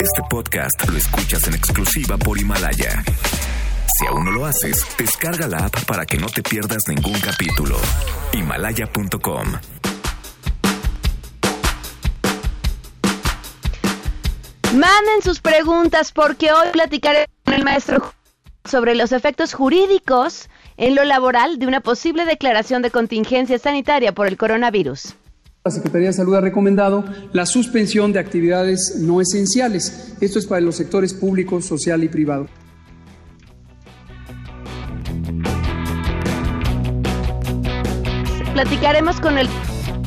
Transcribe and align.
Este 0.00 0.22
podcast 0.30 0.88
lo 0.88 0.96
escuchas 0.96 1.46
en 1.48 1.54
exclusiva 1.54 2.16
por 2.16 2.38
Himalaya. 2.38 3.04
Si 3.98 4.06
aún 4.06 4.24
no 4.24 4.30
lo 4.30 4.46
haces, 4.46 4.86
descarga 4.98 5.46
la 5.48 5.66
app 5.66 5.84
para 5.84 6.06
que 6.06 6.16
no 6.16 6.26
te 6.26 6.42
pierdas 6.42 6.82
ningún 6.88 7.18
capítulo. 7.20 7.76
Himalaya.com 8.32 9.46
Manden 14.74 15.22
sus 15.22 15.40
preguntas 15.40 16.12
porque 16.12 16.52
hoy 16.52 16.68
platicaré 16.72 17.28
con 17.44 17.54
el 17.54 17.64
maestro 17.64 18.12
sobre 18.64 18.94
los 18.94 19.12
efectos 19.12 19.54
jurídicos 19.54 20.48
en 20.76 20.94
lo 20.94 21.04
laboral 21.04 21.58
de 21.58 21.66
una 21.66 21.80
posible 21.80 22.24
declaración 22.24 22.82
de 22.82 22.90
contingencia 22.90 23.58
sanitaria 23.58 24.12
por 24.12 24.26
el 24.26 24.36
coronavirus. 24.36 25.16
La 25.66 25.72
Secretaría 25.72 26.06
de 26.06 26.12
Salud 26.12 26.36
ha 26.36 26.40
recomendado 26.40 27.04
la 27.32 27.44
suspensión 27.44 28.12
de 28.12 28.20
actividades 28.20 28.98
no 29.00 29.20
esenciales. 29.20 30.14
Esto 30.20 30.38
es 30.38 30.46
para 30.46 30.60
los 30.60 30.76
sectores 30.76 31.12
público, 31.12 31.60
social 31.60 32.04
y 32.04 32.08
privado. 32.08 32.46
Platicaremos 38.54 39.20
con 39.20 39.38
el 39.38 39.48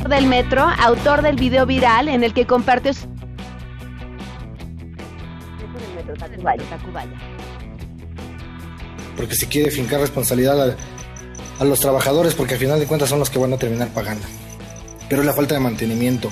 del 0.10 0.28
metro, 0.28 0.62
autor 0.62 1.22
del 1.24 1.36
video 1.36 1.66
viral 1.66 2.08
en 2.08 2.24
el 2.24 2.34
que 2.34 2.48
compartió 2.48 2.94
porque 9.18 9.36
se 9.36 9.48
quiere 9.48 9.72
fincar 9.72 10.00
responsabilidad 10.00 10.78
a, 11.60 11.66
los 11.66 11.82
trabajadores 11.82 12.34
porque 12.34 12.54
al 12.54 12.60
final 12.62 12.80
de 12.80 12.86
cuentas 12.86 13.10
son 13.10 13.20
los 13.20 13.30
que 13.30 13.38
van 13.38 13.52
a 13.52 13.58
terminar 13.58 13.90
pagando. 13.90 14.26
Pero 15.10 15.22
es 15.22 15.26
la 15.26 15.34
falta 15.34 15.56
de 15.56 15.60
mantenimiento. 15.60 16.32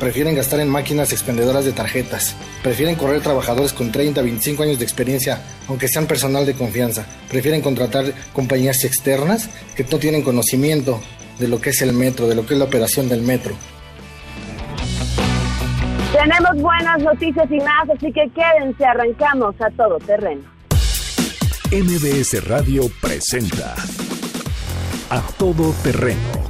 Prefieren 0.00 0.34
gastar 0.34 0.60
en 0.60 0.68
máquinas 0.68 1.12
expendedoras 1.12 1.64
de 1.64 1.72
tarjetas. 1.72 2.34
Prefieren 2.62 2.96
correr 2.96 3.20
trabajadores 3.20 3.74
con 3.74 3.92
30, 3.92 4.22
25 4.22 4.62
años 4.62 4.78
de 4.78 4.84
experiencia, 4.84 5.42
aunque 5.68 5.88
sean 5.88 6.06
personal 6.06 6.46
de 6.46 6.54
confianza. 6.54 7.04
Prefieren 7.28 7.60
contratar 7.60 8.06
compañías 8.32 8.82
externas 8.84 9.50
que 9.76 9.84
no 9.84 9.98
tienen 9.98 10.22
conocimiento 10.22 11.00
de 11.38 11.48
lo 11.48 11.60
que 11.60 11.70
es 11.70 11.82
el 11.82 11.92
metro, 11.92 12.28
de 12.28 12.34
lo 12.34 12.46
que 12.46 12.54
es 12.54 12.58
la 12.58 12.64
operación 12.64 13.08
del 13.10 13.20
metro. 13.20 13.54
Tenemos 16.12 16.62
buenas 16.62 17.02
noticias 17.02 17.50
y 17.50 17.58
más, 17.58 17.88
así 17.94 18.12
que 18.12 18.28
quédense, 18.34 18.84
arrancamos 18.84 19.54
a 19.60 19.70
todo 19.70 19.98
terreno. 19.98 20.42
MBS 21.70 22.42
Radio 22.48 22.90
presenta 23.00 23.74
A 25.08 25.22
Todo 25.38 25.72
Terreno 25.84 26.49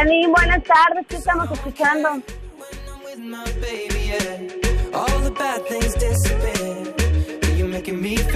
Janine, 0.00 0.28
buenas 0.28 0.64
tardes. 0.64 1.06
¿Qué 1.08 1.16
estamos 1.16 1.50
escuchando? 1.52 2.08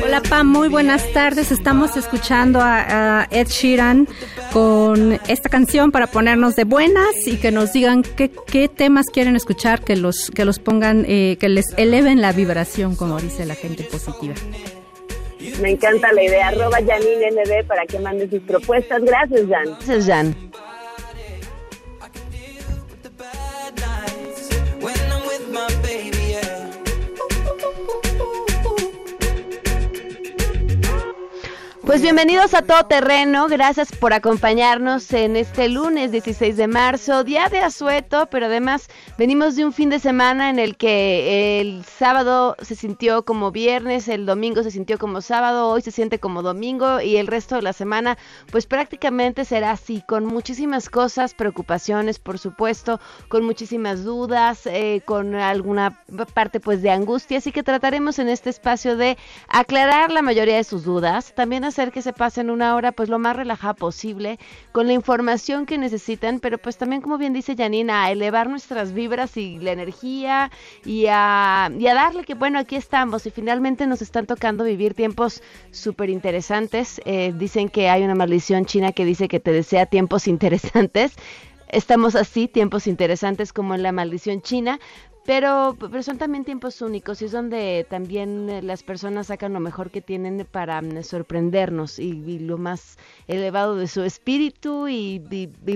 Hola 0.04 0.20
Pam, 0.28 0.46
muy 0.46 0.68
buenas 0.68 1.10
tardes. 1.14 1.50
Estamos 1.50 1.96
escuchando 1.96 2.60
a, 2.62 3.26
Ed 3.30 3.46
Sheeran 3.46 4.06
con 4.52 5.18
esta 5.26 5.48
canción 5.48 5.90
para 5.90 6.06
ponernos 6.06 6.54
de 6.54 6.64
buenas 6.64 7.26
y 7.26 7.38
que 7.38 7.50
nos 7.50 7.72
digan 7.72 8.02
qué, 8.02 8.30
qué 8.46 8.68
temas 8.68 9.06
quieren 9.06 9.34
escuchar, 9.34 9.80
que 9.82 9.96
los 9.96 10.30
que 10.34 10.44
los 10.44 10.58
pongan, 10.58 11.06
eh, 11.08 11.38
que 11.40 11.48
les 11.48 11.72
eleven 11.78 12.20
la 12.20 12.32
vibración, 12.32 12.94
como 12.94 13.18
dice 13.18 13.46
la 13.46 13.54
gente 13.54 13.84
positiva. 13.84 14.34
Me 15.62 15.70
encanta 15.70 16.12
la 16.12 16.22
idea. 16.22 16.48
Arroba 16.48 16.76
Janine 16.86 17.30
NB 17.30 17.66
para 17.66 17.86
que 17.86 17.98
mande 18.00 18.28
sus 18.28 18.42
propuestas. 18.42 19.02
Gracias, 19.02 19.40
Jan. 19.48 19.64
Gracias, 19.64 20.06
Jan. 20.06 20.36
Pues 31.94 32.02
bienvenidos 32.02 32.54
a 32.54 32.62
Todo 32.62 32.86
Terreno, 32.86 33.46
gracias 33.46 33.92
por 33.92 34.14
acompañarnos 34.14 35.12
en 35.12 35.36
este 35.36 35.68
lunes 35.68 36.10
16 36.10 36.56
de 36.56 36.66
marzo, 36.66 37.22
día 37.22 37.48
de 37.48 37.60
asueto, 37.60 38.26
pero 38.32 38.46
además 38.46 38.88
venimos 39.16 39.54
de 39.54 39.64
un 39.64 39.72
fin 39.72 39.90
de 39.90 40.00
semana 40.00 40.50
en 40.50 40.58
el 40.58 40.76
que 40.76 41.60
el 41.60 41.84
sábado 41.84 42.56
se 42.60 42.74
sintió 42.74 43.24
como 43.24 43.52
viernes, 43.52 44.08
el 44.08 44.26
domingo 44.26 44.64
se 44.64 44.72
sintió 44.72 44.98
como 44.98 45.20
sábado, 45.20 45.68
hoy 45.68 45.82
se 45.82 45.92
siente 45.92 46.18
como 46.18 46.42
domingo 46.42 47.00
y 47.00 47.16
el 47.16 47.28
resto 47.28 47.54
de 47.54 47.62
la 47.62 47.72
semana 47.72 48.18
pues 48.50 48.66
prácticamente 48.66 49.44
será 49.44 49.70
así, 49.70 50.02
con 50.04 50.26
muchísimas 50.26 50.90
cosas, 50.90 51.32
preocupaciones 51.32 52.18
por 52.18 52.40
supuesto, 52.40 52.98
con 53.28 53.44
muchísimas 53.44 54.02
dudas, 54.02 54.66
eh, 54.66 55.00
con 55.04 55.36
alguna 55.36 56.02
parte 56.34 56.58
pues 56.58 56.82
de 56.82 56.90
angustia, 56.90 57.38
así 57.38 57.52
que 57.52 57.62
trataremos 57.62 58.18
en 58.18 58.28
este 58.28 58.50
espacio 58.50 58.96
de 58.96 59.16
aclarar 59.46 60.10
la 60.10 60.22
mayoría 60.22 60.56
de 60.56 60.64
sus 60.64 60.82
dudas, 60.82 61.32
también 61.36 61.62
hacer 61.62 61.83
que 61.92 62.02
se 62.02 62.12
pasen 62.12 62.50
una 62.50 62.74
hora 62.74 62.92
pues 62.92 63.08
lo 63.08 63.18
más 63.18 63.36
relajada 63.36 63.74
posible, 63.74 64.38
con 64.72 64.86
la 64.86 64.92
información 64.92 65.66
que 65.66 65.78
necesitan, 65.78 66.40
pero 66.40 66.58
pues 66.58 66.76
también 66.76 67.02
como 67.02 67.18
bien 67.18 67.32
dice 67.32 67.56
Janina, 67.56 68.04
a 68.04 68.10
elevar 68.10 68.48
nuestras 68.48 68.92
vibras 68.92 69.36
y 69.36 69.58
la 69.58 69.72
energía 69.72 70.50
y 70.84 71.06
a, 71.08 71.70
y 71.78 71.86
a 71.86 71.94
darle 71.94 72.24
que 72.24 72.34
bueno, 72.34 72.58
aquí 72.58 72.76
estamos 72.76 73.26
y 73.26 73.30
finalmente 73.30 73.86
nos 73.86 74.02
están 74.02 74.26
tocando 74.26 74.64
vivir 74.64 74.94
tiempos 74.94 75.42
súper 75.70 76.10
interesantes. 76.10 77.00
Eh, 77.04 77.32
dicen 77.36 77.68
que 77.68 77.88
hay 77.88 78.02
una 78.02 78.14
maldición 78.14 78.64
china 78.64 78.92
que 78.92 79.04
dice 79.04 79.28
que 79.28 79.40
te 79.40 79.52
desea 79.52 79.86
tiempos 79.86 80.28
interesantes 80.34 81.14
estamos 81.68 82.14
así, 82.14 82.46
tiempos 82.46 82.86
interesantes 82.86 83.52
como 83.52 83.74
en 83.74 83.82
la 83.82 83.90
maldición 83.92 84.42
china, 84.42 84.78
pero, 85.26 85.76
pero 85.78 86.02
son 86.02 86.18
también 86.18 86.44
tiempos 86.44 86.82
únicos 86.82 87.22
y 87.22 87.24
es 87.24 87.32
donde 87.32 87.86
también 87.88 88.50
eh, 88.50 88.60
las 88.62 88.82
personas 88.82 89.28
sacan 89.28 89.54
lo 89.54 89.60
mejor 89.60 89.90
que 89.90 90.02
tienen 90.02 90.46
para 90.50 90.82
mm, 90.82 91.02
sorprendernos 91.02 91.98
y, 91.98 92.38
lo 92.38 92.58
más 92.58 92.98
elevado 93.26 93.76
de 93.76 93.88
su 93.88 94.02
espíritu 94.02 94.86
y, 94.88 95.22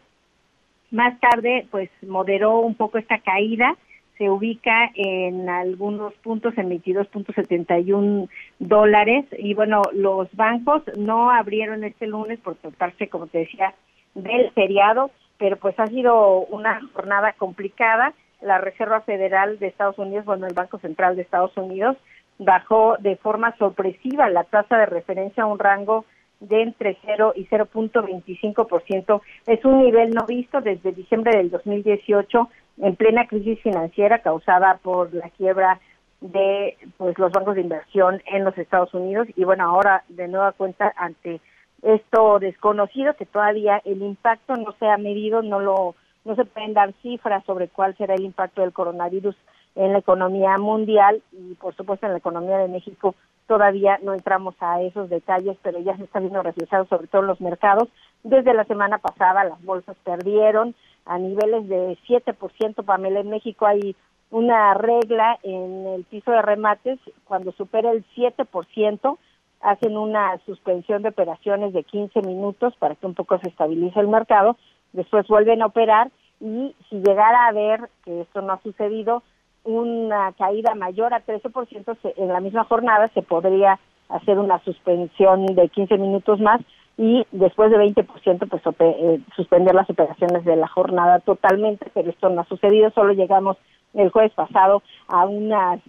Más 0.95 1.19
tarde, 1.19 1.67
pues 1.71 1.89
moderó 2.07 2.59
un 2.59 2.73
poco 2.73 2.97
esta 2.97 3.19
caída 3.19 3.75
se 4.17 4.29
ubica 4.29 4.91
en 4.95 5.49
algunos 5.49 6.13
puntos 6.23 6.57
en 6.57 6.69
22.71 6.69 8.29
dólares 8.59 9.25
y 9.37 9.53
bueno, 9.55 9.81
los 9.91 10.33
bancos 10.37 10.83
no 10.97 11.31
abrieron 11.31 11.83
este 11.83 12.07
lunes 12.07 12.39
por 12.39 12.55
tratarse, 12.55 13.09
como 13.09 13.27
te 13.27 13.39
decía, 13.39 13.73
del 14.13 14.51
feriado, 14.51 15.11
pero 15.37 15.57
pues 15.57 15.77
ha 15.81 15.87
sido 15.87 16.45
una 16.45 16.79
jornada 16.93 17.33
complicada. 17.33 18.13
La 18.41 18.57
Reserva 18.57 19.01
Federal 19.01 19.59
de 19.59 19.67
Estados 19.67 19.99
Unidos, 19.99 20.23
bueno, 20.23 20.47
el 20.47 20.53
Banco 20.53 20.79
Central 20.79 21.17
de 21.17 21.23
Estados 21.23 21.57
Unidos, 21.57 21.97
bajó 22.37 22.95
de 22.99 23.17
forma 23.17 23.53
sorpresiva 23.57 24.29
la 24.29 24.45
tasa 24.45 24.77
de 24.77 24.85
referencia 24.85 25.43
a 25.43 25.47
un 25.47 25.59
rango 25.59 26.05
de 26.47 26.61
entre 26.61 26.97
0 27.05 27.33
y 27.35 27.45
0.25%. 27.47 29.21
Es 29.47 29.65
un 29.65 29.79
nivel 29.79 30.11
no 30.11 30.25
visto 30.25 30.61
desde 30.61 30.91
diciembre 30.91 31.35
del 31.37 31.49
2018 31.49 32.49
en 32.77 32.95
plena 32.95 33.27
crisis 33.27 33.59
financiera 33.61 34.19
causada 34.19 34.79
por 34.81 35.13
la 35.13 35.29
quiebra 35.29 35.79
de 36.21 36.77
pues 36.97 37.17
los 37.17 37.31
bancos 37.31 37.55
de 37.55 37.61
inversión 37.61 38.21
en 38.25 38.43
los 38.43 38.57
Estados 38.57 38.93
Unidos 38.93 39.27
y 39.35 39.43
bueno 39.43 39.65
ahora 39.65 40.03
de 40.09 40.27
nueva 40.27 40.53
cuenta 40.53 40.93
ante 40.95 41.39
esto 41.81 42.39
desconocido 42.39 43.13
que 43.15 43.25
todavía 43.25 43.81
el 43.85 44.01
impacto 44.01 44.55
no 44.55 44.73
se 44.79 44.87
ha 44.87 44.97
medido 44.97 45.41
no 45.41 45.59
lo 45.59 45.95
no 46.23 46.35
se 46.35 46.45
pueden 46.45 46.73
dar 46.73 46.93
cifras 47.01 47.43
sobre 47.45 47.67
cuál 47.67 47.95
será 47.97 48.15
el 48.15 48.23
impacto 48.23 48.61
del 48.61 48.73
coronavirus 48.73 49.35
en 49.75 49.91
la 49.91 49.99
economía 49.99 50.57
mundial 50.57 51.21
y 51.31 51.53
por 51.55 51.75
supuesto 51.75 52.05
en 52.05 52.13
la 52.13 52.19
economía 52.19 52.57
de 52.57 52.69
México 52.69 53.13
todavía 53.47 53.99
no 54.01 54.13
entramos 54.13 54.55
a 54.59 54.81
esos 54.81 55.09
detalles 55.09 55.57
pero 55.61 55.79
ya 55.79 55.95
se 55.97 56.03
está 56.03 56.19
viendo 56.19 56.41
reflejado 56.41 56.85
sobre 56.85 57.07
todo 57.07 57.21
en 57.21 57.27
los 57.27 57.41
mercados. 57.41 57.89
Desde 58.23 58.53
la 58.53 58.65
semana 58.65 58.97
pasada 58.97 59.43
las 59.43 59.63
bolsas 59.63 59.95
perdieron 60.03 60.75
a 61.05 61.17
niveles 61.19 61.67
de 61.67 61.97
7%, 62.07 62.83
Pamela, 62.83 63.19
en 63.19 63.29
México 63.29 63.65
hay 63.65 63.95
una 64.31 64.73
regla 64.73 65.37
en 65.43 65.87
el 65.87 66.03
piso 66.03 66.31
de 66.31 66.41
remates, 66.41 66.99
cuando 67.25 67.51
supera 67.51 67.91
el 67.91 68.03
7%, 68.15 69.17
hacen 69.61 69.97
una 69.97 70.37
suspensión 70.45 71.03
de 71.03 71.09
operaciones 71.09 71.73
de 71.73 71.83
15 71.83 72.21
minutos 72.21 72.75
para 72.77 72.95
que 72.95 73.05
un 73.05 73.13
poco 73.13 73.39
se 73.39 73.49
estabilice 73.49 73.99
el 73.99 74.07
mercado, 74.07 74.57
después 74.93 75.27
vuelven 75.27 75.61
a 75.61 75.67
operar 75.67 76.11
y 76.39 76.75
si 76.89 76.97
llegara 76.97 77.47
a 77.47 77.51
ver 77.51 77.89
que 78.03 78.21
esto 78.21 78.41
no 78.41 78.53
ha 78.53 78.61
sucedido, 78.61 79.23
una 79.65 80.31
caída 80.33 80.75
mayor 80.75 81.13
a 81.13 81.25
13% 81.25 81.97
en 82.17 82.27
la 82.27 82.39
misma 82.39 82.63
jornada 82.63 83.09
se 83.13 83.21
podría 83.21 83.79
hacer 84.09 84.39
una 84.39 84.59
suspensión 84.63 85.45
de 85.47 85.67
15 85.69 85.97
minutos 85.97 86.39
más 86.39 86.61
y 86.97 87.25
después 87.31 87.71
de 87.71 87.77
20% 87.77 88.47
pues 88.47 88.61
eh, 88.79 89.19
suspender 89.35 89.75
las 89.75 89.89
operaciones 89.89 90.45
de 90.45 90.55
la 90.55 90.67
jornada 90.67 91.19
totalmente, 91.19 91.87
pero 91.93 92.09
esto 92.09 92.29
no 92.29 92.41
ha 92.41 92.45
sucedido, 92.45 92.91
solo 92.91 93.13
llegamos 93.13 93.57
el 93.93 94.09
jueves 94.09 94.33
pasado 94.33 94.81
a 95.07 95.25
una, 95.25 95.79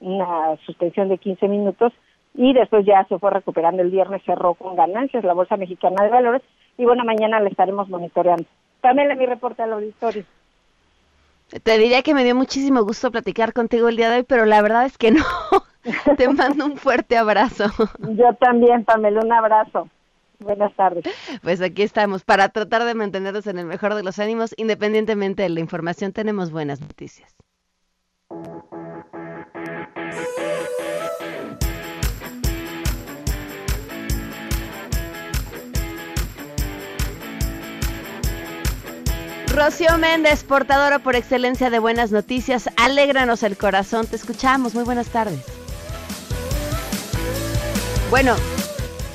una 0.00 0.56
suspensión 0.66 1.08
de 1.08 1.18
15 1.18 1.48
minutos 1.48 1.92
y 2.34 2.52
después 2.52 2.84
ya 2.84 3.04
se 3.08 3.18
fue 3.18 3.30
recuperando 3.30 3.82
el 3.82 3.90
viernes, 3.90 4.22
cerró 4.24 4.54
con 4.54 4.76
ganancias 4.76 5.24
la 5.24 5.34
Bolsa 5.34 5.56
Mexicana 5.56 6.04
de 6.04 6.10
Valores 6.10 6.42
y 6.76 6.84
bueno, 6.84 7.04
mañana 7.04 7.40
le 7.40 7.50
estaremos 7.50 7.88
monitoreando. 7.88 8.44
Pamela, 8.80 9.14
mi 9.14 9.26
reporte 9.26 9.62
al 9.62 9.72
auditorio. 9.74 10.24
Te 11.62 11.78
diría 11.78 12.02
que 12.02 12.14
me 12.14 12.24
dio 12.24 12.34
muchísimo 12.34 12.84
gusto 12.84 13.10
platicar 13.10 13.52
contigo 13.52 13.88
el 13.88 13.96
día 13.96 14.10
de 14.10 14.18
hoy, 14.18 14.22
pero 14.22 14.46
la 14.46 14.62
verdad 14.62 14.86
es 14.86 14.96
que 14.96 15.10
no. 15.10 15.24
Te 16.16 16.28
mando 16.28 16.66
un 16.66 16.76
fuerte 16.76 17.16
abrazo. 17.16 17.64
Yo 17.98 18.34
también, 18.40 18.84
Pamela, 18.84 19.20
un 19.20 19.32
abrazo. 19.32 19.88
Buenas 20.38 20.74
tardes. 20.74 21.04
Pues 21.42 21.60
aquí 21.60 21.82
estamos 21.82 22.24
para 22.24 22.48
tratar 22.48 22.84
de 22.84 22.94
mantenernos 22.94 23.46
en 23.46 23.58
el 23.58 23.66
mejor 23.66 23.94
de 23.94 24.02
los 24.02 24.18
ánimos. 24.18 24.54
Independientemente 24.56 25.42
de 25.42 25.50
la 25.50 25.60
información, 25.60 26.12
tenemos 26.12 26.50
buenas 26.50 26.80
noticias. 26.80 27.36
Rocío 39.52 39.98
Méndez, 39.98 40.44
portadora 40.44 41.00
por 41.00 41.16
excelencia 41.16 41.70
de 41.70 41.80
buenas 41.80 42.12
noticias, 42.12 42.70
alégranos 42.76 43.42
el 43.42 43.56
corazón, 43.56 44.06
te 44.06 44.14
escuchamos, 44.14 44.74
muy 44.74 44.84
buenas 44.84 45.08
tardes. 45.08 45.40
Bueno, 48.10 48.36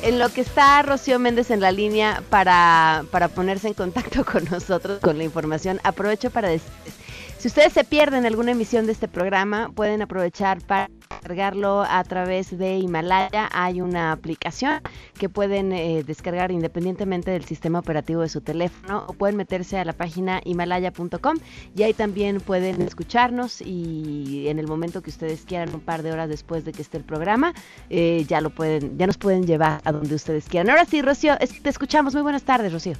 en 0.02 0.20
lo 0.20 0.28
que 0.30 0.42
está 0.42 0.82
Rocío 0.82 1.20
Méndez 1.20 1.52
en 1.52 1.62
la 1.62 1.72
línea 1.72 2.22
para, 2.30 3.06
para 3.12 3.30
ponerse 3.30 3.70
en 3.70 3.76
contacto 3.76 4.26
con 4.32 4.44
nosotros 4.46 5.00
con 5.00 5.18
la 5.18 5.24
información, 5.24 5.80
aprovecho 5.84 6.30
para 6.30 6.50
decirles 6.50 7.05
si 7.46 7.50
ustedes 7.50 7.74
se 7.74 7.84
pierden 7.84 8.26
alguna 8.26 8.54
emisión 8.54 8.88
de 8.88 8.92
este 8.92 9.08
programa, 9.08 9.70
pueden 9.76 10.02
aprovechar 10.02 10.64
para 10.66 10.90
descargarlo 11.12 11.84
a 11.88 12.04
través 12.04 12.58
de 12.58 12.80
Himalaya. 12.80 13.50
Hay 13.52 13.82
una 13.82 14.14
aplicación 14.14 14.82
que 15.20 15.30
pueden 15.30 15.72
eh, 15.72 16.02
descargar 16.04 16.50
independientemente 16.50 17.30
del 17.30 17.46
sistema 17.46 17.78
operativo 17.78 18.24
de 18.24 18.30
su 18.30 18.42
teléfono 18.42 19.06
o 19.08 19.14
pueden 19.14 19.38
meterse 19.38 19.78
a 19.78 19.86
la 19.86 19.94
página 19.94 20.42
himalaya.com 20.44 21.38
y 21.76 21.84
ahí 21.84 21.94
también 21.94 22.42
pueden 22.42 22.82
escucharnos 22.82 23.62
y 23.62 24.48
en 24.48 24.58
el 24.58 24.66
momento 24.66 25.04
que 25.04 25.12
ustedes 25.12 25.46
quieran, 25.46 25.72
un 25.72 25.82
par 25.82 26.02
de 26.02 26.12
horas 26.14 26.30
después 26.30 26.66
de 26.66 26.72
que 26.72 26.82
esté 26.82 26.98
el 26.98 27.04
programa, 27.04 27.54
eh, 27.92 28.26
ya 28.28 28.42
lo 28.42 28.50
pueden, 28.50 28.98
ya 28.98 29.06
nos 29.06 29.20
pueden 29.20 29.46
llevar 29.46 29.82
a 29.84 29.92
donde 29.92 30.16
ustedes 30.16 30.50
quieran. 30.50 30.72
Ahora 30.72 30.86
sí, 30.86 31.00
Rocío, 31.04 31.38
te 31.38 31.70
escuchamos. 31.70 32.16
Muy 32.16 32.24
buenas 32.24 32.42
tardes, 32.42 32.74
Rocío. 32.74 32.96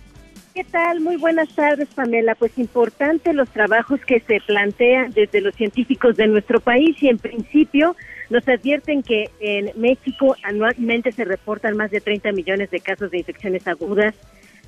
¿Qué 0.56 0.64
tal? 0.64 1.02
Muy 1.02 1.18
buenas 1.18 1.50
tardes, 1.50 1.90
Pamela. 1.94 2.34
Pues 2.34 2.58
importante 2.58 3.34
los 3.34 3.50
trabajos 3.50 4.00
que 4.06 4.22
se 4.22 4.40
plantean 4.40 5.12
desde 5.12 5.42
los 5.42 5.54
científicos 5.54 6.16
de 6.16 6.28
nuestro 6.28 6.62
país 6.62 6.96
y 7.04 7.10
en 7.10 7.18
principio 7.18 7.94
nos 8.30 8.48
advierten 8.48 9.04
que 9.04 9.30
en 9.42 9.74
México 9.76 10.38
anualmente 10.44 11.12
se 11.12 11.26
reportan 11.26 11.76
más 11.76 11.92
de 11.92 12.00
30 12.00 12.32
millones 12.32 12.72
de 12.72 12.80
casos 12.80 13.12
de 13.12 13.18
infecciones 13.18 13.68
agudas, 13.68 14.16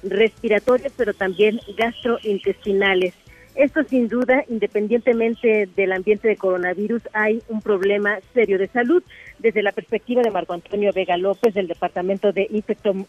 respiratorias, 0.03 0.91
pero 0.97 1.13
también 1.13 1.61
gastrointestinales. 1.77 3.13
Esto 3.57 3.83
sin 3.83 4.07
duda, 4.07 4.45
independientemente 4.49 5.67
del 5.75 5.91
ambiente 5.91 6.27
de 6.27 6.35
coronavirus, 6.35 7.01
hay 7.11 7.41
un 7.49 7.59
problema 7.59 8.19
serio 8.35 8.59
de 8.59 8.67
salud. 8.67 9.01
Desde 9.39 9.63
la 9.63 9.71
perspectiva 9.71 10.21
de 10.21 10.29
Marco 10.29 10.53
Antonio 10.53 10.91
Vega 10.93 11.17
López, 11.17 11.55
del 11.55 11.67
Departamento 11.67 12.31
de 12.31 12.47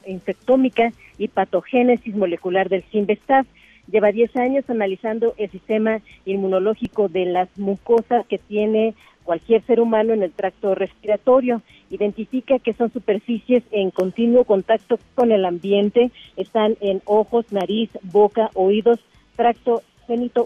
Infectómica 0.06 0.90
y 1.18 1.28
Patogénesis 1.28 2.16
Molecular 2.16 2.70
del 2.70 2.82
CIMBESTAF, 2.84 3.46
lleva 3.92 4.10
10 4.10 4.36
años 4.36 4.64
analizando 4.70 5.34
el 5.36 5.50
sistema 5.50 6.00
inmunológico 6.24 7.08
de 7.08 7.26
las 7.26 7.50
mucosas 7.58 8.26
que 8.26 8.38
tiene 8.38 8.94
cualquier 9.24 9.60
ser 9.66 9.80
humano 9.80 10.14
en 10.14 10.22
el 10.22 10.32
tracto 10.32 10.74
respiratorio. 10.74 11.60
Identifica 11.90 12.58
que 12.58 12.72
son 12.72 12.90
superficies 12.90 13.64
en 13.70 13.90
continuo 13.90 14.44
contacto 14.44 14.98
con 15.14 15.30
el 15.30 15.44
ambiente, 15.44 16.10
están 16.38 16.78
en 16.80 17.02
ojos, 17.04 17.52
nariz, 17.52 17.90
boca, 18.02 18.48
oídos, 18.54 18.98
tracto 19.36 19.82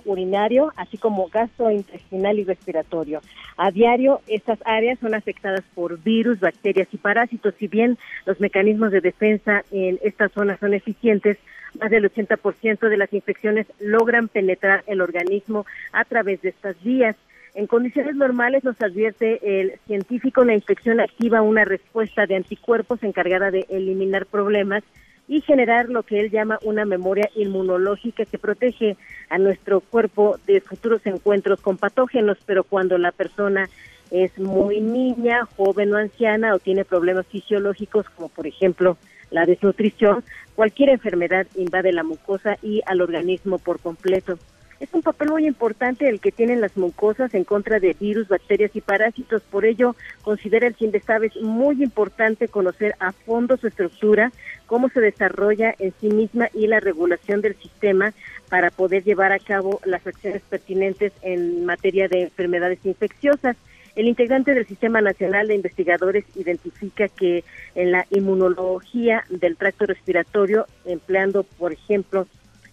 urinario, 0.05 0.73
así 0.77 0.99
como 0.99 1.29
gastrointestinal 1.29 2.39
y 2.39 2.45
respiratorio. 2.45 3.21
A 3.57 3.71
diario, 3.71 4.21
estas 4.27 4.59
áreas 4.65 4.99
son 4.99 5.15
afectadas 5.15 5.63
por 5.75 6.03
virus, 6.03 6.41
bacterias 6.41 6.89
y 6.93 6.97
parásitos. 6.97 7.55
Si 7.59 7.69
bien 7.69 7.99
los 8.27 8.41
mecanismos 8.41 8.91
de 8.93 9.01
defensa 9.01 9.65
en 9.71 9.99
estas 10.03 10.33
zonas 10.33 10.59
son 10.61 10.75
eficientes, 10.75 11.39
más 11.81 11.91
del 11.91 12.11
80% 12.11 12.89
de 12.89 12.97
las 12.97 13.13
infecciones 13.13 13.67
logran 13.81 14.29
penetrar 14.29 14.85
el 14.87 15.01
organismo 15.01 15.65
a 15.93 16.05
través 16.05 16.43
de 16.43 16.51
estas 16.51 16.83
vías. 16.83 17.17
En 17.55 17.67
condiciones 17.67 18.17
normales 18.17 18.65
nos 18.65 18.81
advierte 18.81 19.61
el 19.61 19.79
científico 19.87 20.43
la 20.45 20.55
infección 20.55 21.01
activa 21.01 21.43
una 21.43 21.65
respuesta 21.65 22.27
de 22.27 22.37
anticuerpos 22.37 23.03
encargada 23.03 23.51
de 23.51 23.67
eliminar 23.69 24.27
problemas 24.27 24.83
y 25.33 25.41
generar 25.41 25.89
lo 25.89 26.03
que 26.03 26.21
él 26.21 26.31
llama 26.31 26.59
una 26.63 26.85
memoria 26.85 27.31
inmunológica 27.35 28.27
que 28.27 28.37
protege 28.37 28.99
a 29.31 29.39
nuestro 29.39 29.81
cuerpo 29.81 30.37
de 30.47 30.61
futuros 30.61 31.01
encuentros 31.07 31.59
con 31.63 31.79
patógenos, 31.79 32.37
pero 32.45 32.65
cuando 32.65 32.99
la 32.99 33.13
persona 33.13 33.71
es 34.11 34.39
muy 34.39 34.83
niña, 34.83 35.49
joven 35.57 35.95
o 35.95 35.97
anciana 35.97 36.55
o 36.55 36.59
tiene 36.59 36.85
problemas 36.85 37.27
fisiológicos 37.29 38.11
como 38.11 38.29
por 38.29 38.47
ejemplo 38.47 38.99
la 39.31 39.47
desnutrición, 39.47 40.23
cualquier 40.55 40.91
enfermedad 40.91 41.47
invade 41.55 41.95
la 41.95 42.03
mucosa 42.03 42.59
y 42.61 42.83
al 42.85 43.01
organismo 43.01 43.59
por 43.59 43.81
completo. 43.81 44.39
Es 44.83 44.93
un 44.95 45.03
papel 45.03 45.29
muy 45.31 45.47
importante 45.47 46.09
el 46.09 46.19
que 46.19 46.33
tienen 46.33 46.61
las 46.61 46.77
mucosas 46.77 47.33
en 47.35 47.45
contra 47.45 47.79
de 47.79 47.95
virus, 48.01 48.27
bacterias 48.27 48.75
y 48.75 48.81
parásitos. 48.81 49.41
Por 49.43 49.65
ello, 49.65 49.95
considera 50.23 50.67
el 50.67 50.75
CINDESTAB 50.75 51.23
es 51.23 51.37
muy 51.37 51.85
importante 51.85 52.49
conocer 52.49 52.97
a 52.99 53.13
fondo 53.13 53.57
su 53.57 53.69
estructura, 53.69 54.33
cómo 54.67 54.89
se 54.89 55.01
desarrolla 55.01 55.73
en 55.79 55.95
sí 56.01 56.09
misma 56.09 56.49
y 56.53 56.67
la 56.67 56.81
regulación 56.81 57.43
del 57.43 57.55
sistema 57.55 58.13
para 58.49 58.73
poder 58.73 59.05
llevar 59.05 59.31
a 59.31 59.39
cabo 59.39 59.79
las 59.85 60.05
acciones 60.05 60.43
pertinentes 60.51 61.13
en 61.23 61.65
materia 61.65 62.09
de 62.09 62.23
enfermedades 62.23 62.85
infecciosas. 62.85 63.57
El 63.95 64.09
integrante 64.09 64.53
del 64.53 64.67
Sistema 64.67 65.01
Nacional 65.01 65.47
de 65.47 65.55
Investigadores 65.55 66.25
identifica 66.35 67.07
que 67.07 67.45
en 67.77 67.93
la 67.93 68.05
inmunología 68.11 69.23
del 69.31 69.57
tracto 69.57 69.87
respiratorio, 69.87 70.67
empleando, 70.85 71.45
por 71.45 71.73
ejemplo, 71.73 72.27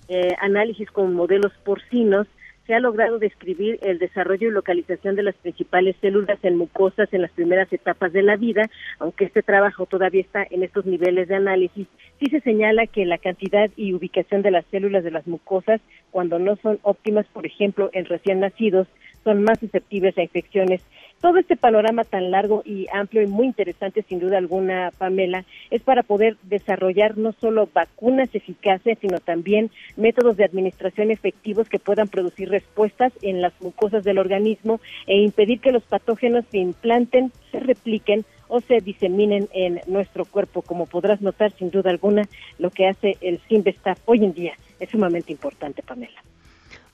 eh, 0.09 0.35
análisis 0.39 0.89
con 0.91 1.13
modelos 1.13 1.53
porcinos, 1.63 2.27
se 2.69 2.75
ha 2.75 2.79
logrado 2.79 3.17
describir 3.17 3.79
el 3.81 3.97
desarrollo 3.97 4.47
y 4.47 4.51
localización 4.51 5.15
de 5.15 5.23
las 5.23 5.33
principales 5.35 5.95
células 6.01 6.37
en 6.43 6.55
mucosas 6.55 7.11
en 7.11 7.23
las 7.23 7.31
primeras 7.31 7.73
etapas 7.73 8.13
de 8.13 8.21
la 8.21 8.35
vida, 8.35 8.69
aunque 8.99 9.25
este 9.25 9.41
trabajo 9.41 9.87
todavía 9.87 10.21
está 10.21 10.45
en 10.47 10.61
estos 10.61 10.85
niveles 10.85 11.27
de 11.29 11.35
análisis, 11.35 11.87
sí 12.19 12.25
se 12.29 12.41
señala 12.41 12.85
que 12.85 13.07
la 13.07 13.17
cantidad 13.17 13.71
y 13.75 13.93
ubicación 13.93 14.43
de 14.43 14.51
las 14.51 14.65
células 14.67 15.03
de 15.03 15.09
las 15.09 15.25
mucosas, 15.25 15.81
cuando 16.11 16.37
no 16.37 16.57
son 16.57 16.77
óptimas, 16.83 17.25
por 17.33 17.47
ejemplo, 17.47 17.89
en 17.91 18.05
recién 18.05 18.39
nacidos, 18.39 18.87
son 19.23 19.43
más 19.43 19.59
susceptibles 19.59 20.15
a 20.17 20.21
infecciones 20.21 20.81
todo 21.21 21.38
este 21.38 21.57
panorama 21.57 22.03
tan 22.03 22.31
largo 22.31 22.61
y 22.65 22.88
amplio 22.93 23.21
y 23.21 23.27
muy 23.27 23.47
interesante, 23.47 24.03
sin 24.03 24.19
duda 24.19 24.38
alguna, 24.38 24.91
Pamela, 24.97 25.45
es 25.69 25.81
para 25.81 26.03
poder 26.03 26.38
desarrollar 26.43 27.17
no 27.17 27.33
solo 27.33 27.69
vacunas 27.73 28.33
eficaces, 28.33 28.97
sino 29.01 29.19
también 29.19 29.69
métodos 29.97 30.38
de 30.38 30.45
administración 30.45 31.11
efectivos 31.11 31.69
que 31.69 31.79
puedan 31.79 32.07
producir 32.07 32.49
respuestas 32.49 33.13
en 33.21 33.41
las 33.41 33.53
mucosas 33.61 34.03
del 34.03 34.17
organismo 34.17 34.79
e 35.07 35.17
impedir 35.17 35.59
que 35.59 35.71
los 35.71 35.83
patógenos 35.83 36.45
se 36.51 36.59
implanten, 36.59 37.31
se 37.51 37.59
repliquen 37.59 38.25
o 38.47 38.61
se 38.61 38.79
diseminen 38.79 39.47
en 39.53 39.81
nuestro 39.88 40.25
cuerpo. 40.25 40.61
Como 40.61 40.85
podrás 40.85 41.21
notar, 41.21 41.51
sin 41.51 41.69
duda 41.69 41.89
alguna, 41.89 42.23
lo 42.57 42.71
que 42.71 42.88
hace 42.88 43.17
el 43.21 43.39
SIMBESTAF 43.47 43.99
hoy 44.05 44.25
en 44.25 44.33
día 44.33 44.53
es 44.79 44.89
sumamente 44.89 45.31
importante, 45.31 45.83
Pamela. 45.83 46.23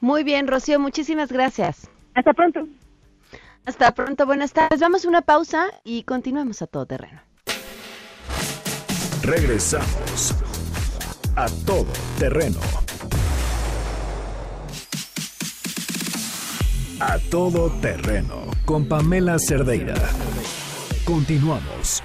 Muy 0.02 0.24
bien, 0.24 0.48
Rocío, 0.48 0.80
muchísimas 0.80 1.32
gracias. 1.32 1.90
Hasta 2.14 2.34
pronto. 2.34 2.68
Hasta 3.66 3.94
pronto, 3.94 4.26
buenas 4.26 4.54
tardes. 4.54 4.80
Vamos 4.80 5.06
a 5.06 5.08
una 5.08 5.22
pausa 5.24 5.68
y 5.84 6.04
continuamos 6.04 6.62
a 6.62 6.68
todo 6.68 6.86
terreno. 6.86 7.22
Regresamos 9.24 10.36
a 11.36 11.48
todo 11.66 11.92
terreno. 12.20 12.60
A 17.00 17.18
todo 17.32 17.72
terreno 17.82 18.46
con 18.66 18.88
Pamela 18.88 19.38
Cerdeira. 19.40 19.96
Continuamos. 21.04 22.04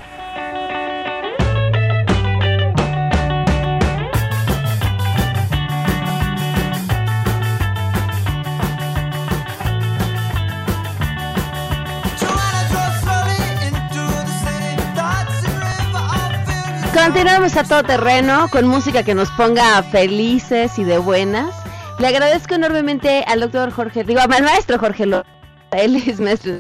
Continuamos 16.95 17.57
a 17.57 17.63
todo 17.63 17.85
terreno 17.85 18.47
con 18.51 18.67
música 18.67 19.05
que 19.05 19.15
nos 19.15 19.31
ponga 19.31 19.81
felices 19.85 20.77
y 20.77 20.83
de 20.83 20.99
buenas. 20.99 21.55
Le 22.01 22.09
agradezco 22.09 22.57
enormemente 22.57 23.23
al 23.29 23.39
doctor 23.41 23.71
Jorge, 23.71 24.03
digo, 24.03 24.21
al 24.21 24.43
maestro 24.43 24.77
Jorge 24.77 25.07
López. 25.07 25.31
Él 25.71 25.95
es 25.97 26.21
maestro. 26.21 26.55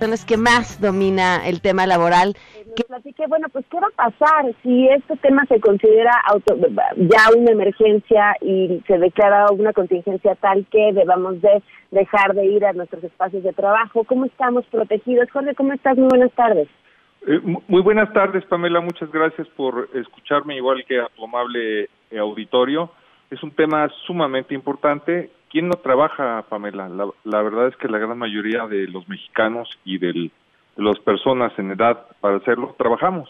Son 0.00 0.10
los 0.10 0.24
que 0.24 0.36
más 0.36 0.80
domina 0.80 1.46
el 1.46 1.60
tema 1.60 1.86
laboral. 1.86 2.34
Así 2.90 3.12
que 3.12 3.28
bueno, 3.28 3.46
pues 3.52 3.64
¿qué 3.70 3.78
va 3.78 3.88
a 3.96 4.10
pasar 4.10 4.52
si 4.64 4.88
este 4.88 5.16
tema 5.18 5.44
se 5.46 5.60
considera 5.60 6.12
ya 6.96 7.30
una 7.36 7.52
emergencia 7.52 8.34
y 8.40 8.82
se 8.88 8.98
declara 8.98 9.52
una 9.52 9.72
contingencia 9.72 10.34
tal 10.36 10.66
que 10.70 10.92
debamos 10.92 11.40
de 11.42 11.62
dejar 11.92 12.34
de 12.34 12.46
ir 12.46 12.64
a 12.64 12.72
nuestros 12.72 13.04
espacios 13.04 13.44
de 13.44 13.52
trabajo? 13.52 14.02
¿Cómo 14.02 14.24
estamos 14.24 14.64
protegidos? 14.66 15.30
Jorge, 15.30 15.54
¿cómo 15.54 15.74
estás? 15.74 15.96
Muy 15.96 16.08
buenas 16.08 16.32
tardes. 16.32 16.66
Eh, 17.26 17.40
muy 17.42 17.82
buenas 17.82 18.12
tardes, 18.12 18.44
Pamela. 18.46 18.80
Muchas 18.80 19.10
gracias 19.12 19.46
por 19.48 19.88
escucharme, 19.94 20.56
igual 20.56 20.84
que 20.84 21.00
a 21.00 21.08
tu 21.14 21.24
amable 21.24 21.88
eh, 22.10 22.18
auditorio. 22.18 22.90
Es 23.30 23.42
un 23.42 23.52
tema 23.52 23.88
sumamente 24.06 24.54
importante. 24.54 25.30
¿Quién 25.48 25.68
no 25.68 25.74
trabaja, 25.74 26.44
Pamela? 26.48 26.88
La, 27.24 27.42
verdad 27.42 27.68
es 27.68 27.76
que 27.76 27.88
la 27.88 27.98
gran 27.98 28.18
mayoría 28.18 28.66
de 28.66 28.88
los 28.88 29.08
mexicanos 29.08 29.68
y 29.84 29.98
de 29.98 30.30
las 30.76 30.98
personas 31.00 31.52
en 31.58 31.70
edad 31.70 32.06
para 32.20 32.36
hacerlo, 32.36 32.74
trabajamos. 32.76 33.28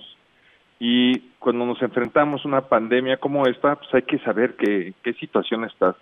Y 0.79 1.19
cuando 1.39 1.67
nos 1.67 1.83
enfrentamos 1.83 2.45
a 2.45 2.49
una 2.49 2.61
pandemia 2.63 3.19
como 3.19 3.47
esta, 3.47 3.77
pues 3.77 3.93
hay 3.95 4.03
que 4.03 4.19
saber 4.21 4.55
qué, 4.57 4.95
qué 5.03 5.13
situación 5.15 5.65
está. 5.65 5.95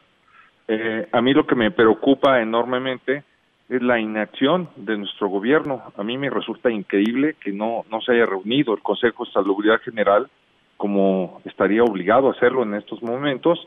Eh, 0.68 1.08
a 1.10 1.20
mí 1.20 1.34
lo 1.34 1.46
que 1.46 1.56
me 1.56 1.70
preocupa 1.70 2.40
enormemente 2.40 3.24
es 3.70 3.80
la 3.82 3.98
inacción 3.98 4.68
de 4.76 4.98
nuestro 4.98 5.28
gobierno. 5.28 5.82
A 5.96 6.02
mí 6.02 6.18
me 6.18 6.28
resulta 6.28 6.70
increíble 6.70 7.36
que 7.40 7.52
no, 7.52 7.84
no 7.90 8.00
se 8.00 8.12
haya 8.12 8.26
reunido 8.26 8.74
el 8.74 8.82
Consejo 8.82 9.24
de 9.24 9.32
Salubridad 9.32 9.80
General 9.80 10.28
como 10.76 11.42
estaría 11.44 11.84
obligado 11.84 12.28
a 12.28 12.32
hacerlo 12.32 12.62
en 12.62 12.74
estos 12.74 13.02
momentos 13.02 13.58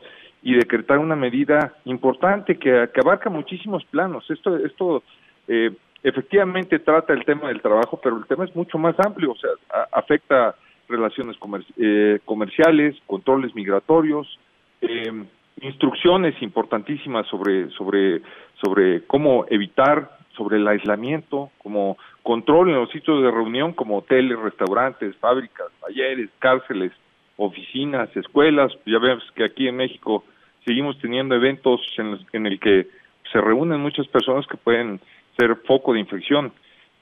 y 0.42 0.54
decretar 0.54 0.98
una 0.98 1.14
medida 1.16 1.72
importante 1.84 2.58
que, 2.58 2.90
que 2.92 3.00
abarca 3.00 3.30
muchísimos 3.30 3.84
planos. 3.84 4.28
Esto, 4.30 4.56
esto 4.56 5.02
eh, 5.48 5.70
efectivamente 6.02 6.80
trata 6.80 7.12
el 7.12 7.24
tema 7.24 7.48
del 7.48 7.62
trabajo, 7.62 7.98
pero 8.02 8.18
el 8.18 8.26
tema 8.26 8.44
es 8.44 8.54
mucho 8.54 8.78
más 8.78 8.94
amplio, 8.98 9.30
o 9.30 9.36
sea, 9.36 9.50
afecta 9.92 10.56
relaciones 10.88 11.36
eh, 11.78 12.18
comerciales, 12.24 12.96
controles 13.06 13.54
migratorios, 13.54 14.38
eh, 14.82 15.24
instrucciones 15.62 16.40
importantísimas 16.42 17.26
sobre, 17.28 17.70
sobre, 17.70 18.22
sobre 18.64 19.04
cómo 19.06 19.44
evitar, 19.50 20.10
sobre 20.36 20.56
el 20.56 20.66
aislamiento, 20.66 21.50
como 21.58 21.96
control 22.22 22.70
en 22.70 22.76
los 22.76 22.90
sitios 22.90 23.22
de 23.22 23.30
reunión 23.30 23.72
como 23.72 23.98
hoteles, 23.98 24.38
restaurantes, 24.38 25.14
fábricas, 25.16 25.66
talleres, 25.80 26.30
cárceles, 26.38 26.92
oficinas, 27.36 28.14
escuelas. 28.16 28.72
Ya 28.86 28.98
vemos 28.98 29.22
que 29.34 29.44
aquí 29.44 29.68
en 29.68 29.76
México 29.76 30.24
seguimos 30.64 30.98
teniendo 30.98 31.34
eventos 31.34 31.80
en, 31.98 32.18
en 32.32 32.46
el 32.46 32.58
que 32.58 32.88
se 33.30 33.40
reúnen 33.40 33.80
muchas 33.80 34.06
personas 34.08 34.46
que 34.46 34.56
pueden 34.56 35.00
ser 35.36 35.56
foco 35.66 35.92
de 35.92 36.00
infección. 36.00 36.52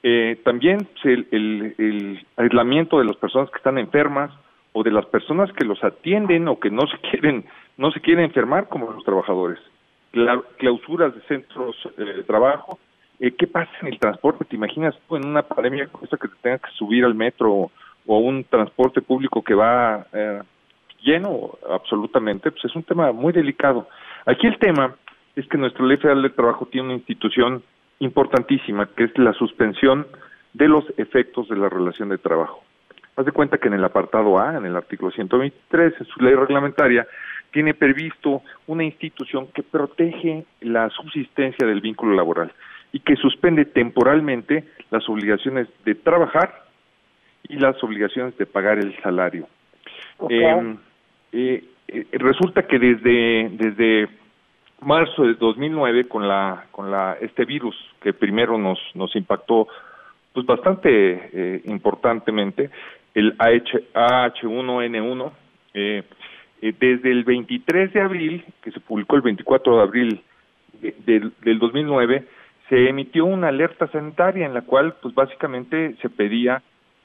Eh, 0.03 0.39
también 0.43 0.87
el, 1.03 1.27
el, 1.31 1.75
el 1.77 2.25
aislamiento 2.35 2.99
de 2.99 3.05
las 3.05 3.15
personas 3.15 3.49
que 3.49 3.57
están 3.57 3.77
enfermas 3.77 4.31
o 4.73 4.83
de 4.83 4.91
las 4.91 5.05
personas 5.05 5.51
que 5.53 5.63
los 5.63 5.81
atienden 5.83 6.47
o 6.47 6.59
que 6.59 6.69
no 6.69 6.81
se 6.87 6.97
quieren 7.09 7.45
no 7.77 7.91
se 7.91 8.01
quieren 8.01 8.25
enfermar 8.25 8.69
como 8.69 8.91
los 8.91 9.03
trabajadores. 9.03 9.59
Clausuras 10.57 11.15
de 11.15 11.21
centros 11.21 11.75
eh, 11.97 12.03
de 12.03 12.23
trabajo. 12.23 12.79
Eh, 13.19 13.31
¿Qué 13.31 13.47
pasa 13.47 13.71
en 13.81 13.87
el 13.87 13.99
transporte? 13.99 14.45
¿Te 14.45 14.55
imaginas 14.55 14.95
tú 15.07 15.15
en 15.15 15.25
una 15.25 15.41
pandemia 15.41 15.87
como 15.87 16.03
esta 16.03 16.17
que 16.17 16.27
te 16.27 16.35
tengas 16.41 16.61
que 16.61 16.71
subir 16.77 17.03
al 17.03 17.15
metro 17.15 17.71
o, 18.05 18.15
a 18.15 18.19
un 18.19 18.43
transporte 18.43 19.01
público 19.01 19.43
que 19.43 19.55
va 19.55 20.05
eh, 20.13 20.41
lleno 21.01 21.57
absolutamente? 21.69 22.51
Pues 22.51 22.65
es 22.65 22.75
un 22.75 22.83
tema 22.83 23.11
muy 23.11 23.33
delicado. 23.33 23.87
Aquí 24.25 24.47
el 24.47 24.59
tema 24.59 24.95
es 25.35 25.47
que 25.47 25.57
nuestra 25.57 25.85
Ley 25.85 25.97
Federal 25.97 26.21
de 26.21 26.29
Trabajo 26.29 26.67
tiene 26.67 26.87
una 26.87 26.97
institución 26.97 27.63
importantísima, 27.99 28.87
que 28.95 29.05
es 29.05 29.17
la 29.17 29.33
suspensión 29.33 30.05
de 30.53 30.67
los 30.67 30.85
efectos 30.97 31.49
de 31.49 31.55
la 31.55 31.69
relación 31.69 32.09
de 32.09 32.17
trabajo. 32.17 32.62
Haz 33.15 33.25
de 33.25 33.31
cuenta 33.31 33.57
que 33.57 33.67
en 33.67 33.75
el 33.75 33.83
apartado 33.83 34.39
A, 34.39 34.57
en 34.57 34.65
el 34.65 34.75
artículo 34.75 35.11
123, 35.11 35.93
en 35.99 36.05
su 36.07 36.19
ley 36.21 36.33
reglamentaria, 36.33 37.05
tiene 37.51 37.75
previsto 37.75 38.41
una 38.65 38.83
institución 38.83 39.47
que 39.53 39.61
protege 39.61 40.45
la 40.61 40.89
subsistencia 40.89 41.67
del 41.67 41.81
vínculo 41.81 42.15
laboral 42.15 42.51
y 42.91 42.99
que 42.99 43.15
suspende 43.15 43.65
temporalmente 43.65 44.63
las 44.89 45.07
obligaciones 45.07 45.67
de 45.85 45.95
trabajar 45.95 46.63
y 47.47 47.57
las 47.57 47.81
obligaciones 47.83 48.35
de 48.37 48.45
pagar 48.45 48.79
el 48.79 48.95
salario. 49.01 49.47
Em, 50.29 50.77
eh, 51.31 51.63
eh, 51.87 52.07
resulta 52.13 52.65
que 52.65 52.79
desde 52.79 53.49
desde 53.49 54.07
marzo 54.81 55.23
de 55.23 55.33
2009 55.35 56.07
con 56.07 56.27
la 56.27 56.65
con 56.71 56.91
la 56.91 57.17
este 57.21 57.45
virus 57.45 57.75
que 58.01 58.13
primero 58.13 58.57
nos 58.57 58.79
nos 58.95 59.15
impactó 59.15 59.67
pues 60.33 60.45
bastante 60.45 61.29
eh, 61.33 61.61
importantemente 61.65 62.69
el 63.13 63.37
AH1N1 63.37 65.31
eh, 65.73 66.03
eh, 66.61 66.73
desde 66.79 67.11
el 67.11 67.23
23 67.23 67.93
de 67.93 68.01
abril, 68.01 68.45
que 68.61 68.71
se 68.71 68.79
publicó 68.79 69.15
el 69.15 69.21
24 69.21 69.77
de 69.77 69.81
abril 69.81 70.21
del, 71.05 71.33
del 71.41 71.59
2009, 71.59 72.25
se 72.69 72.89
emitió 72.89 73.25
una 73.25 73.49
alerta 73.49 73.87
sanitaria 73.87 74.45
en 74.45 74.53
la 74.53 74.61
cual, 74.61 74.95
pues 75.01 75.13
básicamente 75.13 75.95
se 76.01 76.09
pedía, 76.09 76.61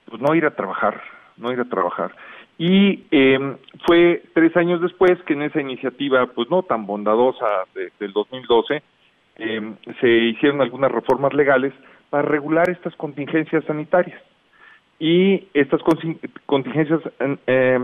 pues 0.06 0.20
no 0.22 0.34
ir 0.34 0.46
a 0.46 0.54
trabajar, 0.54 1.00
no 1.36 1.52
ir 1.52 1.60
a 1.60 1.64
trabajar. 1.64 2.12
Y 2.58 3.04
eh, 3.12 3.56
fue 3.86 4.22
tres 4.34 4.56
años 4.56 4.80
después 4.80 5.16
que 5.22 5.34
en 5.34 5.42
esa 5.42 5.60
iniciativa, 5.60 6.26
pues 6.26 6.50
no 6.50 6.64
tan 6.64 6.86
bondadosa 6.86 7.46
del 7.74 8.12
2012, 8.12 8.82
eh, 9.36 9.72
se 10.00 10.08
hicieron 10.08 10.60
algunas 10.60 10.90
reformas 10.90 11.32
legales 11.34 11.72
para 12.10 12.26
regular 12.26 12.68
estas 12.68 12.96
contingencias 12.96 13.64
sanitarias. 13.64 14.20
Y 14.98 15.46
estas 15.54 15.80
contingencias 16.46 17.00
eh, 17.46 17.78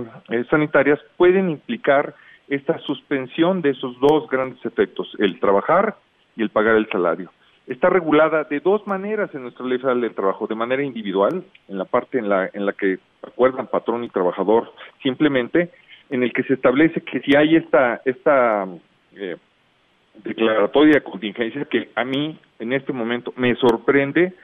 sanitarias 0.50 0.98
pueden 1.16 1.48
implicar 1.48 2.14
esta 2.48 2.78
suspensión 2.80 3.62
de 3.62 3.70
esos 3.70 3.98
dos 4.00 4.28
grandes 4.28 4.64
efectos, 4.64 5.14
el 5.18 5.38
trabajar 5.38 5.96
y 6.36 6.42
el 6.42 6.50
pagar 6.50 6.76
el 6.76 6.88
salario. 6.88 7.30
Está 7.66 7.88
regulada 7.88 8.44
de 8.44 8.60
dos 8.60 8.86
maneras 8.86 9.34
en 9.34 9.42
nuestra 9.42 9.64
ley 9.64 9.78
federal 9.78 10.00
del 10.00 10.14
trabajo, 10.14 10.46
de 10.46 10.54
manera 10.54 10.82
individual, 10.82 11.44
en 11.68 11.78
la 11.78 11.86
parte 11.86 12.18
en 12.18 12.28
la, 12.28 12.50
en 12.52 12.66
la 12.66 12.72
que 12.72 12.98
acuerdan 13.22 13.68
patrón 13.68 14.04
y 14.04 14.10
trabajador 14.10 14.72
simplemente, 15.02 15.70
en 16.10 16.22
el 16.22 16.32
que 16.32 16.42
se 16.42 16.54
establece 16.54 17.00
que 17.00 17.20
si 17.20 17.34
hay 17.34 17.56
esta, 17.56 18.02
esta 18.04 18.66
eh, 19.16 19.36
declaratoria 20.22 20.94
de 20.94 21.02
contingencia, 21.02 21.64
que 21.64 21.88
a 21.94 22.04
mí 22.04 22.38
en 22.58 22.72
este 22.74 22.92
momento 22.92 23.32
me 23.36 23.54
sorprende 23.54 24.34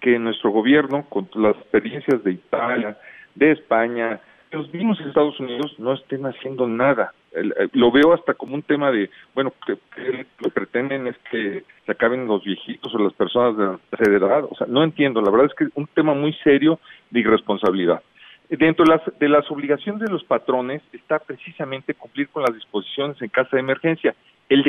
que 0.00 0.18
nuestro 0.18 0.50
gobierno, 0.50 1.04
con 1.08 1.28
las 1.34 1.56
experiencias 1.56 2.22
de 2.24 2.32
Italia, 2.32 2.98
de 3.34 3.52
España, 3.52 4.20
los 4.52 4.72
mismos 4.72 5.00
Estados 5.00 5.38
Unidos 5.38 5.74
no 5.78 5.94
estén 5.94 6.26
haciendo 6.26 6.66
nada. 6.66 7.12
Eh, 7.32 7.68
lo 7.72 7.92
veo 7.92 8.12
hasta 8.12 8.34
como 8.34 8.54
un 8.54 8.62
tema 8.62 8.90
de, 8.90 9.08
bueno, 9.34 9.52
que, 9.64 9.78
lo 10.02 10.24
que 10.42 10.50
pretenden 10.50 11.06
es 11.06 11.16
que 11.30 11.64
se 11.86 11.92
acaben 11.92 12.26
los 12.26 12.42
viejitos 12.42 12.92
o 12.94 12.98
las 12.98 13.12
personas 13.12 13.56
de 13.56 14.10
la 14.10 14.16
edad. 14.16 14.44
O 14.50 14.56
sea, 14.56 14.66
no 14.66 14.82
entiendo. 14.82 15.20
La 15.20 15.30
verdad 15.30 15.46
es 15.46 15.54
que 15.54 15.64
es 15.64 15.70
un 15.74 15.86
tema 15.86 16.14
muy 16.14 16.32
serio 16.42 16.80
de 17.10 17.20
irresponsabilidad. 17.20 18.02
Dentro 18.48 18.84
de 18.84 18.96
las, 18.96 19.18
de 19.20 19.28
las 19.28 19.48
obligaciones 19.48 20.02
de 20.02 20.10
los 20.10 20.24
patrones 20.24 20.82
está 20.92 21.20
precisamente 21.20 21.94
cumplir 21.94 22.28
con 22.30 22.42
las 22.42 22.52
disposiciones 22.52 23.20
en 23.22 23.28
caso 23.28 23.50
de 23.54 23.60
emergencia. 23.60 24.16
El, 24.48 24.64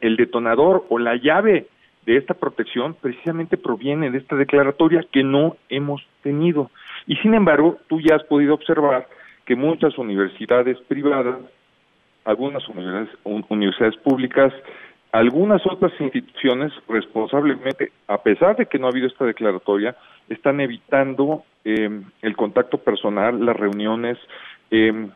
el 0.00 0.16
detonador 0.16 0.86
o 0.88 0.98
la 0.98 1.16
llave 1.16 1.66
de 2.06 2.16
esta 2.16 2.34
protección 2.34 2.94
precisamente 2.94 3.56
proviene 3.56 4.10
de 4.10 4.18
esta 4.18 4.36
declaratoria 4.36 5.04
que 5.10 5.22
no 5.22 5.56
hemos 5.68 6.02
tenido. 6.22 6.70
Y 7.06 7.16
sin 7.16 7.34
embargo, 7.34 7.78
tú 7.88 8.00
ya 8.00 8.16
has 8.16 8.24
podido 8.24 8.54
observar 8.54 9.06
que 9.44 9.56
muchas 9.56 9.96
universidades 9.96 10.78
privadas, 10.88 11.36
algunas 12.24 12.62
universidades, 12.68 13.96
públicas, 13.98 14.52
algunas 15.12 15.62
otras 15.66 15.92
instituciones 16.00 16.72
responsablemente, 16.86 17.92
a 18.08 18.22
pesar 18.22 18.56
de 18.56 18.66
que 18.66 18.78
no 18.78 18.86
ha 18.86 18.90
habido 18.90 19.06
esta 19.06 19.24
declaratoria, 19.24 19.96
están 20.28 20.60
evitando 20.60 21.44
em, 21.64 22.04
el 22.20 22.36
contacto 22.36 22.76
personal, 22.76 23.44
las 23.44 23.56
reuniones, 23.56 24.18
eh, 24.70 25.08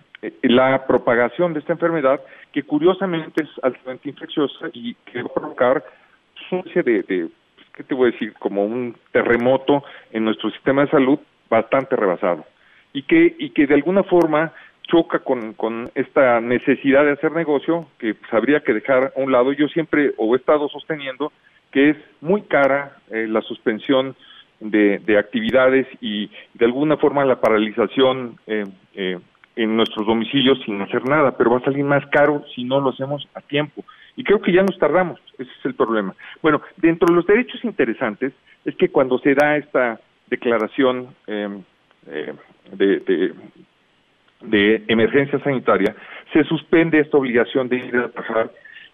la 0.43 0.87
propagación 0.87 1.53
de 1.53 1.61
esta 1.61 1.75
enfermedad, 1.75 2.21
que 2.53 2.62
curiosamente 2.62 3.43
es 3.43 3.51
altamente 3.62 4.09
infecciosa 4.09 4.69
y 4.73 4.95
que 4.95 5.23
va 5.23 5.29
a 5.29 5.35
provocar 5.35 5.85
especie 6.35 6.83
de, 6.83 7.03
de, 7.03 7.29
¿qué 7.75 7.83
te 7.85 7.95
voy 7.95 8.09
a 8.09 8.12
decir? 8.12 8.35
Como 8.35 8.65
un 8.65 8.97
terremoto 9.12 9.85
en 10.11 10.25
nuestro 10.25 10.51
sistema 10.51 10.83
de 10.83 10.91
salud 10.91 11.19
bastante 11.49 11.97
rebasado 11.97 12.45
y 12.93 13.03
que, 13.03 13.35
y 13.39 13.51
que 13.51 13.67
de 13.67 13.75
alguna 13.75 14.03
forma 14.05 14.53
choca 14.89 15.21
con, 15.21 15.55
con 15.55 15.91
esta 15.95 16.41
necesidad 16.41 17.05
de 17.05 17.12
hacer 17.12 17.33
negocio 17.33 17.87
que 17.99 18.15
pues, 18.15 18.33
habría 18.33 18.61
que 18.61 18.75
dejar 18.75 19.12
a 19.17 19.21
un 19.21 19.33
lado. 19.33 19.53
Yo 19.53 19.69
siempre 19.69 20.12
o 20.19 20.35
he 20.35 20.39
estado 20.39 20.69
sosteniendo 20.69 21.33
que 21.71 21.91
es 21.91 21.97
muy 22.21 22.43
cara 22.43 22.97
eh, 23.11 23.27
la 23.29 23.41
suspensión 23.43 24.15
de, 24.61 24.99
de, 25.01 25.19
actividades 25.19 25.87
y 26.01 26.31
de 26.55 26.67
alguna 26.67 26.97
forma 26.97 27.25
la 27.25 27.41
paralización 27.41 28.39
eh, 28.47 28.65
eh, 28.95 29.19
en 29.57 29.77
nuestros 29.77 30.07
domicilios 30.07 30.59
sin 30.65 30.81
hacer 30.81 31.05
nada, 31.07 31.37
pero 31.37 31.51
va 31.51 31.59
a 31.59 31.65
salir 31.65 31.85
más 31.85 32.07
caro 32.07 32.45
si 32.55 32.65
no 32.65 32.81
lo 32.81 32.91
hacemos 32.91 33.27
a 33.35 33.41
tiempo. 33.41 33.85
Y 34.16 34.25
creo 34.25 34.40
que 34.40 34.52
ya 34.52 34.62
nos 34.62 34.78
tardamos, 34.78 35.21
ese 35.38 35.50
es 35.50 35.64
el 35.64 35.75
problema. 35.75 36.14
Bueno, 36.42 36.61
dentro 36.76 37.09
de 37.09 37.14
los 37.14 37.26
derechos 37.26 37.64
interesantes 37.64 38.33
es 38.64 38.76
que 38.76 38.90
cuando 38.90 39.19
se 39.19 39.35
da 39.35 39.57
esta 39.57 40.00
declaración 40.28 41.09
eh, 41.26 41.49
de, 42.73 43.35
de, 44.42 44.85
emergencia 44.88 45.38
sanitaria, 45.40 45.95
se 46.33 46.45
suspende 46.45 46.99
esta 46.99 47.16
obligación 47.16 47.69
de 47.69 47.76
ir 47.76 47.97
a 47.97 48.09
trabajar 48.09 48.50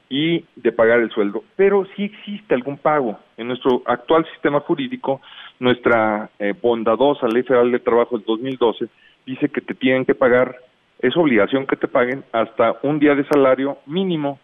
y 0.09 0.45
de 0.57 0.73
pagar 0.73 1.01
el 1.01 1.11
sueldo. 1.11 1.45
Pero 1.57 1.87
sí 1.95 2.05
existe 2.05 2.55
algún 2.55 2.79
pago. 2.79 3.19
En 3.37 3.49
nuestro 3.49 3.83
actual 3.87 4.25
sistema 4.33 4.61
jurídico, 4.61 5.21
nuestra 5.59 6.31
eh, 6.39 6.55
bondadosa 6.61 7.29
Ley 7.29 7.43
Federal 7.43 7.71
de 7.71 7.79
Trabajo 7.81 8.17
del 8.17 8.27
2012 8.27 8.87
dice 9.27 9.49
que 9.49 9.61
te 9.61 9.75
tienen 9.75 10.05
que 10.05 10.15
pagar, 10.15 10.57
es 11.01 11.17
obligación 11.17 11.67
que 11.67 11.77
te 11.77 11.89
paguen 11.89 12.25
hasta 12.33 12.79
un 12.83 12.99
día 12.99 13.15
de 13.15 13.25
salario 13.25 13.79
mínimo 13.87 14.39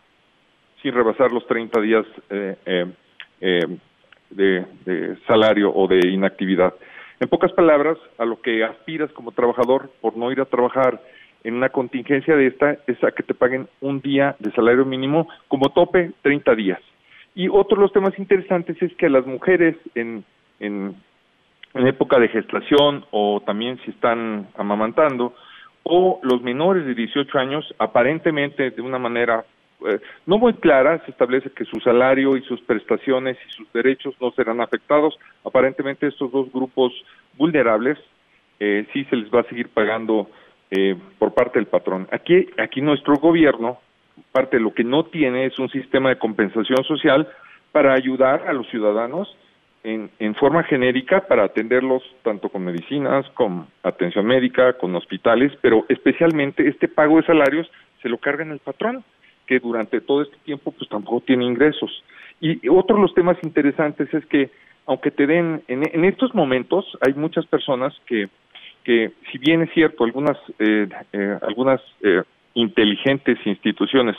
sin 0.85 0.93
rebasar 0.93 1.33
los 1.33 1.47
30 1.47 1.81
días 1.81 2.05
eh, 2.29 2.87
de, 4.31 4.67
de 4.85 5.17
salario 5.27 5.73
o 5.75 5.89
de 5.89 6.09
inactividad. 6.11 6.75
En 7.21 7.29
pocas 7.29 7.53
palabras, 7.53 7.97
a 8.19 8.27
lo 8.27 8.43
que 8.43 8.63
aspiras 8.63 9.11
como 9.13 9.33
trabajador 9.33 9.91
por 10.03 10.15
no 10.15 10.31
ir 10.31 10.43
a 10.43 10.45
trabajar 10.45 11.01
en 11.43 11.55
una 11.55 11.71
contingencia 11.71 12.37
de 12.37 12.49
esta 12.49 12.77
es 12.87 13.03
a 13.03 13.13
que 13.13 13.23
te 13.23 13.33
paguen 13.33 13.67
un 13.81 14.03
día 14.03 14.37
de 14.41 14.53
salario 14.53 14.85
mínimo 14.85 15.27
como 15.49 15.71
tope 15.71 16.13
30 16.21 16.55
días. 16.55 16.81
Y 17.35 17.49
otro 17.49 17.77
de 17.77 17.83
los 17.83 17.93
temas 17.93 18.19
interesantes 18.19 18.81
es 18.83 18.95
que 18.97 19.07
a 19.07 19.11
las 19.11 19.27
mujeres 19.27 19.77
en, 19.95 20.23
en, 20.61 20.95
en 21.73 21.87
época 21.87 22.19
de 22.19 22.29
gestación 22.29 23.07
o 23.11 23.43
también 23.45 23.79
si 23.87 23.91
están 23.91 24.49
amamantando 24.59 25.35
o 25.83 26.21
los 26.23 26.43
menores 26.43 26.85
de 26.85 26.95
18 26.95 27.39
años 27.39 27.75
aparentemente 27.79 28.71
de 28.71 28.83
una 28.83 28.99
manera 28.99 29.45
eh, 29.87 30.01
no 30.27 30.39
muy 30.39 30.55
clara, 30.55 31.03
se 31.05 31.11
establece 31.11 31.51
que 31.51 31.65
su 31.65 31.79
salario 31.81 32.37
y 32.37 32.43
sus 32.43 32.61
prestaciones 32.63 33.37
y 33.49 33.53
sus 33.53 33.73
derechos 33.73 34.15
no 34.21 34.31
serán 34.33 34.61
afectados. 34.61 35.19
Aparentemente 35.45 36.07
estos 36.07 36.33
dos 36.33 36.51
grupos 36.53 36.93
vulnerables 37.37 37.99
eh, 38.61 38.87
sí 38.93 39.05
se 39.05 39.17
les 39.17 39.31
va 39.31 39.41
a 39.41 39.49
seguir 39.49 39.69
pagando 39.69 40.31
eh, 40.71 40.97
por 41.19 41.35
parte 41.35 41.59
del 41.59 41.67
patrón. 41.67 42.09
Aquí, 42.13 42.47
aquí 42.59 42.81
nuestro 42.81 43.17
gobierno, 43.17 43.79
parte 44.33 44.57
de 44.57 44.63
lo 44.63 44.73
que 44.73 44.85
no 44.85 45.05
tiene 45.05 45.47
es 45.47 45.59
un 45.59 45.69
sistema 45.69 46.09
de 46.09 46.19
compensación 46.19 46.83
social 46.85 47.29
para 47.73 47.95
ayudar 47.95 48.49
a 48.49 48.53
los 48.53 48.69
ciudadanos 48.69 49.37
en, 49.83 50.11
en 50.19 50.35
forma 50.35 50.63
genérica 50.63 51.27
para 51.27 51.45
atenderlos 51.45 52.03
tanto 52.23 52.49
con 52.49 52.65
medicinas, 52.65 53.29
con 53.31 53.67
atención 53.83 54.25
médica, 54.25 54.75
con 54.75 54.95
hospitales, 54.95 55.53
pero 55.61 55.85
especialmente 55.89 56.67
este 56.67 56.89
pago 56.89 57.17
de 57.17 57.27
salarios 57.27 57.71
se 58.01 58.09
lo 58.09 58.19
carga 58.19 58.45
en 58.45 58.53
el 58.53 58.61
patrón 58.61 59.05
que 59.47 59.59
durante 59.59 60.01
todo 60.01 60.23
este 60.23 60.37
tiempo 60.45 60.73
pues 60.73 60.89
tampoco 60.89 61.21
tiene 61.21 61.45
ingresos. 61.45 62.03
Y 62.41 62.69
otro 62.69 62.97
de 62.97 63.03
los 63.03 63.15
temas 63.15 63.37
interesantes 63.43 64.13
es 64.13 64.25
que 64.27 64.51
aunque 64.87 65.11
te 65.11 65.27
den, 65.27 65.63
en, 65.69 66.05
estos 66.05 66.35
momentos 66.35 66.85
hay 67.01 67.15
muchas 67.15 67.47
personas 67.47 67.95
que, 68.07 68.29
que 68.83 69.13
si 69.33 69.39
bien 69.39 69.63
es 69.63 69.73
cierto, 69.73 70.05
algunas, 70.05 70.37
eh, 70.59 70.89
eh, 71.13 71.39
algunas 71.43 71.81
eh, 72.03 72.23
inteligentes 72.55 73.39
instituciones 73.47 74.17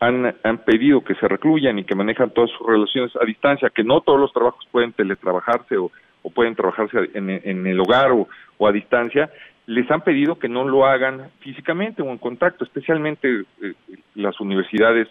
han, 0.00 0.34
han 0.42 0.58
pedido 0.58 1.04
que 1.04 1.14
se 1.16 1.28
recluyan 1.28 1.78
y 1.78 1.84
que 1.84 1.94
manejan 1.94 2.30
todas 2.30 2.50
sus 2.52 2.66
relaciones 2.66 3.12
a 3.20 3.24
distancia, 3.26 3.70
que 3.70 3.84
no 3.84 4.00
todos 4.00 4.20
los 4.20 4.32
trabajos 4.32 4.66
pueden 4.70 4.92
teletrabajarse 4.92 5.76
o, 5.76 5.90
o 6.22 6.30
pueden 6.30 6.54
trabajarse 6.54 7.10
en, 7.14 7.28
en 7.28 7.66
el 7.66 7.78
hogar 7.80 8.12
o, 8.12 8.28
o 8.56 8.66
a 8.66 8.72
distancia, 8.72 9.30
les 9.68 9.88
han 9.90 10.00
pedido 10.00 10.38
que 10.38 10.48
no 10.48 10.66
lo 10.66 10.86
hagan 10.86 11.30
físicamente 11.40 12.00
o 12.00 12.08
en 12.08 12.16
contacto, 12.16 12.64
especialmente 12.64 13.44
eh, 13.62 13.74
las 14.14 14.40
universidades 14.40 15.08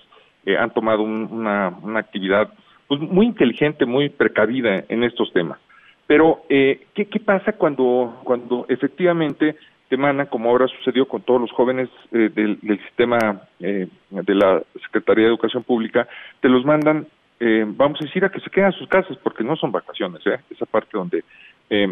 eh, 0.48 0.58
han 0.58 0.72
tomado 0.72 1.04
una, 1.04 1.70
una, 1.84 2.00
actividad 2.00 2.52
pues, 2.88 3.00
muy 3.00 3.28
inteligente, 3.28 3.86
muy 3.86 4.10
precavida 4.10 4.84
en 4.90 5.04
estos 5.04 5.32
temas. 5.32 5.60
Pero, 6.08 6.42
eh, 6.50 6.88
¿qué, 6.96 7.06
¿qué, 7.06 7.20
pasa 7.20 7.52
cuando, 7.52 8.20
cuando 8.24 8.66
efectivamente 8.68 9.58
te 9.90 9.96
mandan, 9.96 10.26
como 10.26 10.50
ahora 10.50 10.68
sucedió 10.68 11.08
con 11.08 11.22
todos 11.22 11.40
los 11.40 11.52
jóvenes 11.52 11.88
del, 12.10 12.60
del, 12.60 12.80
sistema 12.86 13.42
de 13.60 13.90
la 14.10 14.64
Secretaría 14.82 15.26
de 15.26 15.30
Educación 15.30 15.64
Pública, 15.64 16.08
te 16.42 16.50
los 16.50 16.66
mandan, 16.66 17.08
vamos 17.40 18.02
a 18.02 18.04
decir, 18.04 18.26
a 18.26 18.30
que 18.30 18.42
se 18.42 18.50
queden 18.50 18.68
a 18.68 18.72
sus 18.74 18.90
casas, 18.90 19.16
porque 19.24 19.46
no 19.46 19.56
son 19.56 19.72
vacaciones, 19.72 20.22
esa 20.50 20.66
parte 20.66 20.90
donde 20.92 21.24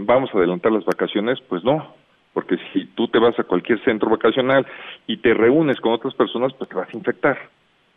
vamos 0.05 0.29
a 0.33 0.37
adelantar 0.37 0.73
las 0.73 0.83
vacaciones, 0.83 1.39
pues 1.47 1.63
no, 1.63 1.95
porque 2.35 2.57
si 2.73 2.85
tú 2.87 3.07
te 3.07 3.17
vas 3.17 3.39
a 3.39 3.45
cualquier 3.45 3.81
centro 3.85 4.09
vacacional 4.09 4.67
y 5.07 5.17
te 5.17 5.33
reúnes 5.33 5.79
con 5.79 5.93
otras 5.93 6.13
personas, 6.13 6.53
pues 6.53 6.69
te 6.69 6.75
vas 6.75 6.93
a 6.93 6.97
infectar, 6.97 7.39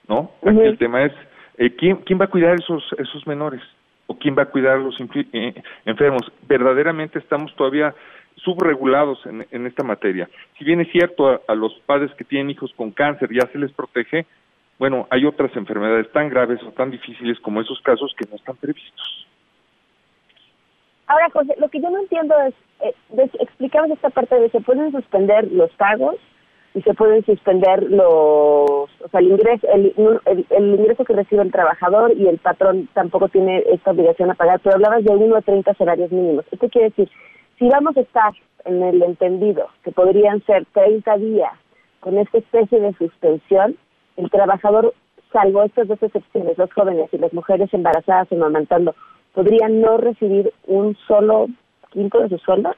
¿no? 0.07 0.31
Aquí 0.47 0.61
el 0.61 0.79
tema 0.79 1.03
es, 1.03 1.13
eh, 1.57 1.75
¿quién, 1.75 1.97
¿quién 1.97 2.21
va 2.21 2.27
a 2.27 2.31
cuidar 2.31 2.55
esos, 2.55 2.85
esos 2.99 3.27
menores? 3.27 3.61
¿O 4.07 4.17
quién 4.17 4.39
va 4.39 4.43
a 4.45 4.47
cuidar 4.47 4.77
a 4.77 4.79
los 4.79 4.97
eh, 5.01 5.55
enfermos? 5.85 6.23
Verdaderamente 6.47 7.19
estamos 7.19 7.53
todavía 7.57 7.93
subregulados 8.37 9.27
en, 9.27 9.45
en 9.51 9.67
esta 9.67 9.83
materia. 9.83 10.29
Si 10.57 10.65
bien 10.65 10.81
es 10.81 10.93
cierto, 10.93 11.29
a, 11.29 11.41
a 11.49 11.57
los 11.57 11.75
padres 11.85 12.13
que 12.15 12.23
tienen 12.23 12.51
hijos 12.51 12.73
con 12.77 12.93
cáncer 12.93 13.31
ya 13.33 13.49
se 13.51 13.59
les 13.59 13.73
protege, 13.73 14.25
bueno, 14.79 15.09
hay 15.11 15.25
otras 15.27 15.51
enfermedades 15.57 16.13
tan 16.13 16.29
graves 16.29 16.63
o 16.63 16.71
tan 16.71 16.93
difíciles 16.93 17.41
como 17.41 17.61
esos 17.61 17.81
casos 17.81 18.15
que 18.17 18.29
no 18.31 18.37
están 18.37 18.55
previstos. 18.55 19.27
Ahora, 21.09 21.29
José, 21.31 21.55
lo 21.59 21.69
que 21.69 21.81
yo 21.81 21.91
no 21.91 21.99
entiendo 21.99 22.35
es, 22.47 22.55
eh, 22.81 22.95
explicamos 23.41 23.91
esta 23.91 24.11
parte 24.11 24.39
de 24.39 24.51
se 24.51 24.61
pueden 24.61 24.93
suspender 24.93 25.51
los 25.51 25.71
pagos, 25.73 26.17
y 26.75 26.83
se 26.83 26.95
pueden 26.95 27.25
suspender 27.25 27.83
los, 27.91 28.09
o 28.09 29.09
sea, 29.11 29.21
el 29.21 29.29
ingreso, 29.29 29.67
el, 29.73 29.93
ingreso 30.59 31.05
que 31.05 31.13
recibe 31.13 31.43
el 31.43 31.51
trabajador 31.51 32.13
y 32.17 32.29
el 32.29 32.39
patrón 32.39 32.89
tampoco 32.95 33.29
tiene 33.29 33.65
esta 33.73 33.91
obligación 33.91 34.31
a 34.31 34.35
pagar, 34.35 34.61
pero 34.61 34.77
hablabas 34.77 35.03
de 35.03 35.11
1 35.11 35.37
a 35.37 35.43
30 35.43 35.75
salarios 35.75 36.13
mínimos. 36.13 36.45
Esto 36.53 36.69
quiere 36.69 36.91
decir, 36.91 37.11
si 37.59 37.69
vamos 37.69 37.97
a 37.97 38.01
estar 38.01 38.33
en 38.65 38.83
el 38.83 39.03
entendido 39.03 39.69
que 39.83 39.93
podrían 39.93 40.45
ser 40.45 40.67
30 40.73 41.17
días 41.17 41.53
con 42.01 42.19
esta 42.19 42.39
especie 42.39 42.79
de 42.81 42.93
suspensión, 42.95 43.77
el 44.17 44.31
trabajador, 44.31 44.95
salvo 45.33 45.65
estas 45.65 45.89
dos 45.89 46.03
excepciones, 46.03 46.59
los 46.59 46.73
jóvenes 46.73 47.09
y 47.13 47.19
las 47.19 47.33
mujeres 47.33 47.73
embarazadas 47.73 48.29
o 48.31 48.37
amamantando, 48.37 48.95
podrían 49.39 49.81
no 49.81 49.99
recibir 49.99 50.53
un 50.67 50.97
solo 51.07 51.47
quinto 51.93 52.19
de 52.19 52.29
su 52.29 52.39
sueldo? 52.39 52.75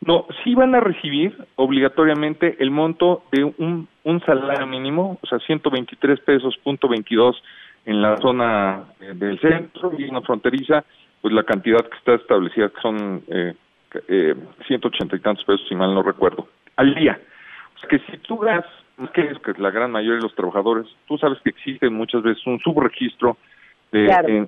No, 0.00 0.24
sí 0.42 0.54
van 0.54 0.74
a 0.74 0.80
recibir 0.80 1.36
obligatoriamente 1.56 2.56
el 2.60 2.70
monto 2.70 3.24
de 3.30 3.44
un, 3.44 3.86
un 4.04 4.20
salario 4.22 4.66
mínimo, 4.66 5.18
o 5.20 5.26
sea, 5.26 5.38
123 5.38 6.20
pesos 6.20 6.56
punto 6.64 6.88
22 6.88 7.36
en 7.84 8.00
la 8.00 8.16
zona 8.16 8.84
eh, 9.02 9.12
del 9.14 9.38
centro 9.38 9.92
y 9.98 10.04
en 10.04 10.14
la 10.14 10.22
fronteriza, 10.22 10.82
pues 11.20 11.34
la 11.34 11.42
cantidad 11.42 11.86
que 11.86 11.98
está 11.98 12.14
establecida 12.14 12.70
que 12.70 12.80
son 12.80 13.22
eh, 13.28 13.54
eh, 14.08 14.34
180 14.66 15.14
y 15.14 15.20
tantos 15.20 15.44
pesos, 15.44 15.66
si 15.68 15.74
mal 15.74 15.92
no 15.92 16.02
recuerdo, 16.02 16.48
al 16.76 16.94
día. 16.94 17.20
O 17.76 17.80
sea, 17.80 17.88
que 17.90 17.98
si 18.10 18.16
tú 18.18 18.42
das, 18.42 18.64
que 19.12 19.28
es 19.28 19.58
la 19.58 19.70
gran 19.70 19.90
mayoría 19.90 20.16
de 20.16 20.22
los 20.22 20.34
trabajadores, 20.34 20.86
tú 21.06 21.18
sabes 21.18 21.38
que 21.42 21.50
existe 21.50 21.90
muchas 21.90 22.22
veces 22.22 22.46
un 22.46 22.58
subregistro 22.60 23.36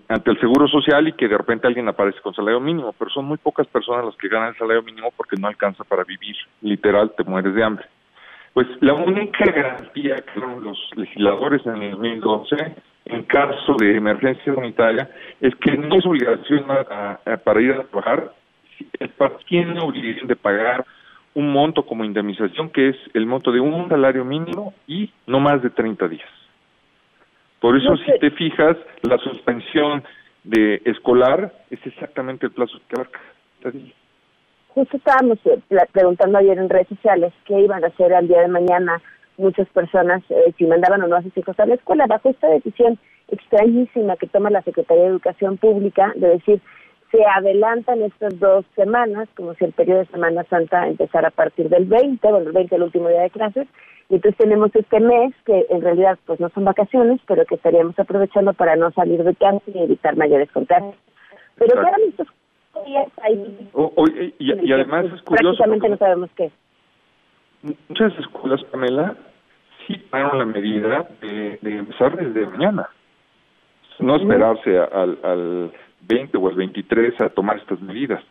ante 0.09 0.31
el 0.31 0.41
Seguro 0.41 0.69
Social 0.69 1.09
y 1.09 1.13
que 1.13 1.29
de 1.29 1.37
repente 1.37 1.67
alguien 1.67 1.89
aparece 1.89 2.21
con 2.21 2.35
salario 2.35 2.61
mínimo, 2.61 2.95
pero 2.99 3.11
son 3.11 3.25
muy 3.25 3.39
pocas 3.39 3.67
personas 3.67 4.05
las 4.05 4.17
que 4.17 4.29
ganan 4.29 4.51
el 4.51 4.57
salario 4.57 4.83
mínimo 4.83 5.11
porque 5.17 5.37
no 5.37 5.49
alcanza 5.49 5.85
para 5.85 6.05
vivir, 6.05 6.37
literal, 6.61 7.13
te 7.17 7.25
mueres 7.25 7.55
de 7.55 7.65
hambre. 7.65 7.87
Pues 8.53 8.67
la 8.81 8.95
única 8.95 9.45
garantía 9.45 10.17
que 10.17 10.33
dieron 10.35 10.65
los 10.65 10.79
legisladores 10.97 11.65
en 11.67 11.83
el 11.83 11.91
2012 11.93 12.57
en 13.07 13.23
caso 13.25 13.77
de 13.79 13.97
emergencia 13.97 14.55
sanitaria 14.55 15.11
es 15.41 15.55
que 15.57 15.77
no 15.77 15.97
es 15.97 16.05
obligación 16.05 16.67
para 16.67 17.61
ir 17.61 17.73
a 17.73 17.85
trabajar, 17.85 18.33
tiene 19.49 19.81
obligación 19.81 20.29
de 20.29 20.37
pagar 20.37 20.85
un 21.35 21.53
monto 21.53 21.85
como 21.85 22.05
indemnización 22.05 22.71
que 22.71 22.91
es 22.91 22.97
el 23.15 23.27
monto 23.27 23.53
de 23.53 23.61
un 23.61 23.89
salario 23.89 24.25
mínimo 24.25 24.75
y 24.87 25.11
no 25.27 25.41
más 25.41 25.63
de 25.63 25.71
30 25.71 26.09
días. 26.09 26.29
Por 27.61 27.77
eso, 27.77 27.97
si 27.99 28.19
te 28.19 28.31
fijas, 28.31 28.77
la 29.03 29.19
suspensión 29.19 30.03
de 30.45 30.81
escolar 30.87 31.53
es 31.71 31.79
exactamente 31.87 32.47
el 32.47 32.53
plazo 32.53 32.79
que 32.89 32.97
abarca. 32.97 33.21
Justo 34.69 34.97
estábamos 34.97 35.39
eh, 35.45 35.61
preguntando 35.93 36.39
ayer 36.39 36.57
en 36.59 36.71
redes 36.71 36.89
sociales 36.89 37.33
qué 37.45 37.61
iban 37.61 37.85
a 37.85 37.89
hacer 37.89 38.15
al 38.15 38.29
día 38.29 38.41
de 38.41 38.49
mañana 38.49 39.03
muchas 39.37 39.69
personas, 39.69 40.23
eh, 40.31 40.55
si 40.57 40.65
mandaban 40.65 41.03
o 41.03 41.09
no 41.09 41.17
a 41.17 41.23
sus 41.23 41.37
hijos 41.37 41.59
a 41.59 41.67
la 41.67 41.75
escuela, 41.75 42.07
bajo 42.07 42.31
esta 42.31 42.49
decisión 42.49 42.99
extrañísima 43.29 44.17
que 44.17 44.27
toma 44.27 44.51
la 44.51 44.63
Secretaría 44.63 45.05
de 45.05 45.11
Educación 45.11 45.57
Pública 45.57 46.13
de 46.17 46.29
decir 46.29 46.61
se 47.11 47.25
adelantan 47.25 48.03
estas 48.03 48.39
dos 48.39 48.65
semanas, 48.77 49.29
como 49.37 49.55
si 49.55 49.65
el 49.65 49.73
periodo 49.73 50.01
de 50.01 50.07
Semana 50.07 50.45
Santa 50.45 50.87
empezara 50.87 51.29
a 51.29 51.33
partir 51.33 51.69
del 51.69 51.87
20, 51.87 52.29
bueno, 52.29 52.47
el 52.47 52.53
20 52.53 52.77
el 52.77 52.83
último 52.83 53.09
día 53.09 53.23
de 53.23 53.31
clases, 53.31 53.67
y 54.09 54.17
entonces 54.17 54.39
tenemos 54.39 54.75
este 54.75 55.01
mes 55.01 55.35
que 55.45 55.67
en 55.71 55.83
realidad 55.83 56.19
pues 56.27 56.41
no 56.41 56.49
son 56.51 56.65
vacaciones, 56.65 57.21
pero 57.27 57.45
que 57.47 57.55
estaríamos 57.55 57.99
aprovechando 57.99 58.53
para 58.55 58.77
no 58.77 58.91
salir 58.93 59.23
de 59.23 59.35
casa 59.35 59.63
y 59.67 59.79
evitar 59.79 60.17
mayores 60.17 60.51
contagios. 60.51 60.97
Pero 61.57 61.75
quedan 61.81 62.01
estos 62.09 62.27
días 62.87 63.09
ahí. 63.23 63.71
y, 64.39 64.73
además 64.73 65.07
es 65.07 65.23
curioso. 65.23 65.57
Prácticamente 65.59 65.89
no 65.89 65.97
sabemos 65.97 66.31
qué. 66.37 66.51
Muchas 67.89 68.19
escuelas, 68.19 68.65
Pamela, 68.65 69.15
sí 69.87 69.97
tomaron 70.11 70.39
la 70.39 70.45
medida 70.47 71.09
de, 71.21 71.59
de 71.63 71.77
empezar 71.77 72.17
desde 72.17 72.47
mañana. 72.47 72.89
No 74.01 74.17
esperarse 74.17 74.79
al, 74.79 75.19
al 75.23 75.73
20 76.09 76.37
o 76.39 76.51
el 76.51 76.57
23 76.57 77.21
a 77.21 77.29
tomar 77.31 77.59
estas 77.59 77.81
medidas. 77.81 78.23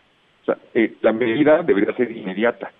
O 0.43 0.45
sea, 0.45 0.57
eh, 0.73 0.95
la 1.01 1.11
medida 1.11 1.61
debería 1.63 1.93
ser 1.95 2.11
inmediata. 2.11 2.71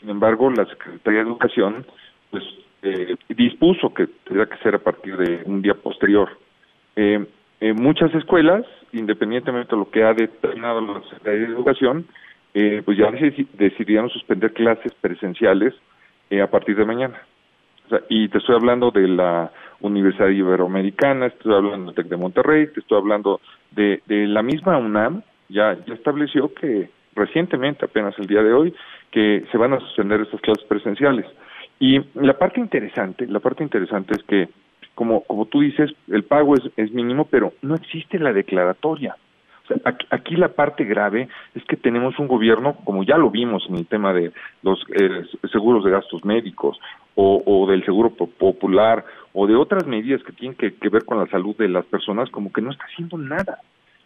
Sin 0.00 0.10
embargo, 0.10 0.50
la 0.50 0.66
Secretaría 0.66 1.20
de 1.20 1.28
Educación 1.28 1.86
pues 2.30 2.44
eh, 2.82 3.16
dispuso 3.28 3.92
que 3.94 4.06
tendría 4.24 4.46
que 4.46 4.58
ser 4.58 4.74
a 4.74 4.78
partir 4.78 5.16
de 5.16 5.42
un 5.46 5.62
día 5.62 5.74
posterior. 5.74 6.28
Eh, 6.96 7.24
en 7.60 7.76
muchas 7.76 8.14
escuelas, 8.14 8.66
independientemente 8.92 9.70
de 9.70 9.78
lo 9.78 9.90
que 9.90 10.04
ha 10.04 10.12
determinado 10.12 10.80
la 10.80 11.02
Secretaría 11.04 11.46
de 11.46 11.54
Educación, 11.54 12.06
eh, 12.52 12.82
pues 12.84 12.96
ya 12.96 13.10
decidieron 13.54 14.08
suspender 14.10 14.52
clases 14.52 14.92
presenciales 15.00 15.74
eh, 16.30 16.40
a 16.40 16.50
partir 16.50 16.76
de 16.76 16.84
mañana. 16.84 17.20
O 17.86 17.88
sea, 17.88 18.00
y 18.08 18.28
te 18.28 18.38
estoy 18.38 18.54
hablando 18.54 18.90
de 18.90 19.08
la 19.08 19.50
Universidad 19.86 20.28
Iberoamericana, 20.28 21.26
estoy 21.26 21.54
hablando 21.54 21.86
del 21.86 21.94
TEC 21.94 22.08
de 22.08 22.16
Monterrey, 22.16 22.66
te 22.68 22.80
estoy 22.80 22.98
hablando 22.98 23.40
de, 23.70 24.00
la 24.06 24.42
misma 24.42 24.78
UNAM, 24.78 25.22
ya, 25.48 25.76
ya 25.86 25.94
estableció 25.94 26.52
que 26.54 26.90
recientemente, 27.14 27.84
apenas 27.84 28.18
el 28.18 28.26
día 28.26 28.42
de 28.42 28.52
hoy, 28.52 28.74
que 29.10 29.44
se 29.52 29.58
van 29.58 29.74
a 29.74 29.80
suspender 29.80 30.20
estas 30.20 30.40
clases 30.40 30.64
presenciales. 30.64 31.26
Y 31.78 32.00
la 32.14 32.36
parte 32.38 32.60
interesante, 32.60 33.26
la 33.26 33.40
parte 33.40 33.62
interesante 33.62 34.14
es 34.14 34.22
que, 34.24 34.48
como, 34.94 35.22
como 35.24 35.46
tú 35.46 35.60
dices, 35.60 35.92
el 36.08 36.24
pago 36.24 36.54
es, 36.54 36.62
es 36.76 36.92
mínimo, 36.92 37.26
pero 37.30 37.52
no 37.62 37.74
existe 37.74 38.18
la 38.18 38.32
declaratoria. 38.32 39.16
O 39.64 39.66
sea, 39.66 39.76
aquí, 40.10 40.36
la 40.36 40.48
parte 40.48 40.84
grave 40.84 41.28
es 41.54 41.64
que 41.64 41.76
tenemos 41.76 42.18
un 42.18 42.28
gobierno, 42.28 42.76
como 42.84 43.02
ya 43.02 43.16
lo 43.16 43.30
vimos 43.30 43.64
en 43.68 43.76
el 43.76 43.86
tema 43.86 44.12
de 44.12 44.32
los 44.62 44.84
eh, 44.94 45.24
seguros 45.50 45.84
de 45.84 45.90
gastos 45.90 46.24
médicos 46.24 46.78
o, 47.14 47.66
del 47.68 47.84
seguro 47.84 48.10
popular 48.10 49.04
o 49.34 49.46
de 49.46 49.56
otras 49.56 49.86
medidas 49.86 50.22
que 50.22 50.32
tienen 50.32 50.56
que, 50.56 50.88
ver 50.88 51.04
con 51.04 51.18
la 51.18 51.26
salud 51.26 51.54
de 51.56 51.68
las 51.68 51.84
personas, 51.86 52.30
como 52.30 52.52
que 52.52 52.62
no 52.62 52.70
está 52.70 52.84
haciendo 52.84 53.18
nada. 53.18 53.58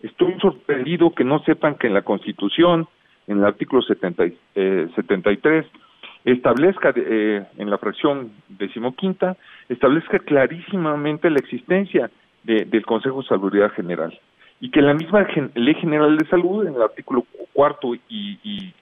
Estoy 0.03 0.35
sorprendido 0.41 1.15
que 1.15 1.23
no 1.23 1.41
sepan 1.41 1.77
que 1.77 1.87
en 1.87 1.95
la 1.95 2.03
Constitución, 2.03 2.89
en 3.27 3.39
el 3.39 3.45
artículo 3.45 3.83
70, 3.83 4.25
eh, 4.55 4.89
73, 4.97 5.67
establezca 6.25 6.95
eh, 6.97 7.45
en 7.59 7.71
la 7.71 7.79
fracción 7.79 8.33
decimoquinta, 8.49 9.37
establezca 9.69 10.19
clarísimamente 10.19 11.31
la 11.31 11.39
existencia 11.39 12.11
del 12.43 12.87
Consejo 12.87 13.21
de 13.21 13.29
Salud 13.29 13.53
General 13.77 14.19
y 14.61 14.71
que 14.71 14.83
la 14.83 14.95
misma 14.95 15.27
Ley 15.55 15.75
General 15.75 16.17
de 16.17 16.27
Salud, 16.27 16.67
en 16.67 16.75
el 16.75 16.83
artículo 16.83 17.25
cuarto 17.53 17.95
y, 17.95 18.03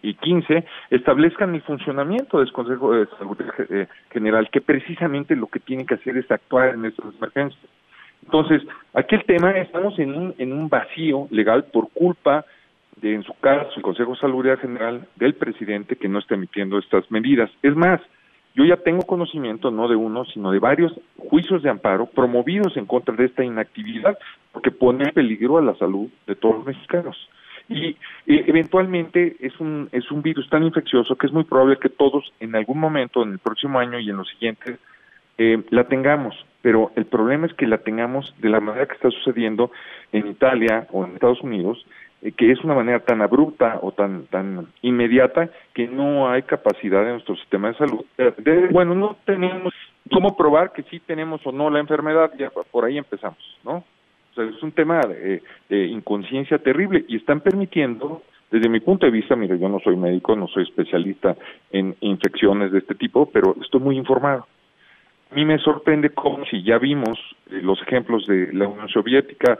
y, 0.02 0.14
quince, 0.14 0.64
establezcan 0.90 1.54
el 1.54 1.62
funcionamiento 1.62 2.38
del 2.38 2.52
Consejo 2.52 2.94
de 2.94 3.06
Salud 3.18 3.36
eh, 3.70 3.86
General, 4.10 4.48
que 4.50 4.60
precisamente 4.60 5.36
lo 5.36 5.46
que 5.48 5.60
tiene 5.60 5.84
que 5.84 5.94
hacer 5.94 6.16
es 6.16 6.30
actuar 6.30 6.74
en 6.74 6.84
estas 6.86 7.14
emergencias. 7.14 7.62
Entonces, 8.24 8.62
aquí 8.94 9.14
el 9.14 9.24
tema, 9.24 9.50
estamos 9.52 9.98
en 9.98 10.14
un, 10.14 10.34
en 10.38 10.52
un 10.52 10.68
vacío 10.68 11.28
legal 11.30 11.64
por 11.64 11.90
culpa 11.92 12.44
de, 12.96 13.14
en 13.14 13.22
su 13.22 13.34
caso, 13.38 13.70
el 13.76 13.82
Consejo 13.82 14.12
de 14.12 14.18
Salud 14.18 14.46
General 14.60 15.06
del 15.16 15.34
presidente 15.34 15.96
que 15.96 16.08
no 16.08 16.18
está 16.18 16.34
emitiendo 16.34 16.78
estas 16.78 17.10
medidas. 17.10 17.50
Es 17.62 17.76
más, 17.76 18.00
yo 18.56 18.64
ya 18.64 18.78
tengo 18.78 19.02
conocimiento 19.02 19.70
no 19.70 19.86
de 19.86 19.96
uno, 19.96 20.24
sino 20.24 20.50
de 20.50 20.58
varios 20.58 20.92
juicios 21.18 21.62
de 21.62 21.68
amparo 21.68 22.06
promovidos 22.06 22.76
en 22.78 22.86
contra 22.86 23.14
de 23.14 23.26
esta 23.26 23.44
inactividad, 23.44 24.18
porque 24.50 24.70
pone 24.70 25.04
en 25.04 25.12
peligro 25.12 25.58
a 25.58 25.62
la 25.62 25.74
salud 25.76 26.08
de 26.26 26.34
todos 26.34 26.56
los 26.56 26.66
mexicanos. 26.66 27.28
Y 27.68 27.96
eventualmente 28.26 29.36
es 29.40 29.58
un, 29.60 29.88
es 29.92 30.10
un 30.10 30.22
virus 30.22 30.48
tan 30.48 30.62
infeccioso 30.62 31.16
que 31.16 31.26
es 31.26 31.32
muy 31.32 31.44
probable 31.44 31.78
que 31.78 31.88
todos 31.90 32.32
en 32.40 32.54
algún 32.54 32.78
momento, 32.78 33.22
en 33.22 33.32
el 33.32 33.38
próximo 33.40 33.78
año 33.78 33.98
y 33.98 34.08
en 34.08 34.16
los 34.16 34.28
siguientes, 34.28 34.78
eh, 35.36 35.62
la 35.70 35.84
tengamos. 35.84 36.34
Pero 36.62 36.92
el 36.96 37.04
problema 37.04 37.46
es 37.46 37.54
que 37.54 37.66
la 37.66 37.78
tengamos 37.78 38.34
de 38.38 38.48
la 38.48 38.60
manera 38.60 38.86
que 38.86 38.94
está 38.94 39.10
sucediendo 39.10 39.70
en 40.12 40.28
Italia 40.28 40.86
o 40.92 41.04
en 41.04 41.14
Estados 41.14 41.42
Unidos, 41.42 41.84
eh, 41.84 41.90
que 42.32 42.50
es 42.50 42.62
una 42.64 42.74
manera 42.74 43.00
tan 43.00 43.22
abrupta 43.22 43.78
o 43.82 43.92
tan 43.92 44.26
tan 44.26 44.66
inmediata 44.82 45.50
que 45.74 45.86
no 45.86 46.28
hay 46.30 46.42
capacidad 46.42 47.02
en 47.02 47.12
nuestro 47.12 47.36
sistema 47.36 47.68
de 47.68 47.74
salud. 47.74 48.04
Eh, 48.18 48.68
bueno, 48.70 48.94
no 48.94 49.16
tenemos 49.24 49.72
cómo 50.12 50.36
probar 50.36 50.72
que 50.72 50.82
sí 50.84 51.00
tenemos 51.00 51.44
o 51.46 51.52
no 51.52 51.70
la 51.70 51.80
enfermedad, 51.80 52.32
ya 52.38 52.50
por 52.50 52.84
ahí 52.84 52.98
empezamos, 52.98 53.38
¿no? 53.64 53.84
O 54.30 54.34
sea, 54.34 54.44
es 54.44 54.62
un 54.62 54.72
tema 54.72 55.00
de, 55.00 55.86
inconsciencia 55.86 56.58
terrible 56.58 57.04
y 57.08 57.16
están 57.16 57.40
permitiendo, 57.40 58.22
desde 58.50 58.68
mi 58.68 58.80
punto 58.80 59.06
de 59.06 59.12
vista, 59.12 59.34
mire, 59.34 59.58
yo 59.58 59.68
no 59.68 59.80
soy 59.80 59.96
médico, 59.96 60.36
no 60.36 60.46
soy 60.48 60.64
especialista 60.64 61.36
en 61.72 61.96
infecciones 62.00 62.70
de 62.70 62.78
este 62.78 62.94
tipo, 62.94 63.26
pero 63.30 63.56
estoy 63.62 63.80
muy 63.80 63.96
informado. 63.96 64.46
A 65.30 65.34
mí 65.34 65.44
me 65.44 65.58
sorprende 65.58 66.10
cómo 66.10 66.44
si 66.46 66.62
ya 66.62 66.78
vimos 66.78 67.18
eh, 67.50 67.60
los 67.62 67.80
ejemplos 67.82 68.26
de 68.26 68.52
la 68.52 68.68
Unión 68.68 68.88
Soviética, 68.88 69.58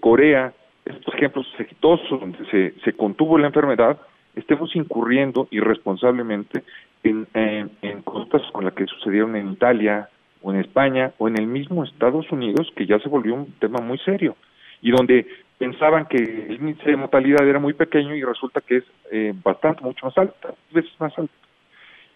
Corea, 0.00 0.52
estos 0.84 1.14
ejemplos 1.14 1.46
exitosos 1.58 2.20
donde 2.20 2.44
se, 2.50 2.74
se 2.84 2.92
contuvo 2.92 3.38
la 3.38 3.46
enfermedad, 3.46 3.98
estemos 4.34 4.74
incurriendo 4.76 5.48
irresponsablemente 5.50 6.62
en, 7.02 7.26
en, 7.34 8.02
cosas 8.02 8.42
con 8.52 8.64
las 8.64 8.74
que 8.74 8.86
sucedieron 8.86 9.36
en 9.36 9.52
Italia 9.52 10.08
o 10.42 10.52
en 10.52 10.60
España 10.60 11.12
o 11.18 11.28
en 11.28 11.38
el 11.38 11.46
mismo 11.46 11.84
Estados 11.84 12.30
Unidos, 12.32 12.70
que 12.76 12.86
ya 12.86 12.98
se 12.98 13.08
volvió 13.08 13.34
un 13.34 13.52
tema 13.58 13.80
muy 13.80 13.98
serio 13.98 14.36
y 14.82 14.90
donde 14.90 15.26
pensaban 15.58 16.06
que 16.06 16.16
el 16.16 16.56
índice 16.56 16.90
de 16.90 16.96
mortalidad 16.96 17.46
era 17.46 17.58
muy 17.58 17.74
pequeño 17.74 18.14
y 18.14 18.22
resulta 18.22 18.60
que 18.60 18.78
es 18.78 18.84
eh, 19.10 19.32
bastante, 19.42 19.82
mucho 19.82 20.06
más 20.06 20.18
alto, 20.18 20.56
veces 20.72 20.92
más 20.98 21.16
alto. 21.18 21.32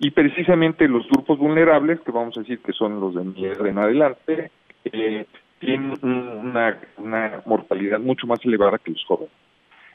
Y 0.00 0.10
precisamente 0.10 0.86
los 0.86 1.08
grupos 1.08 1.38
vulnerables, 1.38 2.00
que 2.00 2.12
vamos 2.12 2.36
a 2.36 2.40
decir 2.40 2.60
que 2.60 2.72
son 2.72 3.00
los 3.00 3.14
de 3.14 3.24
mi 3.24 3.46
en 3.46 3.78
adelante, 3.78 4.50
eh, 4.84 5.26
tienen 5.58 5.98
una, 6.02 6.78
una 6.96 7.42
mortalidad 7.46 7.98
mucho 8.00 8.26
más 8.26 8.44
elevada 8.44 8.78
que 8.78 8.92
los 8.92 9.04
jóvenes. 9.04 9.32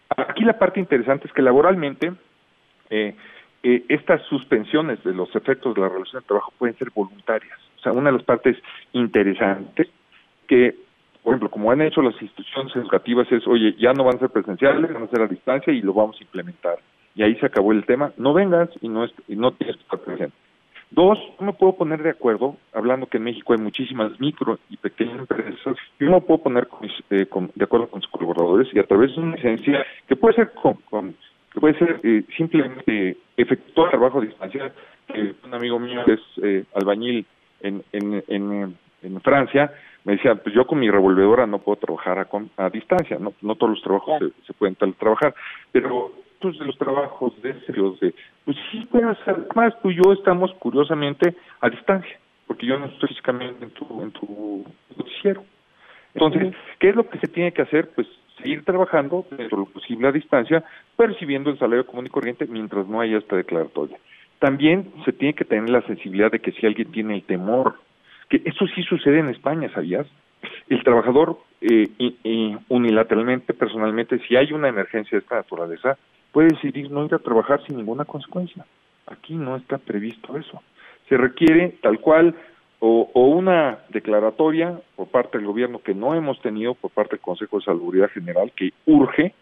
Aquí 0.10 0.43
la 0.43 0.58
parte 0.58 0.80
interesante 0.80 1.28
es 1.28 1.34
que 1.34 1.41
laboralmente 1.41 2.13
eh, 2.89 3.15
eh, 3.63 3.86
estas 3.89 4.21
suspensiones 4.23 5.04
de 5.04 5.13
los 5.13 5.34
efectos 5.36 5.73
de 5.73 5.82
la 5.82 5.89
relación 5.89 6.21
de 6.21 6.28
trabajo 6.28 6.54
pueden 6.58 6.78
ser 6.78 6.89
voluntarias. 6.93 7.58
O 7.78 7.82
sea, 7.82 7.93
una 7.93 8.12
de 8.12 8.17
las 8.17 8.26
partes 8.26 8.58
interesantes 8.91 9.88
que, 10.47 10.76
por 11.23 11.32
ejemplo, 11.32 11.49
como 11.49 11.71
han 11.71 11.82
hecho 11.82 12.02
las 12.02 12.21
instituciones 12.21 12.76
educativas 12.76 13.32
es, 13.32 13.47
oye, 13.47 13.73
ya 13.80 13.93
no 13.93 14.04
van 14.04 14.17
a 14.17 14.19
ser 14.19 14.30
presenciales, 14.30 14.93
van 14.93 15.04
a 15.04 15.08
ser 15.08 15.21
a 15.21 15.28
distancia 15.28 15.73
y 15.73 15.82
lo 15.82 15.93
vamos 15.93 16.17
a 16.19 16.23
implementar. 16.23 16.78
Y 17.15 17.23
ahí 17.23 17.36
se 17.36 17.45
acabó 17.45 17.71
el 17.71 17.86
tema. 17.86 18.12
No 18.17 18.34
vengas 18.34 18.69
y 18.82 18.89
no, 18.89 19.06
y 19.28 19.36
no 19.36 19.52
tienes 19.54 19.78
que 19.78 19.84
estar 19.84 19.99
presente. 19.99 20.36
Dos, 20.96 21.18
no 21.40 21.48
me 21.48 21.54
puedo 21.54 21.74
poner 21.74 22.04
de 22.04 22.12
acuerdo, 22.12 22.56
hablando 22.72 23.08
que 23.08 23.18
en 23.18 23.24
México 23.24 23.54
hay 23.54 23.60
muchísimas 23.60 24.20
micro 24.20 24.60
y 24.70 24.78
pequeñas 24.78 25.18
empresas, 25.18 25.76
yo 26.00 26.08
no 26.08 26.22
puedo 26.22 26.44
poner 26.44 26.68
eh, 27.10 27.26
de 27.56 27.64
acuerdo 27.64 27.88
con 27.88 28.00
sus 28.00 28.12
colaboradores 28.12 28.68
y 28.72 28.78
a 28.78 28.84
través 28.86 29.16
de 29.16 29.22
una 29.22 29.36
licencia 29.36 29.84
que 30.08 30.16
puede 30.16 30.36
ser 30.36 30.52
con, 30.52 30.78
que 31.52 31.60
puede 31.60 31.80
ser 31.80 32.00
eh, 32.04 32.24
simplemente 32.38 33.18
efectuar 33.36 33.90
trabajo 33.90 34.20
a 34.20 34.26
distancia. 34.26 34.72
un 35.44 35.54
amigo 35.56 35.80
mío 35.80 36.04
que 36.06 36.14
es 36.14 36.22
eh, 36.44 36.64
albañil 36.76 37.26
en, 37.62 37.84
en, 37.92 38.24
en, 38.28 38.78
en, 39.02 39.22
Francia 39.22 39.74
me 40.04 40.14
decía, 40.14 40.36
pues 40.36 40.54
yo 40.54 40.68
con 40.68 40.80
mi 40.80 40.92
revolvedora 40.92 41.48
no 41.48 41.58
puedo 41.58 41.78
trabajar 41.78 42.20
a, 42.20 42.64
a 42.64 42.70
distancia, 42.70 43.18
no, 43.20 43.34
no 43.42 43.56
todos 43.56 43.72
los 43.72 43.82
trabajos 43.82 44.20
se, 44.20 44.46
se 44.46 44.54
pueden 44.54 44.76
trabajar, 44.76 45.34
pero 45.72 46.12
de 46.52 46.66
los 46.66 46.78
trabajos 46.78 47.34
de 47.42 47.54
serios 47.62 48.00
de 48.00 48.14
pues 48.46 48.58
sí 48.72 48.86
pueden 48.92 49.10
hacer 49.10 49.48
más 49.56 49.74
tú 49.82 49.92
y 49.92 49.96
yo 49.96 50.12
estamos 50.14 50.54
curiosamente 50.60 51.36
a 51.62 51.70
distancia 51.70 52.20
porque 52.48 52.66
yo 52.66 52.78
no 52.78 52.88
estoy 52.88 53.10
físicamente 53.10 53.64
en 53.64 53.72
tu 53.72 54.02
en 54.02 54.12
tu 54.12 54.66
noticiero. 54.98 55.44
Entonces 56.14 56.54
qué 56.80 56.90
es 56.90 56.96
lo 56.96 57.10
que 57.10 57.20
se 57.20 57.28
tiene 57.28 57.52
que 57.54 57.62
hacer 57.62 57.90
pues 57.96 58.08
seguir 58.38 58.66
trabajando 58.66 59.26
dentro 59.30 59.58
de 59.58 59.64
lo 59.64 59.66
posible 59.66 60.08
a 60.08 60.12
distancia 60.12 60.64
percibiendo 60.98 61.50
el 61.50 61.58
salario 61.58 61.86
común 61.86 62.08
y 62.08 62.10
corriente 62.10 62.46
mientras 62.46 62.88
no 62.88 63.00
haya 63.00 63.18
esta 63.18 63.36
declaratoria. 63.36 63.98
También 64.40 64.92
se 65.06 65.14
tiene 65.14 65.34
que 65.34 65.46
tener 65.46 65.70
la 65.70 65.82
sensibilidad 65.84 66.32
de 66.32 66.40
que 66.40 66.52
si 66.52 66.66
alguien 66.66 66.92
tiene 66.92 67.16
el 67.16 67.24
temor 67.24 67.76
que 68.30 68.42
eso 68.46 68.68
sí 68.76 68.84
sucede 68.84 69.20
en 69.20 69.30
España 69.30 69.72
sabías 69.74 70.08
el 70.70 70.84
trabajador 70.84 71.38
eh, 71.62 72.58
unilateralmente, 72.70 73.54
personalmente, 73.54 74.20
si 74.28 74.36
hay 74.36 74.52
una 74.52 74.68
emergencia 74.68 75.18
de 75.18 75.24
esta 75.24 75.36
naturaleza, 75.36 75.98
puede 76.34 76.50
decidir 76.50 76.91
no 76.91 77.06
ir 77.06 77.13
a 77.13 77.19
trabajar 77.19 77.63
sin 77.65 77.78
ninguna 77.78 78.04
consecuencia. 78.04 78.65
Aquí 79.08 79.36
no 79.36 79.56
está 79.56 79.78
previsto 79.78 80.36
eso. 80.38 80.62
Se 81.08 81.15
requiere 81.15 81.78
tal 81.82 82.00
cual 82.00 82.36
o, 82.80 83.08
una 83.13 83.80
declaratoria 83.89 84.78
por 84.98 85.08
parte 85.08 85.38
del 85.38 85.48
gobierno 85.48 85.82
que 85.82 85.93
no 85.93 86.13
hemos 86.15 86.41
tenido 86.41 86.74
por 86.74 86.91
parte 86.91 87.12
del 87.12 87.22
Consejo 87.22 87.60
de 87.60 87.65
Salubridad 87.65 88.10
General 88.10 88.52
que 88.54 88.74
urge 88.86 89.34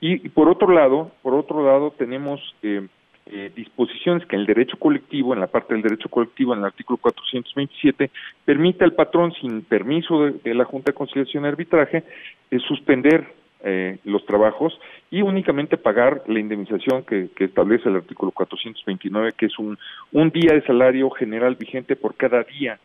y, 0.00 0.28
por 0.30 0.48
otro 0.48 0.72
lado, 0.72 1.12
por 1.22 1.34
otro 1.34 1.64
lado 1.64 1.92
tenemos 1.96 2.40
eh, 2.62 2.86
eh, 3.26 3.52
disposiciones 3.54 4.26
que 4.26 4.36
en 4.36 4.40
el 4.40 4.46
derecho 4.46 4.78
colectivo, 4.78 5.34
en 5.34 5.40
la 5.40 5.48
parte 5.48 5.74
del 5.74 5.82
derecho 5.82 6.08
colectivo, 6.08 6.54
en 6.54 6.60
el 6.60 6.66
artículo 6.66 6.96
427, 6.96 8.10
permite 8.44 8.84
al 8.84 8.94
patrón, 8.94 9.32
sin 9.40 9.62
permiso 9.62 10.24
de, 10.24 10.54
la 10.54 10.64
Junta 10.64 10.92
de 10.92 10.96
Conciliación 10.96 11.44
y 11.44 11.48
Arbitraje, 11.48 12.04
eh, 12.50 12.58
suspender 12.60 13.26
eh, 13.64 13.98
los 14.04 14.24
trabajos 14.24 14.78
y 15.10 15.22
únicamente 15.22 15.76
pagar 15.76 16.22
la 16.28 16.38
indemnización 16.38 17.02
que, 17.04 17.28
establece 17.38 17.88
el 17.88 17.96
artículo 17.96 18.30
429, 18.30 19.32
que 19.36 19.46
es 19.46 19.58
un, 19.58 19.76
un 20.12 20.30
día 20.30 20.52
de 20.54 20.62
salario 20.62 21.10
general 21.10 21.56
vigente 21.56 21.96
por 21.96 22.14
cada 22.14 22.44
día 22.44 22.78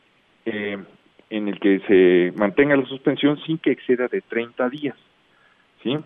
eh, 0.46 0.78
en 1.30 1.48
el 1.48 1.60
que 1.60 1.80
se 1.82 2.38
mantenga 2.38 2.76
la 2.76 2.86
suspensión 2.86 3.40
sin 3.46 3.58
que 3.58 3.72
exceda 3.72 4.08
de 4.08 4.22
30 4.22 4.70
días. 4.70 4.96
¿sí? 5.84 5.98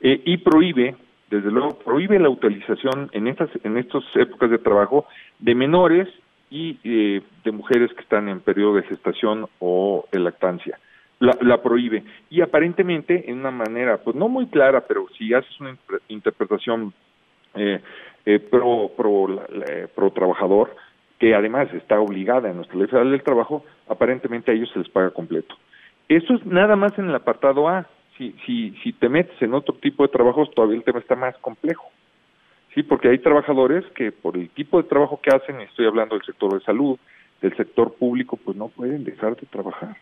Eh, 0.00 0.20
y 0.24 0.36
prohíbe, 0.38 0.94
desde 1.30 1.50
luego, 1.50 1.78
prohíbe 1.78 2.18
la 2.18 2.28
utilización 2.28 3.10
en 3.12 3.26
estas, 3.26 3.50
en 3.64 3.76
estas 3.76 4.04
épocas 4.14 4.50
de 4.50 4.58
trabajo 4.58 5.06
de 5.38 5.54
menores 5.54 6.08
y 6.50 6.78
eh, 6.84 7.22
de 7.44 7.52
mujeres 7.52 7.92
que 7.92 8.02
están 8.02 8.28
en 8.28 8.40
periodo 8.40 8.76
de 8.76 8.82
gestación 8.84 9.46
o 9.58 10.06
de 10.12 10.20
lactancia 10.20 10.78
la, 11.18 11.62
prohíbe. 11.62 12.04
Y 12.30 12.40
aparentemente, 12.40 13.30
en 13.30 13.38
una 13.38 13.50
manera, 13.50 13.98
pues 13.98 14.16
no 14.16 14.28
muy 14.28 14.46
clara, 14.46 14.82
pero 14.86 15.06
si 15.16 15.32
haces 15.32 15.60
una 15.60 15.76
interpretación 16.08 16.92
eh, 17.54 17.80
eh, 18.26 18.38
pro, 18.38 18.90
pro, 18.96 19.40
pro 19.94 20.10
trabajador, 20.10 20.76
que 21.18 21.34
además 21.34 21.72
está 21.72 21.98
obligada 21.98 22.50
en 22.50 22.56
nuestra 22.56 22.76
ley 22.76 22.86
federal 22.86 23.10
del 23.10 23.22
trabajo, 23.22 23.64
aparentemente 23.88 24.50
a 24.50 24.54
ellos 24.54 24.70
se 24.72 24.78
les 24.78 24.88
paga 24.88 25.10
completo. 25.10 25.54
Eso 26.08 26.34
es 26.34 26.44
nada 26.44 26.76
más 26.76 26.96
en 26.98 27.08
el 27.08 27.14
apartado 27.14 27.68
A. 27.68 27.86
Si, 28.16 28.34
si, 28.44 28.70
si 28.82 28.92
te 28.92 29.08
metes 29.08 29.40
en 29.42 29.54
otro 29.54 29.74
tipo 29.74 30.02
de 30.02 30.12
trabajos, 30.12 30.50
todavía 30.54 30.76
el 30.76 30.84
tema 30.84 31.00
está 31.00 31.16
más 31.16 31.36
complejo. 31.38 31.90
Sí, 32.74 32.82
porque 32.82 33.08
hay 33.08 33.18
trabajadores 33.18 33.84
que 33.94 34.12
por 34.12 34.36
el 34.36 34.50
tipo 34.50 34.80
de 34.80 34.88
trabajo 34.88 35.20
que 35.22 35.30
hacen, 35.30 35.60
estoy 35.60 35.86
hablando 35.86 36.14
del 36.14 36.24
sector 36.24 36.52
de 36.52 36.64
salud, 36.64 36.98
del 37.40 37.56
sector 37.56 37.94
público, 37.94 38.36
pues 38.36 38.56
no 38.56 38.68
pueden 38.68 39.04
dejar 39.04 39.36
de 39.36 39.46
trabajar. 39.46 39.96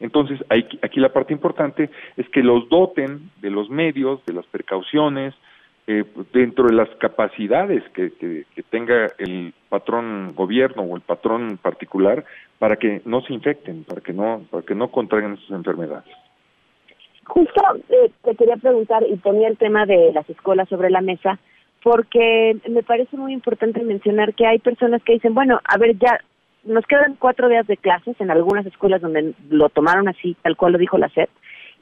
Entonces, 0.00 0.42
aquí 0.48 0.98
la 0.98 1.12
parte 1.12 1.32
importante 1.32 1.90
es 2.16 2.28
que 2.30 2.42
los 2.42 2.68
doten 2.68 3.30
de 3.40 3.50
los 3.50 3.68
medios, 3.68 4.24
de 4.24 4.32
las 4.32 4.46
precauciones, 4.46 5.34
eh, 5.86 6.04
dentro 6.32 6.66
de 6.66 6.74
las 6.74 6.88
capacidades 6.96 7.82
que, 7.90 8.10
tenga 8.70 9.10
el 9.18 9.52
patrón 9.68 10.32
gobierno 10.36 10.82
o 10.82 10.96
el 10.96 11.02
patrón 11.02 11.58
particular 11.58 12.24
para 12.58 12.76
que 12.76 13.02
no 13.04 13.22
se 13.22 13.34
infecten, 13.34 13.84
para 13.84 14.00
que 14.00 14.12
no, 14.12 14.42
para 14.50 14.62
que 14.62 14.74
no 14.74 14.88
contraigan 14.88 15.34
esas 15.34 15.50
enfermedades. 15.50 16.14
Justo 17.24 17.60
eh, 17.88 18.10
te 18.22 18.36
quería 18.36 18.56
preguntar 18.56 19.02
y 19.02 19.16
ponía 19.16 19.48
el 19.48 19.56
tema 19.56 19.84
de 19.84 20.12
las 20.12 20.28
escuelas 20.30 20.68
sobre 20.68 20.90
la 20.90 21.00
mesa 21.00 21.38
porque 21.82 22.56
me 22.68 22.82
parece 22.82 23.16
muy 23.16 23.32
importante 23.32 23.82
mencionar 23.82 24.34
que 24.34 24.46
hay 24.46 24.58
personas 24.58 25.02
que 25.02 25.14
dicen, 25.14 25.34
bueno, 25.34 25.60
a 25.64 25.78
ver, 25.78 25.98
ya 25.98 26.20
nos 26.64 26.86
quedan 26.86 27.16
cuatro 27.18 27.48
días 27.48 27.66
de 27.66 27.76
clases 27.76 28.20
en 28.20 28.30
algunas 28.30 28.66
escuelas 28.66 29.00
donde 29.00 29.34
lo 29.48 29.68
tomaron 29.68 30.08
así, 30.08 30.36
tal 30.42 30.56
cual 30.56 30.72
lo 30.72 30.78
dijo 30.78 30.98
la 30.98 31.08
SED, 31.08 31.28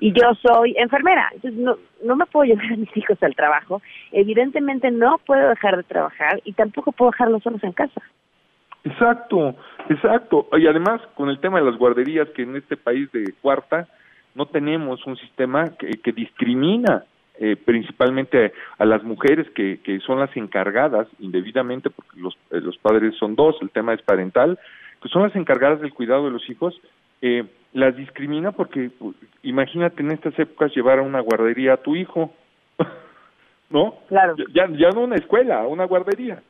y 0.01 0.13
yo 0.13 0.33
soy 0.35 0.75
enfermera, 0.79 1.29
entonces 1.35 1.59
no, 1.59 1.77
no 2.05 2.17
me 2.17 2.27
puedo 2.27 2.45
llevar 2.53 2.73
a 2.73 2.77
mis 2.77 2.97
hijos 2.97 3.21
al 3.23 3.35
trabajo, 3.35 3.83
evidentemente 4.13 4.91
no 4.91 5.19
puedo 5.27 5.49
dejar 5.49 5.77
de 5.77 5.83
trabajar 5.83 6.41
y 6.45 6.53
tampoco 6.53 6.93
puedo 6.93 7.11
dejarlos 7.11 7.43
solos 7.43 7.63
en 7.65 7.73
casa. 7.73 8.01
Exacto, 8.85 9.57
exacto. 9.91 10.49
Y 10.53 10.67
además, 10.67 11.01
con 11.15 11.29
el 11.29 11.41
tema 11.41 11.59
de 11.59 11.67
las 11.67 11.77
guarderías, 11.77 12.29
que 12.31 12.43
en 12.43 12.57
este 12.57 12.77
país 12.77 13.11
de 13.13 13.35
cuarta 13.43 13.89
no 14.35 14.47
tenemos 14.47 15.05
un 15.07 15.17
sistema 15.17 15.65
que, 15.79 15.91
que 16.03 16.13
discrimina 16.13 17.05
eh, 17.41 17.57
principalmente 17.57 18.53
a 18.79 18.85
las 18.85 19.05
mujeres 19.05 19.49
que, 19.51 19.81
que 19.83 20.01
son 20.01 20.19
las 20.19 20.37
encargadas 20.37 21.07
indebidamente, 21.21 21.89
porque 21.89 22.19
los, 22.19 22.35
eh, 22.51 22.61
los 22.61 22.77
padres 22.79 23.15
son 23.17 23.37
dos, 23.37 23.57
el 23.63 23.71
tema 23.71 23.95
es 23.95 24.03
parental, 24.03 24.59
que 25.01 25.09
son 25.09 25.23
las 25.23 25.37
encargadas 25.37 25.81
del 25.81 25.95
cuidado 25.95 26.25
de 26.25 26.33
los 26.33 26.51
hijos, 26.51 26.81
eh, 27.23 27.45
las 27.73 27.97
discrimina 27.97 28.53
porque 28.53 28.91
imagínate 29.43 30.03
en 30.03 30.13
estas 30.13 30.37
épocas 30.39 30.75
llevar 30.75 30.99
a 30.99 31.03
una 31.03 31.21
guardería 31.21 31.75
a 31.75 31.83
tu 31.83 31.95
hijo, 31.95 32.33
¿no? 33.71 33.95
Claro. 34.09 34.35
Ya, 34.53 34.67
ya 34.71 34.91
no 34.91 35.03
una 35.03 35.17
escuela, 35.17 35.67
una 35.67 35.85
guardería. 35.85 36.43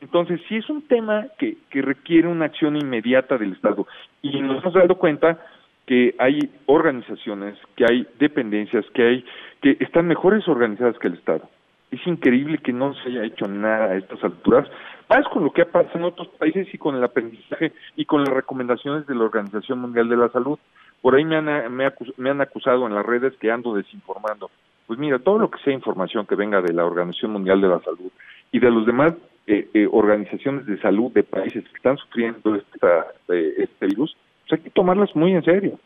Entonces, 0.00 0.40
sí 0.48 0.56
es 0.56 0.68
un 0.68 0.82
tema 0.82 1.26
que, 1.38 1.56
que 1.70 1.80
requiere 1.82 2.28
una 2.28 2.44
acción 2.44 2.76
inmediata 2.76 3.38
del 3.38 3.54
Estado. 3.54 3.86
Y 4.20 4.40
nos 4.42 4.62
hemos 4.62 4.74
dado 4.74 4.96
cuenta 4.96 5.40
que 5.86 6.14
hay 6.18 6.38
organizaciones, 6.66 7.56
que 7.76 7.84
hay 7.88 8.06
dependencias, 8.18 8.84
que 8.92 9.02
hay 9.02 9.24
que 9.62 9.76
están 9.80 10.06
mejores 10.06 10.46
organizadas 10.48 10.98
que 10.98 11.08
el 11.08 11.14
Estado. 11.14 11.48
Es 11.90 12.04
increíble 12.06 12.58
que 12.58 12.72
no 12.72 12.94
se 12.94 13.08
haya 13.08 13.24
hecho 13.24 13.46
nada 13.46 13.86
a 13.86 13.96
estas 13.96 14.22
alturas, 14.22 14.68
más 15.08 15.26
con 15.28 15.44
lo 15.44 15.52
que 15.52 15.62
ha 15.62 15.70
pasado 15.70 15.98
en 15.98 16.04
otros 16.04 16.28
países 16.38 16.66
y 16.72 16.78
con 16.78 16.96
el 16.96 17.04
aprendizaje 17.04 17.72
y 17.94 18.04
con 18.04 18.24
las 18.24 18.34
recomendaciones 18.34 19.06
de 19.06 19.14
la 19.14 19.24
Organización 19.24 19.78
Mundial 19.78 20.08
de 20.08 20.16
la 20.16 20.28
Salud. 20.30 20.58
Por 21.00 21.14
ahí 21.14 21.24
me 21.24 21.36
han, 21.36 21.74
me, 21.74 22.30
han 22.30 22.40
acusado 22.40 22.86
en 22.86 22.94
las 22.94 23.06
redes 23.06 23.34
que 23.40 23.50
ando 23.50 23.74
desinformando. 23.74 24.50
Pues 24.86 24.98
mira, 24.98 25.20
todo 25.20 25.38
lo 25.38 25.50
que 25.50 25.62
sea 25.62 25.72
información 25.72 26.26
que 26.26 26.34
venga 26.34 26.60
de 26.60 26.72
la 26.72 26.84
Organización 26.84 27.32
Mundial 27.32 27.60
de 27.60 27.68
la 27.68 27.80
Salud 27.80 28.10
y 28.50 28.58
de 28.58 28.70
los 28.70 28.84
demás 28.84 29.14
eh, 29.46 29.68
eh, 29.74 29.88
organizaciones 29.90 30.66
de 30.66 30.80
salud 30.80 31.12
de 31.12 31.22
países 31.22 31.62
que 31.68 31.76
están 31.76 31.96
sufriendo 31.98 32.56
esta, 32.56 33.06
eh, 33.28 33.54
este 33.58 33.86
virus, 33.86 34.16
pues 34.48 34.60
hay 34.60 34.64
que 34.64 34.70
tomarlas 34.70 35.14
muy 35.14 35.32
en 35.32 35.44
serio. 35.44 35.78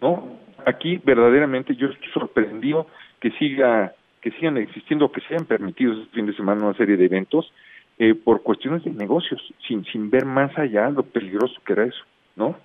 ¿No? 0.00 0.38
Aquí 0.66 1.00
verdaderamente 1.04 1.74
yo 1.76 1.88
estoy 1.88 2.08
sorprendido 2.12 2.86
que 3.20 3.30
siga 3.32 3.92
que 4.20 4.30
sigan 4.32 4.56
existiendo, 4.56 5.10
que 5.10 5.20
se 5.20 5.34
hayan 5.34 5.46
permitido 5.46 5.92
este 5.92 6.14
fin 6.14 6.26
de 6.26 6.34
semana 6.34 6.64
una 6.64 6.76
serie 6.76 6.96
de 6.96 7.06
eventos 7.06 7.52
eh, 7.98 8.14
por 8.14 8.42
cuestiones 8.42 8.84
de 8.84 8.92
negocios, 8.92 9.42
sin, 9.66 9.84
sin 9.86 10.10
ver 10.10 10.24
más 10.24 10.56
allá 10.56 10.88
lo 10.90 11.02
peligroso 11.02 11.60
que 11.66 11.72
era 11.72 11.84
eso, 11.84 12.04
¿no? 12.36 12.56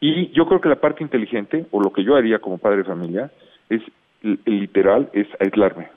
Y 0.00 0.30
yo 0.32 0.46
creo 0.46 0.60
que 0.60 0.68
la 0.68 0.80
parte 0.80 1.02
inteligente, 1.02 1.66
o 1.70 1.80
lo 1.80 1.92
que 1.92 2.02
yo 2.02 2.16
haría 2.16 2.38
como 2.38 2.58
padre 2.58 2.78
de 2.78 2.84
familia, 2.84 3.30
es 3.68 3.82
literal, 4.46 5.10
es 5.12 5.26
aislarme. 5.40 5.88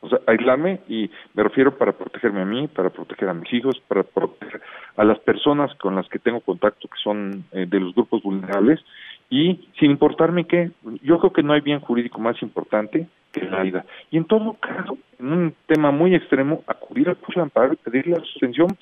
O 0.00 0.08
sea, 0.08 0.18
aislarme 0.26 0.80
y 0.88 1.10
me 1.34 1.42
refiero 1.42 1.76
para 1.76 1.92
protegerme 1.92 2.40
a 2.40 2.46
mí, 2.46 2.68
para 2.68 2.90
proteger 2.90 3.28
a 3.28 3.34
mis 3.34 3.52
hijos, 3.52 3.80
para 3.86 4.02
proteger 4.02 4.62
a 4.96 5.04
las 5.04 5.18
personas 5.18 5.74
con 5.74 5.94
las 5.94 6.08
que 6.08 6.18
tengo 6.18 6.40
contacto 6.40 6.88
que 6.88 6.98
son 7.02 7.44
eh, 7.52 7.66
de 7.68 7.80
los 7.80 7.94
grupos 7.94 8.22
vulnerables 8.22 8.80
y 9.28 9.68
sin 9.78 9.92
importarme 9.92 10.46
qué, 10.46 10.70
yo 11.02 11.18
creo 11.18 11.32
que 11.32 11.42
no 11.42 11.52
hay 11.52 11.60
bien 11.60 11.80
jurídico 11.80 12.18
más 12.18 12.40
importante 12.42 13.06
que 13.32 13.42
la 13.42 13.62
vida. 13.62 13.84
Y 14.10 14.16
en 14.16 14.24
todo 14.24 14.54
caso, 14.54 14.98
en 15.18 15.32
un 15.32 15.54
tema 15.66 15.90
muy 15.90 16.14
extremo, 16.14 16.64
acudir 16.66 17.08
al 17.08 17.16
juez 17.16 17.36
amparo 17.38 17.74
y 17.74 17.76
pedir 17.76 18.08
la 18.08 18.20
suspensión 18.20 18.76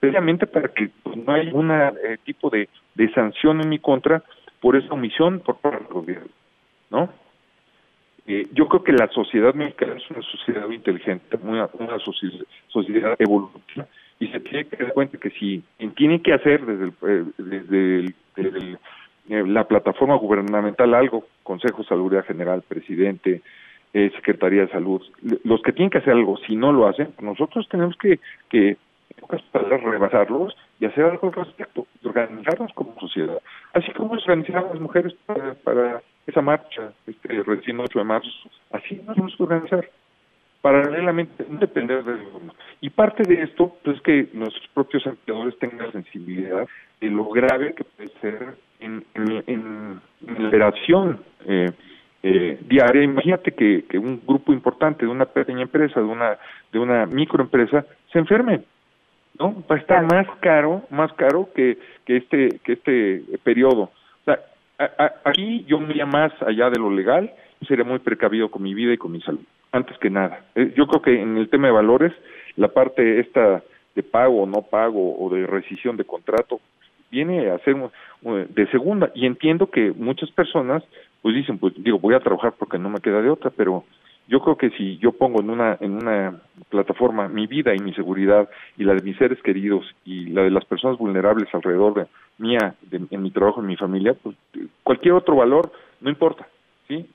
previamente 0.00 0.46
para 0.46 0.68
que 0.68 0.90
pues, 1.02 1.16
no 1.16 1.32
haya 1.32 1.54
un 1.54 1.70
eh, 1.70 2.18
tipo 2.24 2.50
de, 2.50 2.68
de 2.94 3.12
sanción 3.12 3.60
en 3.60 3.68
mi 3.68 3.78
contra 3.78 4.22
por 4.60 4.76
esa 4.76 4.92
omisión 4.92 5.40
por 5.40 5.56
parte 5.56 5.84
del 5.84 5.92
gobierno, 5.92 6.28
¿no? 6.90 7.08
Eh, 8.26 8.48
yo 8.52 8.66
creo 8.68 8.82
que 8.82 8.92
la 8.92 9.08
sociedad 9.08 9.54
mexicana 9.54 9.94
es 9.94 10.10
una 10.10 10.22
sociedad 10.22 10.68
inteligente, 10.68 11.38
una, 11.42 11.68
una 11.78 11.98
sociedad, 12.00 13.14
evolutiva, 13.20 13.86
y 14.18 14.26
se 14.28 14.40
tiene 14.40 14.64
que 14.64 14.76
dar 14.82 14.92
cuenta 14.94 15.18
que 15.18 15.30
si 15.30 15.62
tiene 15.94 16.20
que 16.20 16.32
hacer 16.32 16.66
desde, 16.66 16.92
eh, 17.06 17.24
desde, 17.38 18.78
eh, 19.28 19.46
la 19.46 19.68
plataforma 19.68 20.16
gubernamental 20.16 20.94
algo, 20.94 21.24
Consejo 21.44 21.82
de 21.82 21.88
Salud 21.88 22.22
General, 22.26 22.62
presidente, 22.66 23.42
Secretaría 23.92 24.62
de 24.62 24.72
Salud, 24.72 25.00
los 25.44 25.62
que 25.62 25.72
tienen 25.72 25.88
que 25.88 25.98
hacer 25.98 26.12
algo, 26.12 26.36
si 26.46 26.54
no 26.54 26.70
lo 26.70 26.86
hacen, 26.86 27.14
nosotros 27.22 27.66
tenemos 27.70 27.96
que, 27.96 28.20
que 28.50 28.76
rebasarlos 29.62 30.54
y 30.78 30.84
hacer 30.84 31.04
algo 31.04 31.28
al 31.28 31.32
respecto, 31.32 31.86
organizarnos 32.04 32.74
como 32.74 32.94
sociedad, 33.00 33.40
así 33.72 33.90
como 33.92 34.12
organizar 34.12 34.58
a 34.58 34.68
las 34.68 34.80
mujeres 34.80 35.14
para, 35.24 35.54
para 35.54 36.02
esa 36.26 36.42
marcha, 36.42 36.92
este 37.06 37.42
recién 37.42 37.78
8 37.78 37.98
de 37.98 38.04
marzo, 38.04 38.30
así 38.72 38.96
nos 39.06 39.16
vamos 39.16 39.34
a 39.38 39.42
organizar, 39.42 39.88
paralelamente, 40.60 41.46
no 41.48 41.58
depender 41.58 42.02
del 42.02 42.24
gobierno. 42.24 42.54
Y 42.80 42.90
parte 42.90 43.22
de 43.22 43.42
esto, 43.42 43.76
pues, 43.84 43.96
es 43.96 44.02
que 44.02 44.28
nuestros 44.32 44.66
propios 44.74 45.06
empleadores 45.06 45.56
tengan 45.58 45.92
sensibilidad 45.92 46.66
de 47.00 47.10
lo 47.10 47.26
grave 47.26 47.74
que 47.74 47.84
puede 47.84 48.10
ser 48.20 48.56
en, 48.80 49.04
en, 49.14 49.44
en, 49.46 50.00
la 50.26 50.48
operación 50.48 51.20
eh, 51.46 51.70
eh, 52.22 52.58
diaria. 52.66 53.02
Imagínate 53.02 53.52
que, 53.52 53.84
que 53.88 53.98
un 53.98 54.20
grupo 54.26 54.52
importante 54.52 55.04
de 55.06 55.10
una 55.12 55.26
pequeña 55.26 55.62
empresa, 55.62 56.00
de 56.00 56.06
una, 56.06 56.36
de 56.72 56.78
una 56.80 57.06
microempresa, 57.06 57.86
se 58.12 58.18
enfermen. 58.18 58.64
¿no? 59.38 59.62
Va 59.70 59.76
a 59.76 59.78
estar 59.78 60.02
más 60.02 60.26
caro, 60.40 60.82
más 60.90 61.12
caro 61.12 61.48
que, 61.54 61.78
que 62.04 62.16
este, 62.16 62.58
que 62.64 62.72
este 62.72 63.22
periodo 63.44 63.90
aquí 65.24 65.64
yo 65.66 65.80
me 65.80 66.04
más 66.04 66.32
allá 66.42 66.70
de 66.70 66.78
lo 66.78 66.90
legal, 66.90 67.32
sería 67.66 67.84
muy 67.84 67.98
precavido 67.98 68.50
con 68.50 68.62
mi 68.62 68.74
vida 68.74 68.92
y 68.92 68.98
con 68.98 69.12
mi 69.12 69.20
salud, 69.22 69.44
antes 69.72 69.96
que 69.98 70.10
nada. 70.10 70.44
Eh, 70.54 70.72
yo 70.76 70.86
creo 70.86 71.02
que 71.02 71.20
en 71.20 71.36
el 71.36 71.48
tema 71.48 71.68
de 71.68 71.72
valores, 71.72 72.12
la 72.56 72.68
parte 72.68 73.20
esta 73.20 73.62
de 73.94 74.02
pago 74.02 74.42
o 74.42 74.46
no 74.46 74.62
pago 74.62 75.16
o 75.18 75.30
de 75.30 75.46
rescisión 75.46 75.96
de 75.96 76.04
contrato 76.04 76.60
viene 77.10 77.50
a 77.50 77.58
ser 77.60 77.76
de 78.22 78.66
segunda 78.70 79.10
y 79.14 79.26
entiendo 79.26 79.70
que 79.70 79.92
muchas 79.96 80.30
personas 80.30 80.82
pues 81.22 81.34
dicen 81.34 81.58
pues 81.58 81.72
digo 81.78 81.98
voy 81.98 82.14
a 82.14 82.20
trabajar 82.20 82.54
porque 82.58 82.78
no 82.78 82.90
me 82.90 83.00
queda 83.00 83.22
de 83.22 83.30
otra 83.30 83.50
pero 83.50 83.84
yo 84.28 84.40
creo 84.40 84.56
que 84.56 84.70
si 84.70 84.98
yo 84.98 85.12
pongo 85.12 85.40
en 85.40 85.50
una 85.50 85.76
en 85.80 85.92
una 85.94 86.40
plataforma 86.68 87.28
mi 87.28 87.46
vida 87.46 87.74
y 87.74 87.78
mi 87.78 87.92
seguridad 87.94 88.48
y 88.76 88.84
la 88.84 88.94
de 88.94 89.02
mis 89.02 89.16
seres 89.16 89.40
queridos 89.42 89.84
y 90.04 90.26
la 90.26 90.42
de 90.42 90.50
las 90.50 90.64
personas 90.64 90.98
vulnerables 90.98 91.48
alrededor 91.54 91.94
de 91.94 92.06
mía 92.38 92.74
en 92.90 93.22
mi 93.22 93.30
trabajo 93.30 93.60
en 93.60 93.66
mi 93.66 93.76
familia 93.76 94.14
pues 94.14 94.36
cualquier 94.82 95.14
otro 95.14 95.36
valor 95.36 95.72
no 96.00 96.10
importa 96.10 96.46
sí 96.88 97.06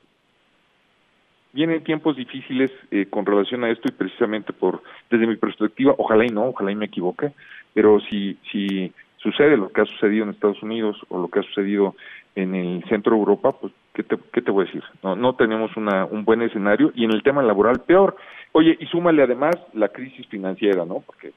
vienen 1.54 1.84
tiempos 1.84 2.16
difíciles 2.16 2.72
eh, 2.92 3.08
con 3.10 3.26
relación 3.26 3.64
a 3.64 3.70
esto 3.70 3.90
y 3.90 3.92
precisamente 3.92 4.54
por 4.54 4.82
desde 5.10 5.28
mi 5.28 5.36
perspectiva 5.36 5.94
ojalá 5.98 6.26
y 6.26 6.30
no 6.30 6.46
ojalá 6.46 6.72
y 6.72 6.76
me 6.76 6.86
equivoque 6.86 7.32
pero 7.74 8.00
si 8.00 8.38
si 8.52 8.94
sucede 9.18 9.58
lo 9.58 9.70
que 9.70 9.82
ha 9.82 9.86
sucedido 9.86 10.24
en 10.24 10.32
Estados 10.32 10.62
Unidos 10.64 10.98
o 11.10 11.20
lo 11.20 11.28
que 11.28 11.40
ha 11.40 11.44
sucedido 11.44 11.96
en 12.36 12.56
el 12.56 12.84
centro 12.86 13.14
de 13.14 13.20
Europa, 13.20 13.52
pues, 13.52 13.74
¿qué 13.94 14.04
te, 14.04 14.18
qué 14.32 14.42
te 14.42 14.52
voy 14.52 14.64
a 14.64 14.66
decir? 14.68 14.84
No, 15.04 15.16
no 15.16 15.36
tenemos 15.36 15.76
una, 15.78 16.06
un 16.06 16.24
buen 16.24 16.42
escenario 16.42 16.92
y 16.96 17.06
en 17.06 17.12
el 17.12 17.24
tema 17.24 17.42
laboral 17.42 17.82
peor. 17.82 18.16
Oye, 18.54 18.78
y 18.80 18.86
súmale 18.88 19.24
además 19.24 19.56
la 19.74 19.90
crisis 19.90 20.28
financiera, 20.28 20.86
¿no? 20.86 21.02
Porque 21.06 21.34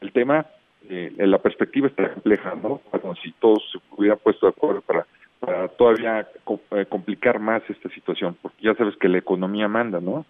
el 0.00 0.12
tema, 0.12 0.46
eh, 0.88 1.12
la 1.18 1.38
perspectiva 1.38 1.88
está 1.88 2.12
compleja, 2.12 2.54
¿no? 2.62 2.80
Como 2.90 3.14
si 3.16 3.32
todos 3.32 3.62
se 3.70 3.78
hubieran 3.96 4.18
puesto 4.22 4.46
de 4.46 4.50
acuerdo 4.50 4.80
para, 4.82 5.06
para 5.40 5.68
todavía 5.68 6.26
eh, 6.72 6.86
complicar 6.88 7.38
más 7.38 7.62
esta 7.68 7.88
situación, 7.90 8.36
porque 8.40 8.62
ya 8.62 8.74
sabes 8.74 8.96
que 8.96 9.08
la 9.08 9.18
economía 9.18 9.68
manda, 9.68 10.00
¿no? 10.00 10.26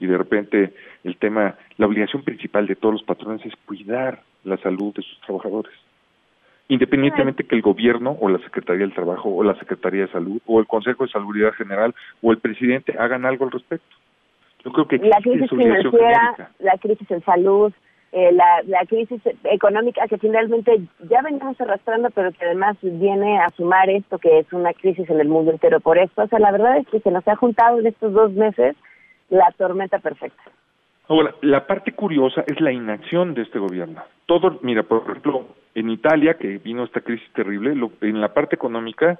Y 0.00 0.06
de 0.06 0.18
repente 0.18 0.74
el 1.04 1.16
tema, 1.16 1.56
la 1.76 1.86
obligación 1.86 2.22
principal 2.22 2.66
de 2.66 2.74
todos 2.74 2.94
los 2.94 3.02
patrones 3.04 3.44
es 3.46 3.54
cuidar 3.66 4.22
la 4.44 4.56
salud 4.56 4.92
de 4.94 5.02
sus 5.02 5.20
trabajadores 5.20 5.72
independientemente 6.72 7.44
que 7.44 7.54
el 7.54 7.60
gobierno 7.60 8.16
o 8.18 8.30
la 8.30 8.38
Secretaría 8.38 8.80
del 8.80 8.94
Trabajo 8.94 9.28
o 9.28 9.42
la 9.44 9.54
Secretaría 9.56 10.06
de 10.06 10.12
Salud 10.12 10.40
o 10.46 10.58
el 10.58 10.66
Consejo 10.66 11.04
de 11.04 11.12
Salud 11.12 11.34
General 11.58 11.94
o 12.22 12.32
el 12.32 12.38
presidente 12.38 12.96
hagan 12.98 13.26
algo 13.26 13.44
al 13.44 13.50
respecto. 13.50 13.94
Yo 14.64 14.72
creo 14.72 14.88
que 14.88 14.96
la 14.96 15.18
crisis 15.20 15.50
financiera, 15.50 16.50
la 16.60 16.78
crisis 16.78 17.10
en 17.10 17.22
salud, 17.24 17.72
eh, 18.12 18.32
la, 18.32 18.62
la 18.64 18.86
crisis 18.86 19.20
económica 19.44 20.06
que 20.08 20.16
finalmente 20.16 20.80
ya 21.10 21.20
venimos 21.20 21.60
arrastrando, 21.60 22.08
pero 22.14 22.32
que 22.32 22.46
además 22.46 22.78
viene 22.80 23.38
a 23.38 23.50
sumar 23.50 23.90
esto 23.90 24.18
que 24.18 24.38
es 24.38 24.50
una 24.54 24.72
crisis 24.72 25.10
en 25.10 25.20
el 25.20 25.28
mundo 25.28 25.50
entero 25.50 25.78
por 25.80 25.98
esto. 25.98 26.22
O 26.22 26.28
sea, 26.28 26.38
la 26.38 26.52
verdad 26.52 26.78
es 26.78 26.88
que 26.88 27.00
se 27.00 27.10
nos 27.10 27.28
ha 27.28 27.36
juntado 27.36 27.80
en 27.80 27.86
estos 27.86 28.14
dos 28.14 28.32
meses 28.32 28.76
la 29.28 29.50
tormenta 29.58 29.98
perfecta. 29.98 30.42
Ahora, 31.08 31.34
la 31.42 31.66
parte 31.66 31.92
curiosa 31.92 32.44
es 32.46 32.58
la 32.62 32.72
inacción 32.72 33.34
de 33.34 33.42
este 33.42 33.58
gobierno. 33.58 34.00
Todo, 34.24 34.58
mira, 34.62 34.84
por 34.84 35.02
ejemplo, 35.02 35.44
en 35.74 35.90
Italia, 35.90 36.34
que 36.34 36.58
vino 36.58 36.84
esta 36.84 37.00
crisis 37.00 37.28
terrible, 37.32 37.74
en 38.00 38.20
la 38.20 38.34
parte 38.34 38.54
económica, 38.54 39.18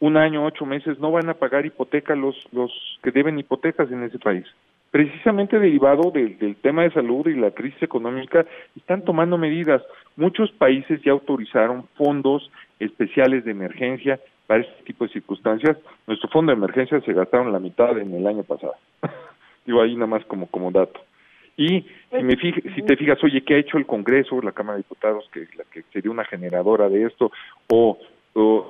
un 0.00 0.16
año, 0.16 0.44
ocho 0.44 0.66
meses, 0.66 0.98
no 0.98 1.12
van 1.12 1.28
a 1.28 1.34
pagar 1.34 1.64
hipoteca 1.64 2.16
los, 2.16 2.36
los 2.52 2.72
que 3.02 3.12
deben 3.12 3.38
hipotecas 3.38 3.90
en 3.92 4.02
ese 4.02 4.18
país. 4.18 4.44
Precisamente 4.90 5.58
derivado 5.58 6.10
del 6.10 6.56
tema 6.56 6.82
de 6.82 6.90
salud 6.90 7.26
y 7.28 7.34
la 7.34 7.52
crisis 7.52 7.82
económica, 7.82 8.44
están 8.76 9.04
tomando 9.04 9.38
medidas. 9.38 9.80
Muchos 10.16 10.50
países 10.50 11.00
ya 11.02 11.12
autorizaron 11.12 11.86
fondos 11.94 12.50
especiales 12.80 13.44
de 13.44 13.52
emergencia 13.52 14.18
para 14.46 14.62
este 14.62 14.82
tipo 14.84 15.06
de 15.06 15.12
circunstancias. 15.12 15.78
Nuestro 16.06 16.28
fondo 16.28 16.50
de 16.52 16.58
emergencia 16.58 17.00
se 17.00 17.12
gastaron 17.12 17.52
la 17.52 17.60
mitad 17.60 17.96
en 17.96 18.12
el 18.12 18.26
año 18.26 18.42
pasado. 18.42 18.74
Digo 19.64 19.80
ahí 19.80 19.94
nada 19.94 20.08
más 20.08 20.24
como, 20.26 20.48
como 20.48 20.70
dato. 20.72 21.00
Y 21.56 21.84
si, 22.10 22.22
me 22.22 22.36
si 22.36 22.82
te 22.82 22.96
fijas, 22.96 23.22
oye, 23.22 23.42
¿qué 23.42 23.54
ha 23.54 23.58
hecho 23.58 23.76
el 23.78 23.86
Congreso, 23.86 24.40
la 24.40 24.52
Cámara 24.52 24.76
de 24.76 24.84
Diputados, 24.84 25.28
que, 25.32 25.46
que 25.70 25.82
sería 25.92 26.10
una 26.10 26.24
generadora 26.24 26.88
de 26.88 27.04
esto, 27.04 27.30
o, 27.68 27.98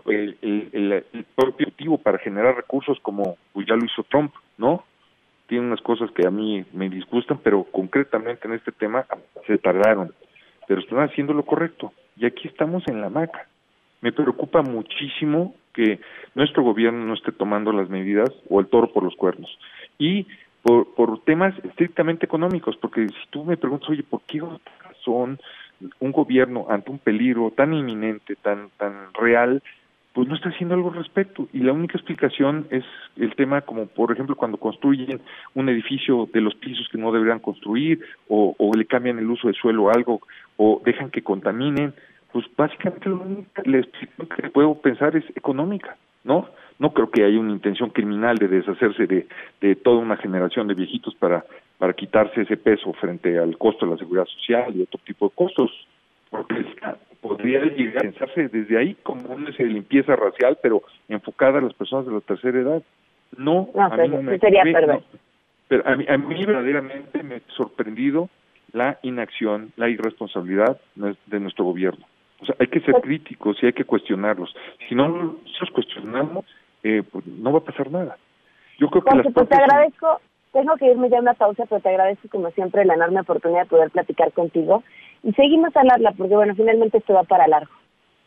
el, 0.06 0.36
el, 0.42 1.24
propio 1.36 1.68
motivo 1.68 1.98
para 1.98 2.18
generar 2.18 2.56
recursos 2.56 2.98
como 3.00 3.36
ya 3.54 3.76
lo 3.76 3.84
hizo 3.84 4.02
Trump, 4.04 4.34
¿no? 4.58 4.84
Tiene 5.46 5.66
unas 5.66 5.80
cosas 5.82 6.10
que 6.10 6.26
a 6.26 6.30
mí 6.30 6.64
me 6.72 6.88
disgustan, 6.88 7.38
pero 7.42 7.64
concretamente 7.64 8.48
en 8.48 8.54
este 8.54 8.72
tema 8.72 9.06
se 9.46 9.58
tardaron, 9.58 10.12
pero 10.66 10.80
están 10.80 11.00
haciendo 11.00 11.32
lo 11.32 11.44
correcto. 11.44 11.92
Y 12.16 12.26
aquí 12.26 12.48
estamos 12.48 12.82
en 12.88 13.00
la 13.00 13.10
maca. 13.10 13.46
Me 14.00 14.12
preocupa 14.12 14.62
muchísimo 14.62 15.54
que 15.72 16.00
nuestro 16.34 16.62
gobierno 16.62 17.04
no 17.04 17.14
esté 17.14 17.32
tomando 17.32 17.72
las 17.72 17.88
medidas 17.88 18.30
o 18.48 18.60
el 18.60 18.66
toro 18.66 18.92
por 18.92 19.04
los 19.04 19.14
cuernos. 19.14 19.58
Y 19.98 20.26
por, 20.62 20.94
por 20.94 21.20
temas 21.24 21.54
estrictamente 21.64 22.26
económicos, 22.26 22.76
porque 22.76 23.08
si 23.08 23.28
tú 23.30 23.44
me 23.44 23.56
preguntas, 23.56 23.88
oye, 23.90 24.02
¿por 24.02 24.22
qué 24.22 24.40
razón 24.84 25.38
un 26.00 26.12
gobierno 26.12 26.66
ante 26.68 26.90
un 26.90 26.98
peligro 26.98 27.50
tan 27.50 27.74
inminente, 27.74 28.36
tan, 28.36 28.70
tan 28.76 29.12
real, 29.14 29.62
pues 30.12 30.28
no 30.28 30.34
está 30.34 30.50
haciendo 30.50 30.74
algo 30.74 30.90
al 30.90 30.96
respecto. 30.96 31.48
Y 31.52 31.60
la 31.60 31.72
única 31.72 31.96
explicación 31.96 32.66
es 32.70 32.84
el 33.16 33.34
tema 33.34 33.62
como, 33.62 33.86
por 33.86 34.12
ejemplo, 34.12 34.36
cuando 34.36 34.58
construyen 34.58 35.20
un 35.54 35.68
edificio 35.68 36.28
de 36.32 36.40
los 36.40 36.54
pisos 36.54 36.88
que 36.90 36.98
no 36.98 37.12
deberían 37.12 37.38
construir, 37.38 38.00
o, 38.28 38.54
o 38.58 38.74
le 38.74 38.84
cambian 38.84 39.18
el 39.18 39.30
uso 39.30 39.48
de 39.48 39.54
suelo 39.54 39.88
a 39.88 39.94
algo, 39.94 40.20
o 40.56 40.82
dejan 40.84 41.10
que 41.10 41.22
contaminen, 41.22 41.94
pues 42.32 42.44
básicamente 42.56 43.08
la 43.08 43.16
única 43.16 43.62
explicación 43.62 44.28
que 44.36 44.50
puedo 44.50 44.74
pensar 44.74 45.16
es 45.16 45.24
económica, 45.34 45.96
¿no? 46.24 46.48
No 46.78 46.92
creo 46.92 47.10
que 47.10 47.24
haya 47.24 47.38
una 47.38 47.52
intención 47.52 47.90
criminal 47.90 48.36
de 48.36 48.48
deshacerse 48.48 49.06
de, 49.06 49.26
de 49.60 49.74
toda 49.76 49.98
una 49.98 50.16
generación 50.16 50.68
de 50.68 50.74
viejitos 50.74 51.14
para, 51.14 51.44
para 51.78 51.92
quitarse 51.92 52.42
ese 52.42 52.56
peso 52.56 52.92
frente 52.94 53.38
al 53.38 53.56
costo 53.58 53.86
de 53.86 53.92
la 53.92 53.98
seguridad 53.98 54.26
social 54.26 54.74
y 54.74 54.82
otro 54.82 55.00
tipo 55.04 55.28
de 55.28 55.34
costos. 55.34 55.70
Porque 56.30 56.64
podría 57.20 57.64
llegar 57.64 57.98
a 57.98 58.00
pensarse 58.00 58.48
desde 58.48 58.78
ahí 58.78 58.96
como 59.02 59.34
una 59.34 59.50
de 59.50 59.64
limpieza 59.64 60.16
racial, 60.16 60.58
pero 60.62 60.82
enfocada 61.08 61.58
a 61.58 61.62
las 61.62 61.74
personas 61.74 62.06
de 62.06 62.12
la 62.12 62.20
tercera 62.20 62.58
edad. 62.58 62.82
No, 63.36 63.68
a 63.74 63.96
mí 63.96 64.08
no 64.08 64.22
me, 64.22 64.38
sería 64.38 64.62
pero 65.68 65.88
a 65.88 65.96
mí, 65.96 66.04
a 66.06 66.18
mí 66.18 66.44
verdaderamente 66.44 67.22
me 67.22 67.36
ha 67.36 67.40
sorprendido 67.56 68.28
la 68.72 68.98
inacción, 69.02 69.72
la 69.76 69.88
irresponsabilidad 69.88 70.78
de 70.94 71.40
nuestro 71.40 71.64
gobierno. 71.64 72.04
O 72.40 72.44
sea, 72.44 72.56
hay 72.58 72.66
que 72.66 72.80
ser 72.80 72.92
pues 72.92 73.04
críticos 73.04 73.56
y 73.62 73.66
hay 73.66 73.72
que 73.72 73.84
cuestionarlos. 73.84 74.54
Si 74.88 74.94
no 74.94 75.38
los 75.60 75.70
cuestionamos, 75.70 76.44
eh, 76.82 77.02
pues 77.10 77.26
no 77.26 77.52
va 77.52 77.58
a 77.58 77.64
pasar 77.64 77.90
nada. 77.90 78.16
Yo 78.78 78.88
creo 78.88 79.02
que 79.04 79.30
pues 79.30 79.48
te 79.48 79.54
agradezco, 79.54 80.20
Tengo 80.52 80.76
que 80.76 80.90
irme 80.90 81.08
ya 81.08 81.18
a 81.18 81.20
una 81.20 81.34
pausa, 81.34 81.64
pero 81.68 81.80
te 81.80 81.88
agradezco 81.88 82.28
como 82.28 82.50
siempre 82.50 82.84
la 82.84 82.94
enorme 82.94 83.20
oportunidad 83.20 83.62
de 83.62 83.68
poder 83.68 83.90
platicar 83.90 84.32
contigo 84.32 84.82
y 85.22 85.32
seguimos 85.32 85.74
a 85.76 85.80
hablarla 85.80 86.12
porque 86.12 86.34
bueno, 86.34 86.54
finalmente 86.54 86.98
esto 86.98 87.14
va 87.14 87.22
para 87.24 87.46
largo. 87.46 87.72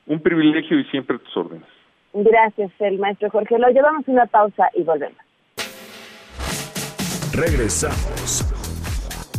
Un 0.08 0.20
privilegio 0.20 0.80
y 0.80 0.86
siempre 0.86 1.20
tus 1.20 1.36
órdenes. 1.38 1.68
Gracias, 2.14 2.72
el 2.80 2.98
maestro 3.00 3.30
Jorge. 3.30 3.60
Lo 3.60 3.70
llevamos 3.70 4.08
una 4.08 4.26
pausa 4.26 4.70
y 4.74 4.84
volvemos. 4.84 5.18
Regresamos 7.34 8.46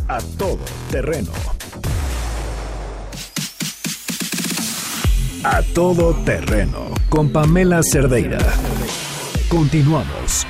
a 0.07 0.19
todo 0.37 0.63
terreno. 0.91 1.31
A 5.43 5.61
todo 5.73 6.13
terreno 6.25 6.93
con 7.09 7.31
Pamela 7.31 7.81
Cerdeira. 7.81 8.37
Continuamos. 9.49 10.45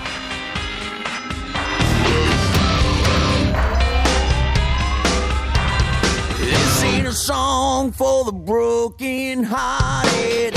This 6.40 6.84
ain't 6.84 7.08
a 7.08 7.12
song 7.12 7.92
for 7.92 8.26
the 8.26 8.32
broken 8.32 9.44
hearted. 9.44 10.57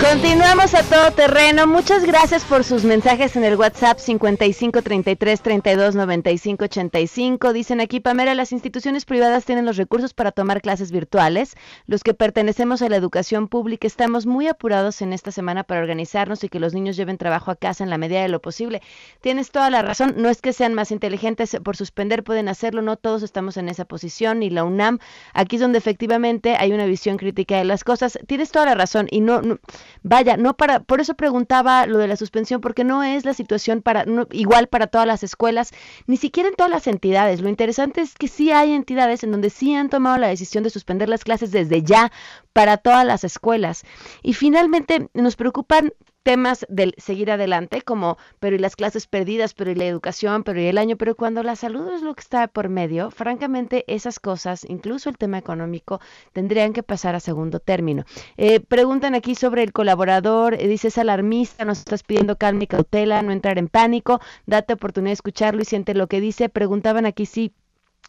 Continuamos 0.00 0.74
a 0.74 0.82
todo 0.82 1.10
terreno. 1.10 1.66
Muchas 1.66 2.06
gracias 2.06 2.44
por 2.44 2.64
sus 2.64 2.84
mensajes 2.84 3.36
en 3.36 3.44
el 3.44 3.56
WhatsApp 3.56 3.98
55 3.98 4.80
33 4.80 5.42
32 5.42 5.94
95 5.94 6.64
85. 6.64 7.52
Dicen 7.52 7.82
aquí, 7.82 8.00
Pamela, 8.00 8.34
las 8.34 8.52
instituciones 8.52 9.04
privadas 9.04 9.44
tienen 9.44 9.66
los 9.66 9.76
recursos 9.76 10.14
para 10.14 10.32
tomar 10.32 10.62
clases 10.62 10.90
virtuales. 10.90 11.54
Los 11.86 12.02
que 12.02 12.14
pertenecemos 12.14 12.80
a 12.80 12.88
la 12.88 12.96
educación 12.96 13.46
pública 13.46 13.86
estamos 13.86 14.24
muy 14.24 14.48
apurados 14.48 15.02
en 15.02 15.12
esta 15.12 15.32
semana 15.32 15.64
para 15.64 15.82
organizarnos 15.82 16.42
y 16.44 16.48
que 16.48 16.60
los 16.60 16.72
niños 16.72 16.96
lleven 16.96 17.18
trabajo 17.18 17.50
a 17.50 17.56
casa 17.56 17.84
en 17.84 17.90
la 17.90 17.98
medida 17.98 18.22
de 18.22 18.28
lo 18.28 18.40
posible. 18.40 18.80
Tienes 19.20 19.50
toda 19.50 19.68
la 19.68 19.82
razón. 19.82 20.14
No 20.16 20.30
es 20.30 20.40
que 20.40 20.54
sean 20.54 20.72
más 20.72 20.92
inteligentes 20.92 21.58
por 21.62 21.76
suspender, 21.76 22.24
pueden 22.24 22.48
hacerlo. 22.48 22.80
No 22.80 22.96
todos 22.96 23.22
estamos 23.22 23.58
en 23.58 23.68
esa 23.68 23.84
posición. 23.84 24.42
Y 24.42 24.48
la 24.48 24.64
UNAM, 24.64 24.98
aquí 25.34 25.56
es 25.56 25.62
donde 25.62 25.78
efectivamente 25.78 26.56
hay 26.58 26.72
una 26.72 26.86
visión 26.86 27.18
crítica 27.18 27.58
de 27.58 27.64
las 27.64 27.84
cosas. 27.84 28.18
Tienes 28.26 28.50
toda 28.50 28.64
la 28.64 28.74
razón. 28.74 29.06
Y 29.10 29.20
no, 29.20 29.42
no 29.42 29.58
Vaya, 30.02 30.36
no 30.36 30.56
para, 30.56 30.80
por 30.80 31.00
eso 31.00 31.14
preguntaba 31.14 31.86
lo 31.86 31.98
de 31.98 32.08
la 32.08 32.16
suspensión, 32.16 32.60
porque 32.60 32.84
no 32.84 33.02
es 33.02 33.24
la 33.24 33.34
situación 33.34 33.82
para 33.82 34.04
igual 34.30 34.66
para 34.68 34.86
todas 34.86 35.06
las 35.06 35.22
escuelas, 35.22 35.72
ni 36.06 36.16
siquiera 36.16 36.48
en 36.48 36.54
todas 36.54 36.70
las 36.70 36.86
entidades. 36.86 37.40
Lo 37.40 37.48
interesante 37.48 38.00
es 38.00 38.14
que 38.14 38.28
sí 38.28 38.50
hay 38.50 38.72
entidades 38.72 39.22
en 39.24 39.32
donde 39.32 39.50
sí 39.50 39.74
han 39.74 39.90
tomado 39.90 40.16
la 40.18 40.28
decisión 40.28 40.64
de 40.64 40.70
suspender 40.70 41.08
las 41.08 41.24
clases 41.24 41.50
desde 41.50 41.82
ya 41.82 42.10
para 42.52 42.78
todas 42.78 43.04
las 43.04 43.24
escuelas. 43.24 43.84
Y 44.22 44.34
finalmente 44.34 45.08
nos 45.14 45.36
preocupan 45.36 45.92
temas 46.30 46.64
del 46.68 46.94
seguir 46.96 47.32
adelante, 47.32 47.82
como, 47.82 48.16
pero 48.38 48.54
y 48.54 48.60
las 48.60 48.76
clases 48.76 49.08
perdidas, 49.08 49.52
pero 49.52 49.72
y 49.72 49.74
la 49.74 49.86
educación, 49.86 50.44
pero 50.44 50.60
y 50.60 50.66
el 50.66 50.78
año, 50.78 50.96
pero 50.96 51.16
cuando 51.16 51.42
la 51.42 51.56
salud 51.56 51.92
es 51.92 52.02
lo 52.02 52.14
que 52.14 52.20
está 52.20 52.46
por 52.46 52.68
medio, 52.68 53.10
francamente 53.10 53.84
esas 53.88 54.20
cosas, 54.20 54.64
incluso 54.64 55.08
el 55.08 55.18
tema 55.18 55.38
económico, 55.38 56.00
tendrían 56.32 56.72
que 56.72 56.84
pasar 56.84 57.16
a 57.16 57.20
segundo 57.20 57.58
término. 57.58 58.04
Eh, 58.36 58.60
preguntan 58.60 59.16
aquí 59.16 59.34
sobre 59.34 59.64
el 59.64 59.72
colaborador, 59.72 60.54
eh, 60.54 60.68
dice 60.68 60.86
es 60.86 60.98
alarmista, 60.98 61.64
nos 61.64 61.80
estás 61.80 62.04
pidiendo 62.04 62.38
calma 62.38 62.62
y 62.62 62.68
cautela, 62.68 63.22
no 63.22 63.32
entrar 63.32 63.58
en 63.58 63.66
pánico, 63.66 64.20
date 64.46 64.74
oportunidad 64.74 65.10
de 65.10 65.14
escucharlo 65.14 65.62
y 65.62 65.64
siente 65.64 65.94
lo 65.94 66.06
que 66.06 66.20
dice. 66.20 66.48
Preguntaban 66.48 67.06
aquí 67.06 67.26
si 67.26 67.52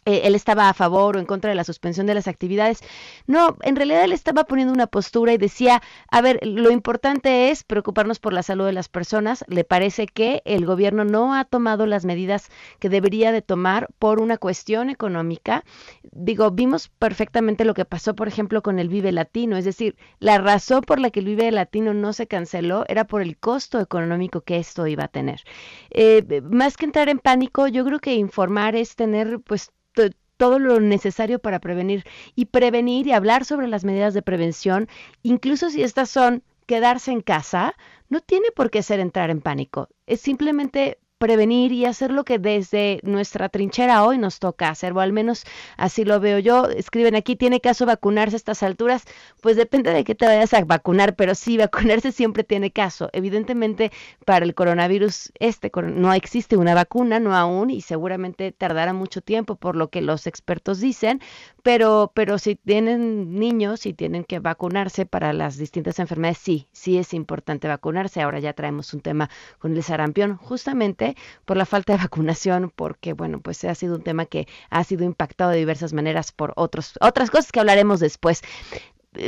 eh, 0.04 0.22
él 0.24 0.34
estaba 0.34 0.68
a 0.68 0.74
favor 0.74 1.16
o 1.16 1.20
en 1.20 1.26
contra 1.26 1.50
de 1.50 1.54
la 1.54 1.64
suspensión 1.64 2.06
de 2.06 2.14
las 2.14 2.28
actividades. 2.28 2.80
No, 3.26 3.56
en 3.62 3.76
realidad 3.76 4.04
él 4.04 4.12
estaba 4.12 4.44
poniendo 4.44 4.72
una 4.74 4.86
postura 4.86 5.32
y 5.32 5.38
decía, 5.38 5.82
a 6.10 6.20
ver, 6.20 6.40
lo 6.42 6.70
importante 6.70 7.50
es 7.50 7.62
preocuparnos 7.62 8.18
por 8.18 8.32
la 8.32 8.42
salud 8.42 8.66
de 8.66 8.72
las 8.72 8.88
personas. 8.88 9.44
Le 9.48 9.64
parece 9.64 10.06
que 10.06 10.42
el 10.44 10.66
gobierno 10.66 11.04
no 11.04 11.34
ha 11.34 11.44
tomado 11.44 11.86
las 11.86 12.04
medidas 12.04 12.50
que 12.78 12.88
debería 12.88 13.32
de 13.32 13.42
tomar 13.42 13.88
por 13.98 14.20
una 14.20 14.38
cuestión 14.38 14.90
económica. 14.90 15.64
Digo, 16.10 16.50
vimos 16.50 16.88
perfectamente 16.88 17.64
lo 17.64 17.74
que 17.74 17.84
pasó, 17.84 18.14
por 18.14 18.28
ejemplo, 18.28 18.62
con 18.62 18.78
el 18.78 18.88
Vive 18.88 19.12
Latino. 19.12 19.56
Es 19.56 19.64
decir, 19.64 19.96
la 20.18 20.38
razón 20.38 20.82
por 20.82 20.98
la 20.98 21.10
que 21.10 21.20
el 21.20 21.26
Vive 21.26 21.50
Latino 21.52 21.94
no 21.94 22.12
se 22.12 22.26
canceló 22.26 22.84
era 22.88 23.04
por 23.04 23.22
el 23.22 23.36
costo 23.36 23.80
económico 23.80 24.40
que 24.40 24.56
esto 24.56 24.86
iba 24.86 25.04
a 25.04 25.08
tener. 25.08 25.42
Eh, 25.90 26.42
más 26.50 26.76
que 26.76 26.86
entrar 26.86 27.08
en 27.08 27.18
pánico, 27.18 27.68
yo 27.68 27.84
creo 27.84 28.00
que 28.00 28.14
informar 28.14 28.76
es 28.76 28.96
tener, 28.96 29.40
pues, 29.40 29.72
todo 30.36 30.58
lo 30.58 30.80
necesario 30.80 31.38
para 31.38 31.60
prevenir 31.60 32.04
y 32.34 32.46
prevenir 32.46 33.06
y 33.06 33.12
hablar 33.12 33.44
sobre 33.44 33.68
las 33.68 33.84
medidas 33.84 34.14
de 34.14 34.22
prevención, 34.22 34.88
incluso 35.22 35.70
si 35.70 35.82
estas 35.82 36.10
son 36.10 36.42
quedarse 36.66 37.12
en 37.12 37.20
casa, 37.20 37.74
no 38.08 38.20
tiene 38.20 38.50
por 38.50 38.70
qué 38.70 38.82
ser 38.82 39.00
entrar 39.00 39.30
en 39.30 39.40
pánico. 39.40 39.88
Es 40.06 40.20
simplemente 40.20 40.98
prevenir 41.22 41.70
y 41.70 41.86
hacer 41.86 42.10
lo 42.10 42.24
que 42.24 42.40
desde 42.40 42.98
nuestra 43.04 43.48
trinchera 43.48 44.02
hoy 44.02 44.18
nos 44.18 44.40
toca 44.40 44.68
hacer, 44.68 44.92
o 44.92 44.98
al 44.98 45.12
menos 45.12 45.44
así 45.76 46.04
lo 46.04 46.18
veo 46.18 46.40
yo. 46.40 46.68
Escriben 46.68 47.14
aquí, 47.14 47.36
¿tiene 47.36 47.60
caso 47.60 47.86
vacunarse 47.86 48.34
a 48.34 48.38
estas 48.38 48.64
alturas? 48.64 49.04
Pues 49.40 49.54
depende 49.54 49.92
de 49.92 50.02
qué 50.02 50.16
te 50.16 50.26
vayas 50.26 50.52
a 50.52 50.64
vacunar, 50.64 51.14
pero 51.14 51.36
sí, 51.36 51.56
vacunarse 51.58 52.10
siempre 52.10 52.42
tiene 52.42 52.72
caso. 52.72 53.08
Evidentemente, 53.12 53.92
para 54.26 54.44
el 54.44 54.56
coronavirus, 54.56 55.30
este 55.38 55.70
no 55.94 56.12
existe 56.12 56.56
una 56.56 56.74
vacuna, 56.74 57.20
no 57.20 57.36
aún, 57.36 57.70
y 57.70 57.82
seguramente 57.82 58.50
tardará 58.50 58.92
mucho 58.92 59.20
tiempo, 59.20 59.54
por 59.54 59.76
lo 59.76 59.90
que 59.90 60.02
los 60.02 60.26
expertos 60.26 60.80
dicen, 60.80 61.20
pero, 61.62 62.10
pero 62.16 62.38
si 62.38 62.56
tienen 62.56 63.38
niños 63.38 63.86
y 63.86 63.94
tienen 63.94 64.24
que 64.24 64.40
vacunarse 64.40 65.06
para 65.06 65.32
las 65.32 65.56
distintas 65.56 66.00
enfermedades, 66.00 66.38
sí, 66.38 66.66
sí 66.72 66.98
es 66.98 67.14
importante 67.14 67.68
vacunarse. 67.68 68.20
Ahora 68.20 68.40
ya 68.40 68.54
traemos 68.54 68.92
un 68.92 69.00
tema 69.02 69.30
con 69.60 69.76
el 69.76 69.84
sarampión, 69.84 70.36
justamente 70.36 71.11
por 71.44 71.56
la 71.56 71.66
falta 71.66 71.92
de 71.92 71.98
vacunación, 72.02 72.72
porque, 72.74 73.12
bueno, 73.12 73.40
pues 73.40 73.64
ha 73.64 73.74
sido 73.74 73.96
un 73.96 74.02
tema 74.02 74.26
que 74.26 74.46
ha 74.70 74.84
sido 74.84 75.04
impactado 75.04 75.50
de 75.50 75.58
diversas 75.58 75.92
maneras 75.92 76.32
por 76.32 76.52
otros, 76.56 76.94
otras 77.00 77.30
cosas 77.30 77.52
que 77.52 77.60
hablaremos 77.60 78.00
después 78.00 78.42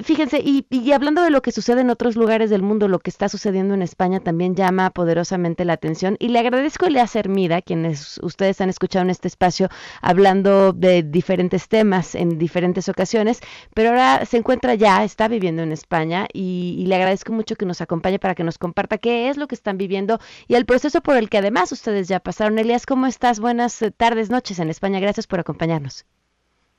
fíjense, 0.02 0.40
y, 0.44 0.66
y, 0.70 0.92
hablando 0.92 1.22
de 1.22 1.30
lo 1.30 1.42
que 1.42 1.52
sucede 1.52 1.82
en 1.82 1.90
otros 1.90 2.16
lugares 2.16 2.50
del 2.50 2.62
mundo, 2.62 2.88
lo 2.88 2.98
que 2.98 3.10
está 3.10 3.28
sucediendo 3.28 3.74
en 3.74 3.82
España 3.82 4.20
también 4.20 4.54
llama 4.54 4.90
poderosamente 4.90 5.64
la 5.64 5.74
atención. 5.74 6.16
Y 6.18 6.28
le 6.28 6.38
agradezco 6.38 6.86
a 6.86 6.88
Elea 6.88 7.06
Sermida, 7.06 7.62
quienes 7.62 8.18
ustedes 8.22 8.60
han 8.60 8.70
escuchado 8.70 9.04
en 9.04 9.10
este 9.10 9.28
espacio 9.28 9.68
hablando 10.00 10.72
de 10.72 11.02
diferentes 11.02 11.68
temas 11.68 12.14
en 12.14 12.38
diferentes 12.38 12.88
ocasiones, 12.88 13.40
pero 13.74 13.90
ahora 13.90 14.24
se 14.24 14.38
encuentra 14.38 14.74
ya, 14.74 15.04
está 15.04 15.28
viviendo 15.28 15.62
en 15.62 15.72
España 15.72 16.26
y, 16.32 16.76
y 16.78 16.86
le 16.86 16.94
agradezco 16.94 17.32
mucho 17.32 17.56
que 17.56 17.66
nos 17.66 17.80
acompañe 17.80 18.18
para 18.18 18.34
que 18.34 18.44
nos 18.44 18.58
comparta 18.58 18.98
qué 18.98 19.28
es 19.28 19.36
lo 19.36 19.46
que 19.46 19.54
están 19.54 19.76
viviendo 19.76 20.18
y 20.48 20.54
el 20.54 20.64
proceso 20.66 21.02
por 21.02 21.16
el 21.16 21.28
que 21.28 21.38
además 21.38 21.72
ustedes 21.72 22.08
ya 22.08 22.20
pasaron. 22.20 22.58
Elías, 22.58 22.86
¿cómo 22.86 23.06
estás? 23.06 23.40
Buenas 23.40 23.80
eh, 23.82 23.90
tardes, 23.90 24.30
noches 24.30 24.58
en 24.58 24.70
España. 24.70 25.00
Gracias 25.00 25.26
por 25.26 25.40
acompañarnos. 25.40 26.06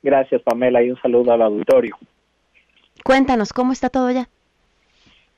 Gracias, 0.02 0.42
Pamela, 0.42 0.82
y 0.82 0.90
un 0.90 1.00
saludo 1.00 1.32
al 1.32 1.42
auditorio. 1.42 1.96
Cuéntanos, 3.04 3.52
¿cómo 3.52 3.72
está 3.72 3.88
todo 3.88 4.10
ya? 4.10 4.28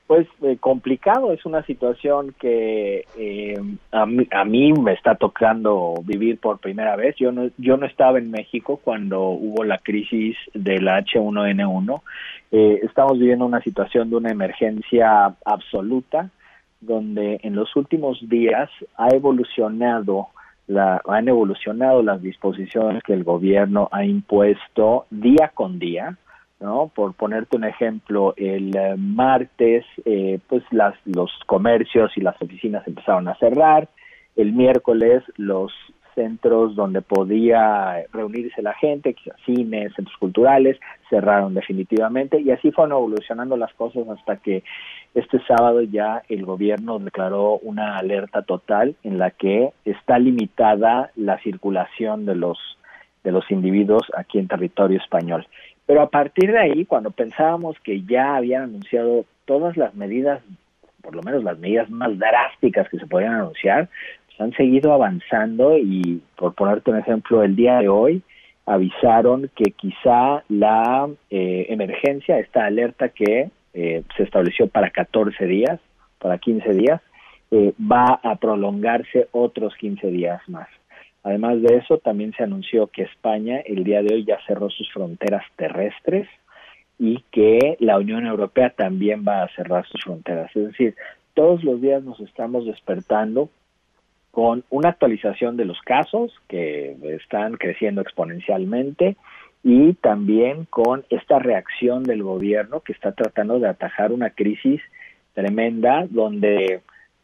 Pues 0.09 0.27
eh, 0.41 0.57
complicado, 0.59 1.31
es 1.33 1.45
una 1.45 1.63
situación 1.67 2.33
que 2.39 3.05
eh, 3.15 3.61
a, 3.91 4.05
mí, 4.07 4.73
me 4.73 4.93
está 4.93 5.13
tocando 5.13 5.93
vivir 6.03 6.39
por 6.39 6.57
primera 6.57 6.95
vez. 6.95 7.15
Yo 7.17 7.31
no, 7.31 7.51
yo 7.59 7.77
no 7.77 7.85
estaba 7.85 8.17
en 8.17 8.31
México 8.31 8.79
cuando 8.83 9.21
hubo 9.29 9.63
la 9.63 9.77
crisis 9.77 10.35
del 10.55 10.87
H1N1. 10.87 12.01
Eh, 12.51 12.79
estamos 12.81 13.19
viviendo 13.19 13.45
una 13.45 13.61
situación 13.61 14.09
de 14.09 14.15
una 14.15 14.31
emergencia 14.31 15.35
absoluta, 15.45 16.31
donde 16.81 17.39
en 17.43 17.55
los 17.55 17.75
últimos 17.75 18.17
días 18.27 18.67
ha 18.97 19.09
evolucionado 19.09 20.29
la, 20.65 21.03
han 21.07 21.27
evolucionado 21.27 22.01
las 22.01 22.19
disposiciones 22.19 23.03
que 23.03 23.13
el 23.13 23.23
gobierno 23.23 23.89
ha 23.91 24.05
impuesto 24.05 25.05
día 25.11 25.51
con 25.53 25.77
día 25.77 26.17
¿no? 26.59 26.91
Por 26.93 27.13
ponerte 27.13 27.57
un 27.57 27.63
ejemplo, 27.63 28.33
el 28.37 28.75
eh, 28.75 28.95
martes, 28.97 29.85
eh, 30.05 30.39
pues 30.47 30.63
las, 30.71 30.95
los 31.05 31.31
comercios 31.45 32.11
y 32.15 32.21
las 32.21 32.41
oficinas 32.41 32.87
empezaron 32.87 33.27
a 33.27 33.35
cerrar, 33.35 33.87
el 34.35 34.53
miércoles 34.53 35.23
los 35.37 35.71
centros 36.15 36.75
donde 36.75 37.01
podía 37.01 38.05
reunirse 38.11 38.61
la 38.61 38.73
gente, 38.73 39.15
cines, 39.45 39.93
centros 39.95 40.17
culturales, 40.17 40.77
cerraron 41.09 41.53
definitivamente 41.53 42.41
y 42.41 42.51
así 42.51 42.71
fueron 42.71 42.97
evolucionando 42.97 43.55
las 43.55 43.73
cosas 43.73 44.07
hasta 44.09 44.37
que 44.37 44.63
este 45.15 45.39
sábado 45.45 45.81
ya 45.81 46.23
el 46.27 46.45
gobierno 46.45 46.99
declaró 46.99 47.57
una 47.59 47.97
alerta 47.97 48.41
total 48.41 48.95
en 49.03 49.17
la 49.17 49.31
que 49.31 49.71
está 49.85 50.19
limitada 50.19 51.11
la 51.15 51.39
circulación 51.39 52.25
de 52.25 52.35
los 52.35 52.57
de 53.23 53.31
los 53.33 53.49
individuos 53.51 54.03
aquí 54.15 54.39
en 54.39 54.47
territorio 54.47 54.97
español. 54.97 55.45
Pero 55.89 56.03
a 56.03 56.09
partir 56.11 56.51
de 56.51 56.59
ahí, 56.59 56.85
cuando 56.85 57.09
pensábamos 57.09 57.75
que 57.79 58.03
ya 58.03 58.35
habían 58.35 58.61
anunciado 58.61 59.25
todas 59.45 59.75
las 59.75 59.95
medidas, 59.95 60.39
por 61.01 61.15
lo 61.15 61.23
menos 61.23 61.43
las 61.43 61.57
medidas 61.57 61.89
más 61.89 62.15
drásticas 62.15 62.87
que 62.89 62.99
se 62.99 63.07
podían 63.07 63.33
anunciar, 63.33 63.89
pues 64.27 64.39
han 64.39 64.51
seguido 64.53 64.93
avanzando 64.93 65.79
y, 65.79 66.21
por 66.35 66.53
ponerte 66.53 66.91
un 66.91 66.99
ejemplo, 66.99 67.41
el 67.41 67.55
día 67.55 67.79
de 67.79 67.89
hoy 67.89 68.21
avisaron 68.67 69.49
que 69.55 69.71
quizá 69.71 70.43
la 70.47 71.09
eh, 71.31 71.65
emergencia, 71.69 72.37
esta 72.37 72.67
alerta 72.67 73.09
que 73.09 73.49
eh, 73.73 74.03
se 74.15 74.21
estableció 74.21 74.67
para 74.67 74.91
14 74.91 75.43
días, 75.47 75.79
para 76.19 76.37
15 76.37 76.69
días, 76.75 77.01
eh, 77.49 77.73
va 77.81 78.19
a 78.21 78.35
prolongarse 78.35 79.27
otros 79.31 79.73
15 79.77 80.05
días 80.11 80.39
más. 80.49 80.67
Además 81.23 81.61
de 81.61 81.77
eso, 81.77 81.97
también 81.97 82.33
se 82.33 82.43
anunció 82.43 82.87
que 82.87 83.03
España 83.03 83.59
el 83.65 83.83
día 83.83 84.01
de 84.01 84.13
hoy 84.15 84.25
ya 84.25 84.37
cerró 84.47 84.69
sus 84.69 84.91
fronteras 84.91 85.43
terrestres 85.55 86.27
y 86.97 87.23
que 87.31 87.77
la 87.79 87.97
Unión 87.97 88.25
Europea 88.25 88.71
también 88.71 89.25
va 89.27 89.43
a 89.43 89.55
cerrar 89.55 89.85
sus 89.87 90.01
fronteras. 90.03 90.53
Es 90.55 90.67
decir, 90.67 90.95
todos 91.33 91.63
los 91.63 91.81
días 91.81 92.03
nos 92.03 92.19
estamos 92.19 92.65
despertando 92.65 93.49
con 94.31 94.63
una 94.69 94.89
actualización 94.89 95.57
de 95.57 95.65
los 95.65 95.79
casos 95.81 96.33
que 96.47 96.95
están 97.15 97.53
creciendo 97.53 98.01
exponencialmente 98.01 99.15
y 99.63 99.93
también 99.95 100.65
con 100.65 101.03
esta 101.09 101.39
reacción 101.39 102.03
del 102.03 102.23
gobierno 102.23 102.81
que 102.81 102.93
está 102.93 103.11
tratando 103.11 103.59
de 103.59 103.67
atajar 103.67 104.11
una 104.11 104.29
crisis 104.29 104.81
tremenda 105.33 106.05
donde 106.09 106.81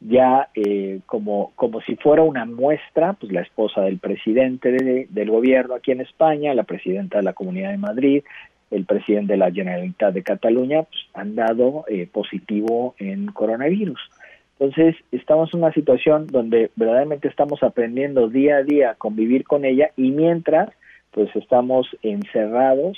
ya 0.07 0.49
eh, 0.53 0.99
como, 1.05 1.51
como 1.55 1.81
si 1.81 1.95
fuera 1.95 2.21
una 2.21 2.45
muestra, 2.45 3.13
pues 3.13 3.31
la 3.31 3.41
esposa 3.41 3.81
del 3.81 3.97
presidente 3.97 5.07
del 5.09 5.29
gobierno 5.29 5.75
aquí 5.75 5.91
en 5.91 6.01
España, 6.01 6.53
la 6.53 6.63
presidenta 6.63 7.17
de 7.17 7.23
la 7.23 7.33
Comunidad 7.33 7.71
de 7.71 7.77
Madrid, 7.77 8.23
el 8.71 8.85
presidente 8.85 9.33
de 9.33 9.37
la 9.37 9.51
Generalitat 9.51 10.13
de 10.13 10.23
Cataluña, 10.23 10.83
pues, 10.83 11.01
han 11.13 11.35
dado 11.35 11.85
eh, 11.87 12.07
positivo 12.11 12.95
en 12.99 13.27
coronavirus. 13.27 13.99
Entonces, 14.59 14.95
estamos 15.11 15.53
en 15.53 15.63
una 15.63 15.73
situación 15.73 16.27
donde 16.27 16.71
verdaderamente 16.75 17.27
estamos 17.27 17.61
aprendiendo 17.63 18.29
día 18.29 18.57
a 18.57 18.63
día 18.63 18.91
a 18.91 18.95
convivir 18.95 19.43
con 19.43 19.65
ella 19.65 19.89
y 19.97 20.11
mientras, 20.11 20.69
pues 21.11 21.35
estamos 21.35 21.87
encerrados 22.03 22.97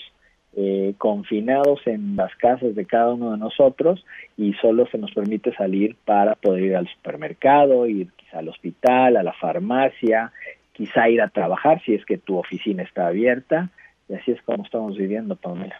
eh, 0.59 0.95
confinados 0.97 1.85
en 1.85 2.15
las 2.15 2.35
casas 2.35 2.73
de 2.73 2.85
cada 2.85 3.13
uno 3.13 3.31
de 3.31 3.37
nosotros 3.37 4.03
y 4.37 4.53
solo 4.53 4.87
se 4.87 4.97
nos 4.97 5.11
permite 5.11 5.53
salir 5.53 5.95
para 6.03 6.33
poder 6.33 6.63
ir 6.63 6.75
al 6.75 6.87
supermercado, 6.87 7.85
ir 7.85 8.07
quizá 8.15 8.39
al 8.39 8.49
hospital, 8.49 9.17
a 9.17 9.23
la 9.23 9.33
farmacia, 9.33 10.31
quizá 10.73 11.09
ir 11.09 11.21
a 11.21 11.29
trabajar 11.29 11.79
si 11.83 11.93
es 11.93 12.03
que 12.05 12.17
tu 12.17 12.39
oficina 12.39 12.81
está 12.81 13.05
abierta 13.05 13.69
y 14.09 14.15
así 14.15 14.31
es 14.31 14.41
como 14.41 14.63
estamos 14.63 14.97
viviendo, 14.97 15.35
Pamela. 15.35 15.79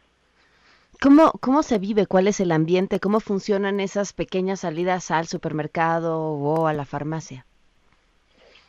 ¿Cómo, 1.02 1.32
¿Cómo 1.42 1.64
se 1.64 1.80
vive? 1.80 2.06
¿Cuál 2.06 2.28
es 2.28 2.40
el 2.40 2.52
ambiente? 2.52 3.00
¿Cómo 3.00 3.20
funcionan 3.20 3.80
esas 3.80 4.14
pequeñas 4.14 4.60
salidas 4.60 5.10
al 5.10 5.26
supermercado 5.26 6.20
o 6.20 6.68
a 6.68 6.74
la 6.74 6.86
farmacia? 6.86 7.48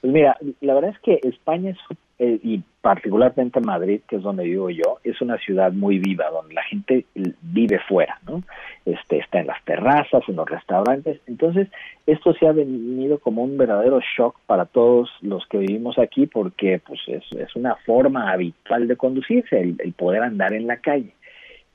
Pues 0.00 0.10
mira, 0.10 0.38
la 0.62 0.72
verdad 0.72 0.92
es 0.92 0.98
que 1.00 1.20
España 1.28 1.72
es 1.72 1.98
eh, 2.18 2.40
y 2.42 2.62
particularmente 2.80 3.60
Madrid, 3.60 4.00
que 4.08 4.16
es 4.16 4.22
donde 4.22 4.44
vivo 4.44 4.70
yo, 4.70 4.98
es 5.04 5.20
una 5.20 5.38
ciudad 5.38 5.72
muy 5.72 5.98
viva, 5.98 6.30
donde 6.30 6.54
la 6.54 6.62
gente 6.64 7.04
vive 7.14 7.78
fuera, 7.88 8.18
¿no? 8.26 8.42
Este, 8.84 9.18
está 9.18 9.40
en 9.40 9.46
las 9.46 9.62
terrazas, 9.64 10.22
en 10.28 10.36
los 10.36 10.48
restaurantes. 10.48 11.20
Entonces, 11.26 11.68
esto 12.06 12.32
se 12.34 12.46
ha 12.46 12.52
venido 12.52 13.18
como 13.18 13.42
un 13.42 13.56
verdadero 13.56 14.00
shock 14.16 14.36
para 14.46 14.64
todos 14.64 15.10
los 15.20 15.46
que 15.46 15.58
vivimos 15.58 15.98
aquí, 15.98 16.26
porque 16.26 16.80
pues 16.84 17.00
es, 17.06 17.24
es 17.32 17.54
una 17.54 17.76
forma 17.76 18.32
habitual 18.32 18.88
de 18.88 18.96
conducirse, 18.96 19.60
el, 19.60 19.76
el 19.78 19.92
poder 19.92 20.22
andar 20.22 20.52
en 20.52 20.66
la 20.66 20.78
calle. 20.78 21.12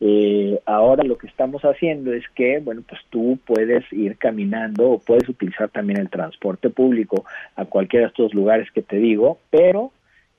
Eh, 0.06 0.60
ahora 0.66 1.04
lo 1.04 1.18
que 1.18 1.28
estamos 1.28 1.62
haciendo 1.62 2.12
es 2.12 2.26
que, 2.36 2.60
bueno, 2.60 2.82
pues 2.86 3.00
tú 3.10 3.40
puedes 3.46 3.86
ir 3.94 4.18
caminando 4.18 4.90
o 4.90 5.00
puedes 5.00 5.30
utilizar 5.30 5.70
también 5.70 6.00
el 6.00 6.10
transporte 6.10 6.70
público 6.70 7.24
a 7.56 7.64
cualquiera 7.64 8.08
de 8.08 8.10
estos 8.10 8.34
lugares 8.34 8.70
que 8.72 8.82
te 8.82 8.98
digo, 8.98 9.38
pero 9.50 9.94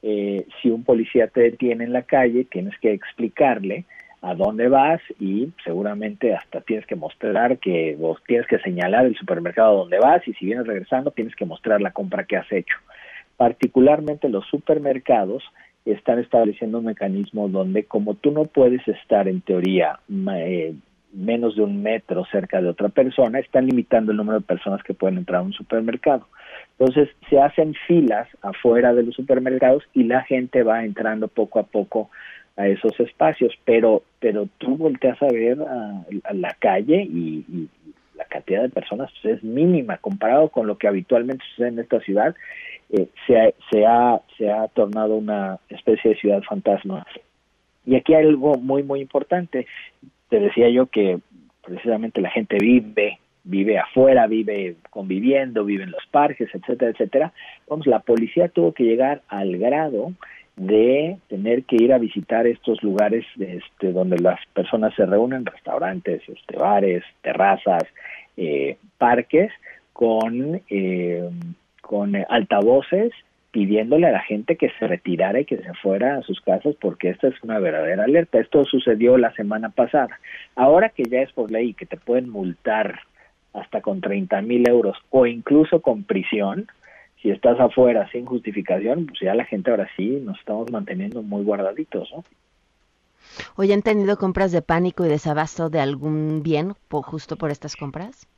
eh, 0.06 0.46
si 0.60 0.68
un 0.68 0.84
policía 0.84 1.28
te 1.28 1.40
detiene 1.40 1.84
en 1.84 1.94
la 1.94 2.02
calle, 2.02 2.44
tienes 2.44 2.78
que 2.78 2.92
explicarle 2.92 3.86
a 4.20 4.34
dónde 4.34 4.68
vas 4.68 5.00
y 5.18 5.50
seguramente 5.64 6.34
hasta 6.34 6.60
tienes 6.60 6.86
que 6.86 6.94
mostrar 6.94 7.58
que 7.58 7.96
vos 7.98 8.22
tienes 8.26 8.46
que 8.46 8.58
señalar 8.58 9.06
el 9.06 9.16
supermercado 9.16 9.78
donde 9.78 9.98
vas 9.98 10.26
y 10.28 10.34
si 10.34 10.44
vienes 10.44 10.66
regresando 10.66 11.10
tienes 11.10 11.34
que 11.34 11.46
mostrar 11.46 11.80
la 11.80 11.92
compra 11.92 12.24
que 12.24 12.36
has 12.36 12.52
hecho. 12.52 12.76
Particularmente 13.38 14.28
los 14.28 14.46
supermercados 14.46 15.42
están 15.86 16.18
estableciendo 16.18 16.80
un 16.80 16.84
mecanismo 16.84 17.48
donde 17.48 17.84
como 17.84 18.14
tú 18.14 18.30
no 18.30 18.44
puedes 18.44 18.86
estar 18.86 19.26
en 19.26 19.40
teoría 19.40 20.00
eh, 20.36 20.74
menos 21.14 21.56
de 21.56 21.62
un 21.62 21.82
metro 21.82 22.26
cerca 22.30 22.60
de 22.60 22.68
otra 22.68 22.90
persona, 22.90 23.38
están 23.38 23.66
limitando 23.66 24.12
el 24.12 24.18
número 24.18 24.40
de 24.40 24.46
personas 24.46 24.82
que 24.82 24.92
pueden 24.92 25.16
entrar 25.16 25.40
a 25.40 25.44
un 25.44 25.52
supermercado. 25.54 26.26
Entonces 26.78 27.08
se 27.30 27.40
hacen 27.40 27.74
filas 27.86 28.28
afuera 28.42 28.92
de 28.92 29.04
los 29.04 29.14
supermercados 29.14 29.84
y 29.92 30.04
la 30.04 30.22
gente 30.22 30.62
va 30.62 30.84
entrando 30.84 31.28
poco 31.28 31.60
a 31.60 31.64
poco 31.64 32.10
a 32.56 32.66
esos 32.68 32.98
espacios, 33.00 33.52
pero 33.64 34.02
pero 34.18 34.48
tú 34.58 34.76
volteas 34.76 35.20
a 35.22 35.26
ver 35.26 35.58
a, 35.60 36.32
la 36.32 36.54
calle 36.58 37.02
y, 37.02 37.68
la 38.14 38.24
cantidad 38.26 38.62
de 38.62 38.68
personas 38.68 39.10
pues, 39.20 39.38
es 39.38 39.44
mínima 39.44 39.98
comparado 39.98 40.48
con 40.48 40.68
lo 40.68 40.78
que 40.78 40.86
habitualmente 40.86 41.44
sucede 41.50 41.68
en 41.68 41.78
esta 41.80 42.00
ciudad. 42.00 42.34
Eh, 42.90 43.08
se, 43.26 43.38
ha, 43.38 43.50
se, 43.70 43.84
ha, 43.84 44.20
se 44.38 44.50
ha 44.50 44.68
tornado 44.68 45.16
una 45.16 45.58
especie 45.68 46.12
de 46.12 46.16
ciudad 46.16 46.42
fantasma. 46.42 47.04
Y 47.84 47.96
aquí 47.96 48.14
hay 48.14 48.24
algo 48.24 48.54
muy, 48.54 48.84
muy 48.84 49.00
importante. 49.00 49.66
Te 50.28 50.38
decía 50.38 50.70
yo 50.70 50.86
que 50.86 51.18
precisamente 51.64 52.20
la 52.20 52.30
gente 52.30 52.56
vive 52.58 53.18
vive 53.44 53.78
afuera, 53.78 54.26
vive 54.26 54.76
conviviendo, 54.90 55.64
vive 55.64 55.84
en 55.84 55.90
los 55.90 56.04
parques, 56.10 56.48
etcétera, 56.52 56.90
etcétera. 56.90 57.32
Vamos, 57.68 57.86
la 57.86 58.00
policía 58.00 58.48
tuvo 58.48 58.72
que 58.72 58.84
llegar 58.84 59.22
al 59.28 59.56
grado 59.58 60.12
de 60.56 61.18
tener 61.28 61.64
que 61.64 61.76
ir 61.76 61.92
a 61.92 61.98
visitar 61.98 62.46
estos 62.46 62.82
lugares 62.82 63.24
este, 63.38 63.92
donde 63.92 64.18
las 64.18 64.38
personas 64.54 64.94
se 64.94 65.04
reúnen, 65.04 65.44
restaurantes, 65.44 66.22
este, 66.28 66.56
bares, 66.56 67.02
terrazas, 67.22 67.82
eh, 68.36 68.78
parques, 68.98 69.52
con, 69.92 70.60
eh, 70.68 71.28
con 71.80 72.16
altavoces 72.28 73.12
pidiéndole 73.52 74.08
a 74.08 74.12
la 74.12 74.20
gente 74.20 74.56
que 74.56 74.70
se 74.80 74.88
retirara 74.88 75.38
y 75.38 75.44
que 75.44 75.58
se 75.58 75.72
fuera 75.74 76.16
a 76.16 76.22
sus 76.22 76.40
casas 76.40 76.74
porque 76.80 77.10
esta 77.10 77.28
es 77.28 77.40
una 77.44 77.60
verdadera 77.60 78.02
alerta. 78.02 78.40
Esto 78.40 78.64
sucedió 78.64 79.16
la 79.16 79.32
semana 79.34 79.68
pasada. 79.68 80.18
Ahora 80.56 80.88
que 80.88 81.04
ya 81.04 81.20
es 81.20 81.30
por 81.30 81.52
ley 81.52 81.72
que 81.72 81.86
te 81.86 81.96
pueden 81.96 82.30
multar 82.30 82.98
hasta 83.54 83.80
con 83.80 84.00
30 84.00 84.42
mil 84.42 84.68
euros 84.68 84.96
o 85.10 85.26
incluso 85.26 85.80
con 85.80 86.02
prisión, 86.02 86.66
si 87.22 87.30
estás 87.30 87.58
afuera 87.58 88.08
sin 88.10 88.26
justificación, 88.26 89.06
pues 89.06 89.20
ya 89.20 89.34
la 89.34 89.46
gente 89.46 89.70
ahora 89.70 89.88
sí 89.96 90.20
nos 90.22 90.38
estamos 90.38 90.70
manteniendo 90.70 91.22
muy 91.22 91.42
guardaditos, 91.42 92.10
¿no? 92.14 92.24
¿Hoy 93.56 93.72
han 93.72 93.82
tenido 93.82 94.16
compras 94.18 94.52
de 94.52 94.60
pánico 94.60 95.06
y 95.06 95.08
desabasto 95.08 95.70
de 95.70 95.80
algún 95.80 96.42
bien 96.42 96.74
justo 96.90 97.36
por 97.36 97.50
estas 97.50 97.74
compras? 97.76 98.28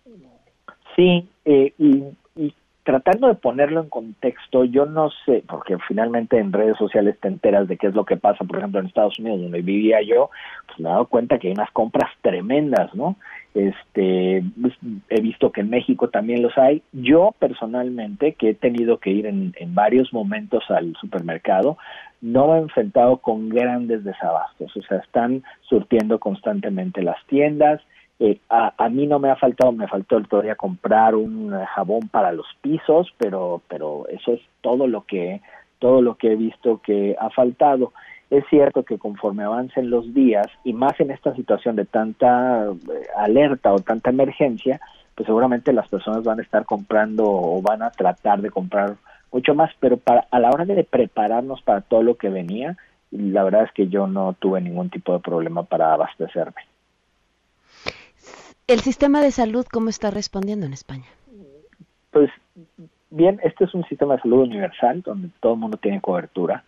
Sí, 0.94 1.28
eh, 1.44 1.74
y, 1.78 2.04
y 2.36 2.54
tratando 2.86 3.26
de 3.26 3.34
ponerlo 3.34 3.82
en 3.82 3.88
contexto, 3.88 4.64
yo 4.64 4.86
no 4.86 5.10
sé, 5.24 5.42
porque 5.48 5.76
finalmente 5.88 6.38
en 6.38 6.52
redes 6.52 6.78
sociales 6.78 7.18
te 7.20 7.26
enteras 7.26 7.66
de 7.66 7.76
qué 7.76 7.88
es 7.88 7.94
lo 7.96 8.04
que 8.04 8.16
pasa, 8.16 8.44
por 8.44 8.58
ejemplo, 8.58 8.78
en 8.78 8.86
Estados 8.86 9.18
Unidos, 9.18 9.40
donde 9.42 9.60
vivía 9.60 10.02
yo, 10.02 10.30
pues 10.66 10.78
me 10.78 10.88
he 10.88 10.92
dado 10.92 11.06
cuenta 11.06 11.38
que 11.38 11.48
hay 11.48 11.54
unas 11.54 11.70
compras 11.72 12.08
tremendas, 12.22 12.94
¿no? 12.94 13.16
Este, 13.54 14.44
pues, 14.62 14.72
he 15.08 15.20
visto 15.20 15.50
que 15.50 15.62
en 15.62 15.70
México 15.70 16.10
también 16.10 16.42
los 16.42 16.56
hay. 16.56 16.80
Yo 16.92 17.34
personalmente, 17.40 18.34
que 18.34 18.50
he 18.50 18.54
tenido 18.54 18.98
que 18.98 19.10
ir 19.10 19.26
en, 19.26 19.52
en 19.56 19.74
varios 19.74 20.12
momentos 20.12 20.62
al 20.68 20.94
supermercado, 21.00 21.78
no 22.20 22.46
me 22.46 22.58
he 22.58 22.62
enfrentado 22.62 23.16
con 23.16 23.48
grandes 23.48 24.04
desabastos, 24.04 24.76
o 24.76 24.82
sea, 24.82 24.98
están 24.98 25.42
surtiendo 25.62 26.20
constantemente 26.20 27.02
las 27.02 27.18
tiendas, 27.26 27.82
eh, 28.18 28.40
a, 28.48 28.72
a, 28.78 28.88
mí 28.88 29.06
no 29.06 29.18
me 29.18 29.30
ha 29.30 29.36
faltado, 29.36 29.72
me 29.72 29.88
faltó 29.88 30.16
el 30.16 30.26
día 30.42 30.54
comprar 30.54 31.14
un 31.14 31.52
jabón 31.74 32.08
para 32.08 32.32
los 32.32 32.46
pisos, 32.62 33.12
pero, 33.18 33.60
pero 33.68 34.06
eso 34.08 34.32
es 34.32 34.40
todo 34.62 34.86
lo 34.86 35.02
que, 35.02 35.42
todo 35.78 36.00
lo 36.00 36.14
que 36.14 36.32
he 36.32 36.36
visto 36.36 36.80
que 36.82 37.14
ha 37.18 37.28
faltado. 37.30 37.92
Es 38.30 38.44
cierto 38.48 38.84
que 38.84 38.98
conforme 38.98 39.44
avancen 39.44 39.90
los 39.90 40.14
días 40.14 40.46
y 40.64 40.72
más 40.72 40.98
en 40.98 41.10
esta 41.10 41.34
situación 41.34 41.76
de 41.76 41.84
tanta 41.84 42.64
eh, 42.64 43.06
alerta 43.16 43.72
o 43.72 43.80
tanta 43.80 44.10
emergencia, 44.10 44.80
pues 45.14 45.26
seguramente 45.26 45.72
las 45.72 45.88
personas 45.88 46.24
van 46.24 46.38
a 46.38 46.42
estar 46.42 46.64
comprando 46.64 47.24
o 47.24 47.60
van 47.62 47.82
a 47.82 47.90
tratar 47.90 48.40
de 48.40 48.50
comprar 48.50 48.96
mucho 49.30 49.54
más, 49.54 49.70
pero 49.78 49.98
para 49.98 50.26
a 50.30 50.40
la 50.40 50.50
hora 50.50 50.64
de 50.64 50.84
prepararnos 50.84 51.60
para 51.62 51.82
todo 51.82 52.02
lo 52.02 52.16
que 52.16 52.30
venía, 52.30 52.76
la 53.10 53.44
verdad 53.44 53.64
es 53.64 53.72
que 53.72 53.88
yo 53.88 54.06
no 54.06 54.32
tuve 54.32 54.60
ningún 54.60 54.88
tipo 54.90 55.12
de 55.12 55.20
problema 55.20 55.62
para 55.64 55.92
abastecerme. 55.92 56.62
¿El 58.68 58.80
sistema 58.80 59.22
de 59.22 59.30
salud 59.30 59.64
cómo 59.70 59.88
está 59.88 60.10
respondiendo 60.10 60.66
en 60.66 60.72
España? 60.72 61.06
Pues 62.10 62.30
bien, 63.10 63.40
este 63.44 63.64
es 63.64 63.74
un 63.74 63.84
sistema 63.84 64.16
de 64.16 64.22
salud 64.22 64.42
universal 64.42 65.02
donde 65.02 65.28
todo 65.40 65.54
el 65.54 65.60
mundo 65.60 65.76
tiene 65.76 66.00
cobertura. 66.00 66.64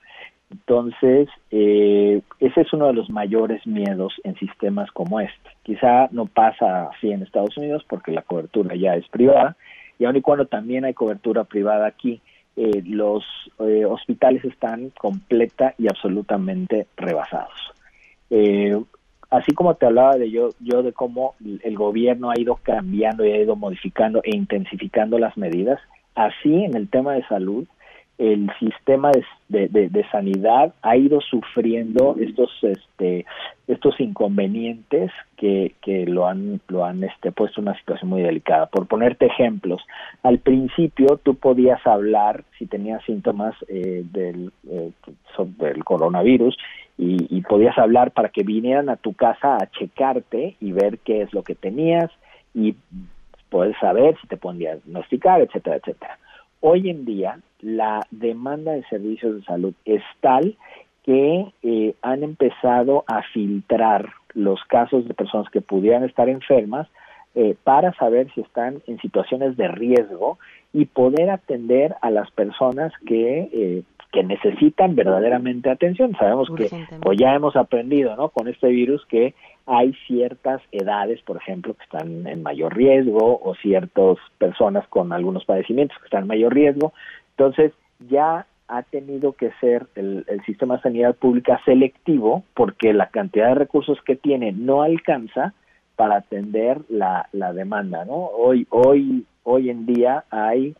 Entonces, 0.50 1.28
eh, 1.50 2.22
ese 2.38 2.60
es 2.60 2.72
uno 2.72 2.86
de 2.86 2.94
los 2.94 3.10
mayores 3.10 3.66
miedos 3.66 4.14
en 4.24 4.36
sistemas 4.36 4.90
como 4.92 5.20
este. 5.20 5.50
Quizá 5.62 6.08
no 6.12 6.26
pasa 6.26 6.84
así 6.84 7.10
en 7.10 7.22
Estados 7.22 7.56
Unidos 7.56 7.84
porque 7.88 8.12
la 8.12 8.22
cobertura 8.22 8.76
ya 8.76 8.94
es 8.94 9.06
privada 9.08 9.56
y 9.98 10.04
aun 10.04 10.16
y 10.16 10.22
cuando 10.22 10.46
también 10.46 10.84
hay 10.84 10.94
cobertura 10.94 11.44
privada 11.44 11.86
aquí, 11.86 12.20
eh, 12.56 12.82
los 12.86 13.24
eh, 13.58 13.84
hospitales 13.84 14.44
están 14.44 14.90
completa 14.90 15.74
y 15.78 15.88
absolutamente 15.88 16.86
rebasados. 16.96 17.72
Eh, 18.30 18.80
así 19.30 19.52
como 19.52 19.74
te 19.74 19.86
hablaba 19.86 20.16
de 20.16 20.30
yo, 20.30 20.50
yo 20.60 20.82
de 20.82 20.92
cómo 20.92 21.34
el 21.62 21.76
gobierno 21.76 22.30
ha 22.30 22.40
ido 22.40 22.58
cambiando 22.62 23.24
y 23.24 23.32
ha 23.32 23.42
ido 23.42 23.56
modificando 23.56 24.20
e 24.24 24.36
intensificando 24.36 25.18
las 25.18 25.36
medidas, 25.36 25.80
así 26.14 26.64
en 26.64 26.76
el 26.76 26.88
tema 26.88 27.14
de 27.14 27.26
salud, 27.26 27.66
el 28.18 28.50
sistema 28.58 29.12
de, 29.48 29.68
de, 29.68 30.04
sanidad 30.10 30.74
ha 30.82 30.96
ido 30.96 31.20
sufriendo 31.20 32.16
estos 32.18 32.50
este 32.62 33.24
estos 33.68 34.00
inconvenientes 34.00 35.12
que, 35.36 35.74
que 35.80 36.04
lo 36.04 36.26
han 36.26 36.60
lo 36.66 36.84
han 36.84 37.04
este 37.04 37.30
puesto 37.30 37.60
en 37.60 37.68
una 37.68 37.78
situación 37.78 38.10
muy 38.10 38.22
delicada 38.22 38.66
por 38.66 38.88
ponerte 38.88 39.26
ejemplos 39.26 39.80
al 40.24 40.40
principio 40.40 41.20
tú 41.22 41.36
podías 41.36 41.84
hablar 41.86 42.42
si 42.58 42.66
tenías 42.66 43.04
síntomas 43.04 43.54
eh, 43.68 44.02
del 44.10 44.52
eh, 44.68 44.90
del 45.58 45.84
coronavirus 45.84 46.56
y, 46.98 47.40
podías 47.42 47.78
hablar 47.78 48.10
para 48.10 48.28
que 48.28 48.42
vinieran 48.42 48.88
a 48.88 48.96
tu 48.96 49.12
casa 49.12 49.56
a 49.56 49.70
checarte 49.70 50.56
y 50.60 50.72
ver 50.72 50.98
qué 50.98 51.22
es 51.22 51.32
lo 51.32 51.44
que 51.44 51.54
tenías 51.54 52.10
y 52.54 52.74
poder 53.50 53.78
saber 53.78 54.16
si 54.20 54.26
te 54.26 54.36
pueden 54.36 54.58
diagnosticar, 54.58 55.40
etcétera, 55.40 55.76
etcétera. 55.76 56.18
Hoy 56.60 56.90
en 56.90 57.04
día 57.04 57.40
la 57.60 58.06
demanda 58.10 58.72
de 58.72 58.84
servicios 58.84 59.36
de 59.36 59.44
salud 59.44 59.74
es 59.84 60.02
tal 60.20 60.56
que 61.04 61.52
eh, 61.62 61.94
han 62.02 62.22
empezado 62.22 63.04
a 63.06 63.22
filtrar 63.32 64.10
los 64.34 64.62
casos 64.64 65.06
de 65.08 65.14
personas 65.14 65.50
que 65.50 65.60
pudieran 65.60 66.04
estar 66.04 66.28
enfermas 66.28 66.88
eh, 67.34 67.56
para 67.64 67.92
saber 67.94 68.32
si 68.34 68.40
están 68.40 68.82
en 68.86 68.98
situaciones 69.00 69.56
de 69.56 69.68
riesgo 69.68 70.38
y 70.72 70.86
poder 70.86 71.30
atender 71.30 71.94
a 72.02 72.10
las 72.10 72.30
personas 72.30 72.92
que 73.06 73.48
eh, 73.52 73.82
que 74.12 74.22
necesitan 74.24 74.94
verdaderamente 74.96 75.70
atención. 75.70 76.16
Sabemos 76.18 76.48
que, 76.56 76.70
o 77.04 77.12
ya 77.12 77.34
hemos 77.34 77.56
aprendido, 77.56 78.16
¿no? 78.16 78.30
Con 78.30 78.48
este 78.48 78.68
virus 78.68 79.04
que 79.06 79.34
hay 79.68 79.92
ciertas 80.06 80.62
edades, 80.72 81.20
por 81.22 81.36
ejemplo, 81.36 81.74
que 81.74 81.84
están 81.84 82.26
en 82.26 82.42
mayor 82.42 82.74
riesgo 82.74 83.38
o 83.42 83.54
ciertas 83.56 84.16
personas 84.38 84.88
con 84.88 85.12
algunos 85.12 85.44
padecimientos 85.44 85.98
que 85.98 86.06
están 86.06 86.22
en 86.22 86.28
mayor 86.28 86.54
riesgo. 86.54 86.94
Entonces, 87.36 87.72
ya 88.08 88.46
ha 88.66 88.82
tenido 88.82 89.32
que 89.32 89.50
ser 89.60 89.86
el, 89.94 90.24
sistema 90.46 90.76
de 90.76 90.82
sanidad 90.82 91.14
pública 91.14 91.60
selectivo 91.64 92.44
porque 92.54 92.92
la 92.94 93.08
cantidad 93.08 93.48
de 93.48 93.54
recursos 93.56 93.98
que 94.06 94.16
tiene 94.16 94.52
no 94.52 94.82
alcanza 94.82 95.52
para 95.96 96.16
atender 96.16 96.80
la, 96.88 97.28
la 97.32 97.52
demanda, 97.52 98.04
¿no? 98.06 98.14
Hoy, 98.14 98.66
hoy, 98.70 99.26
hoy 99.42 99.68
en 99.68 99.84
día 99.84 100.24
hay 100.30 100.74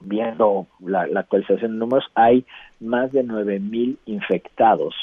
viendo 0.00 0.66
la, 0.80 1.06
actualización 1.14 1.72
de 1.72 1.78
números, 1.78 2.04
hay 2.14 2.44
más 2.80 3.12
de 3.12 3.24
9.000 3.24 3.96
infectados 4.06 4.94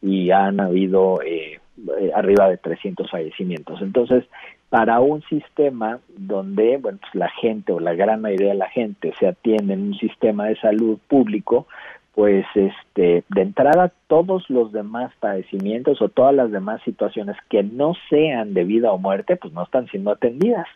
y 0.00 0.30
han 0.30 0.60
habido 0.60 1.20
eh, 1.22 1.58
eh, 1.98 2.10
arriba 2.14 2.48
de 2.48 2.56
300 2.56 3.10
fallecimientos. 3.10 3.80
Entonces, 3.82 4.24
para 4.68 5.00
un 5.00 5.22
sistema 5.22 6.00
donde 6.16 6.78
bueno, 6.78 6.98
pues 7.00 7.14
la 7.14 7.30
gente 7.30 7.72
o 7.72 7.80
la 7.80 7.94
gran 7.94 8.20
mayoría 8.20 8.48
de 8.48 8.54
la 8.54 8.70
gente 8.70 9.12
se 9.18 9.28
atiende 9.28 9.74
en 9.74 9.88
un 9.88 9.94
sistema 9.98 10.46
de 10.46 10.56
salud 10.56 10.98
público, 11.08 11.66
pues 12.14 12.46
este 12.54 13.24
de 13.28 13.42
entrada 13.42 13.92
todos 14.06 14.48
los 14.48 14.72
demás 14.72 15.12
padecimientos 15.20 16.00
o 16.00 16.08
todas 16.08 16.34
las 16.34 16.50
demás 16.50 16.80
situaciones 16.82 17.36
que 17.50 17.62
no 17.62 17.92
sean 18.08 18.54
de 18.54 18.64
vida 18.64 18.90
o 18.90 18.98
muerte, 18.98 19.36
pues 19.36 19.52
no 19.52 19.62
están 19.62 19.86
siendo 19.88 20.10
atendidas 20.10 20.66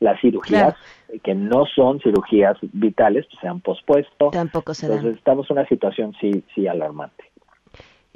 las 0.00 0.20
cirugías 0.20 0.74
que 1.22 1.34
no 1.34 1.64
son 1.66 2.00
cirugías 2.00 2.56
vitales 2.60 3.26
pues, 3.26 3.40
se 3.40 3.48
han 3.48 3.60
pospuesto. 3.60 4.30
Tampoco 4.30 4.74
se 4.74 4.86
Entonces 4.86 5.16
estamos 5.16 5.48
en 5.50 5.58
una 5.58 5.68
situación 5.68 6.14
sí, 6.20 6.44
sí 6.54 6.66
alarmante. 6.66 7.24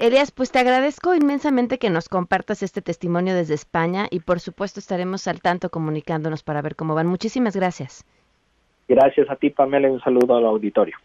Elias, 0.00 0.30
pues 0.30 0.50
te 0.50 0.58
agradezco 0.58 1.14
inmensamente 1.14 1.78
que 1.78 1.90
nos 1.90 2.08
compartas 2.08 2.62
este 2.62 2.80
testimonio 2.80 3.34
desde 3.34 3.52
España 3.52 4.06
y 4.10 4.20
por 4.20 4.40
supuesto 4.40 4.80
estaremos 4.80 5.28
al 5.28 5.42
tanto 5.42 5.68
comunicándonos 5.68 6.42
para 6.42 6.62
ver 6.62 6.74
cómo 6.74 6.94
van. 6.94 7.06
Muchísimas 7.06 7.54
gracias. 7.54 8.06
Gracias 8.88 9.28
a 9.28 9.36
ti, 9.36 9.50
Pamela, 9.50 9.88
y 9.88 9.90
un 9.90 10.00
saludo 10.00 10.38
al 10.38 10.46
auditorio. 10.46 10.96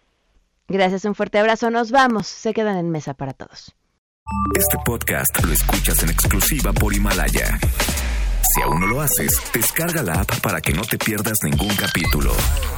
Gracias, 0.70 1.04
un 1.04 1.14
fuerte 1.14 1.40
abrazo. 1.40 1.70
Nos 1.70 1.92
vamos. 1.92 2.26
Se 2.26 2.54
quedan 2.54 2.78
en 2.78 2.90
mesa 2.90 3.14
para 3.14 3.34
todos. 3.34 3.76
Este 4.58 4.78
podcast 4.86 5.44
lo 5.46 5.52
escuchas 5.52 6.02
en 6.02 6.12
exclusiva 6.12 6.72
por 6.72 6.94
Himalaya. 6.94 7.60
Si 8.54 8.62
aún 8.62 8.80
no 8.80 8.88
lo 8.88 9.02
haces, 9.02 9.52
descarga 9.54 10.04
la 10.04 10.22
app 10.22 10.40
para 10.42 10.62
que 10.62 10.72
no 10.72 10.84
te 10.84 10.98
pierdas 10.98 11.38
ningún 11.44 11.76
capítulo. 11.76 12.32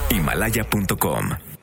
Himalaya.com 0.10 1.57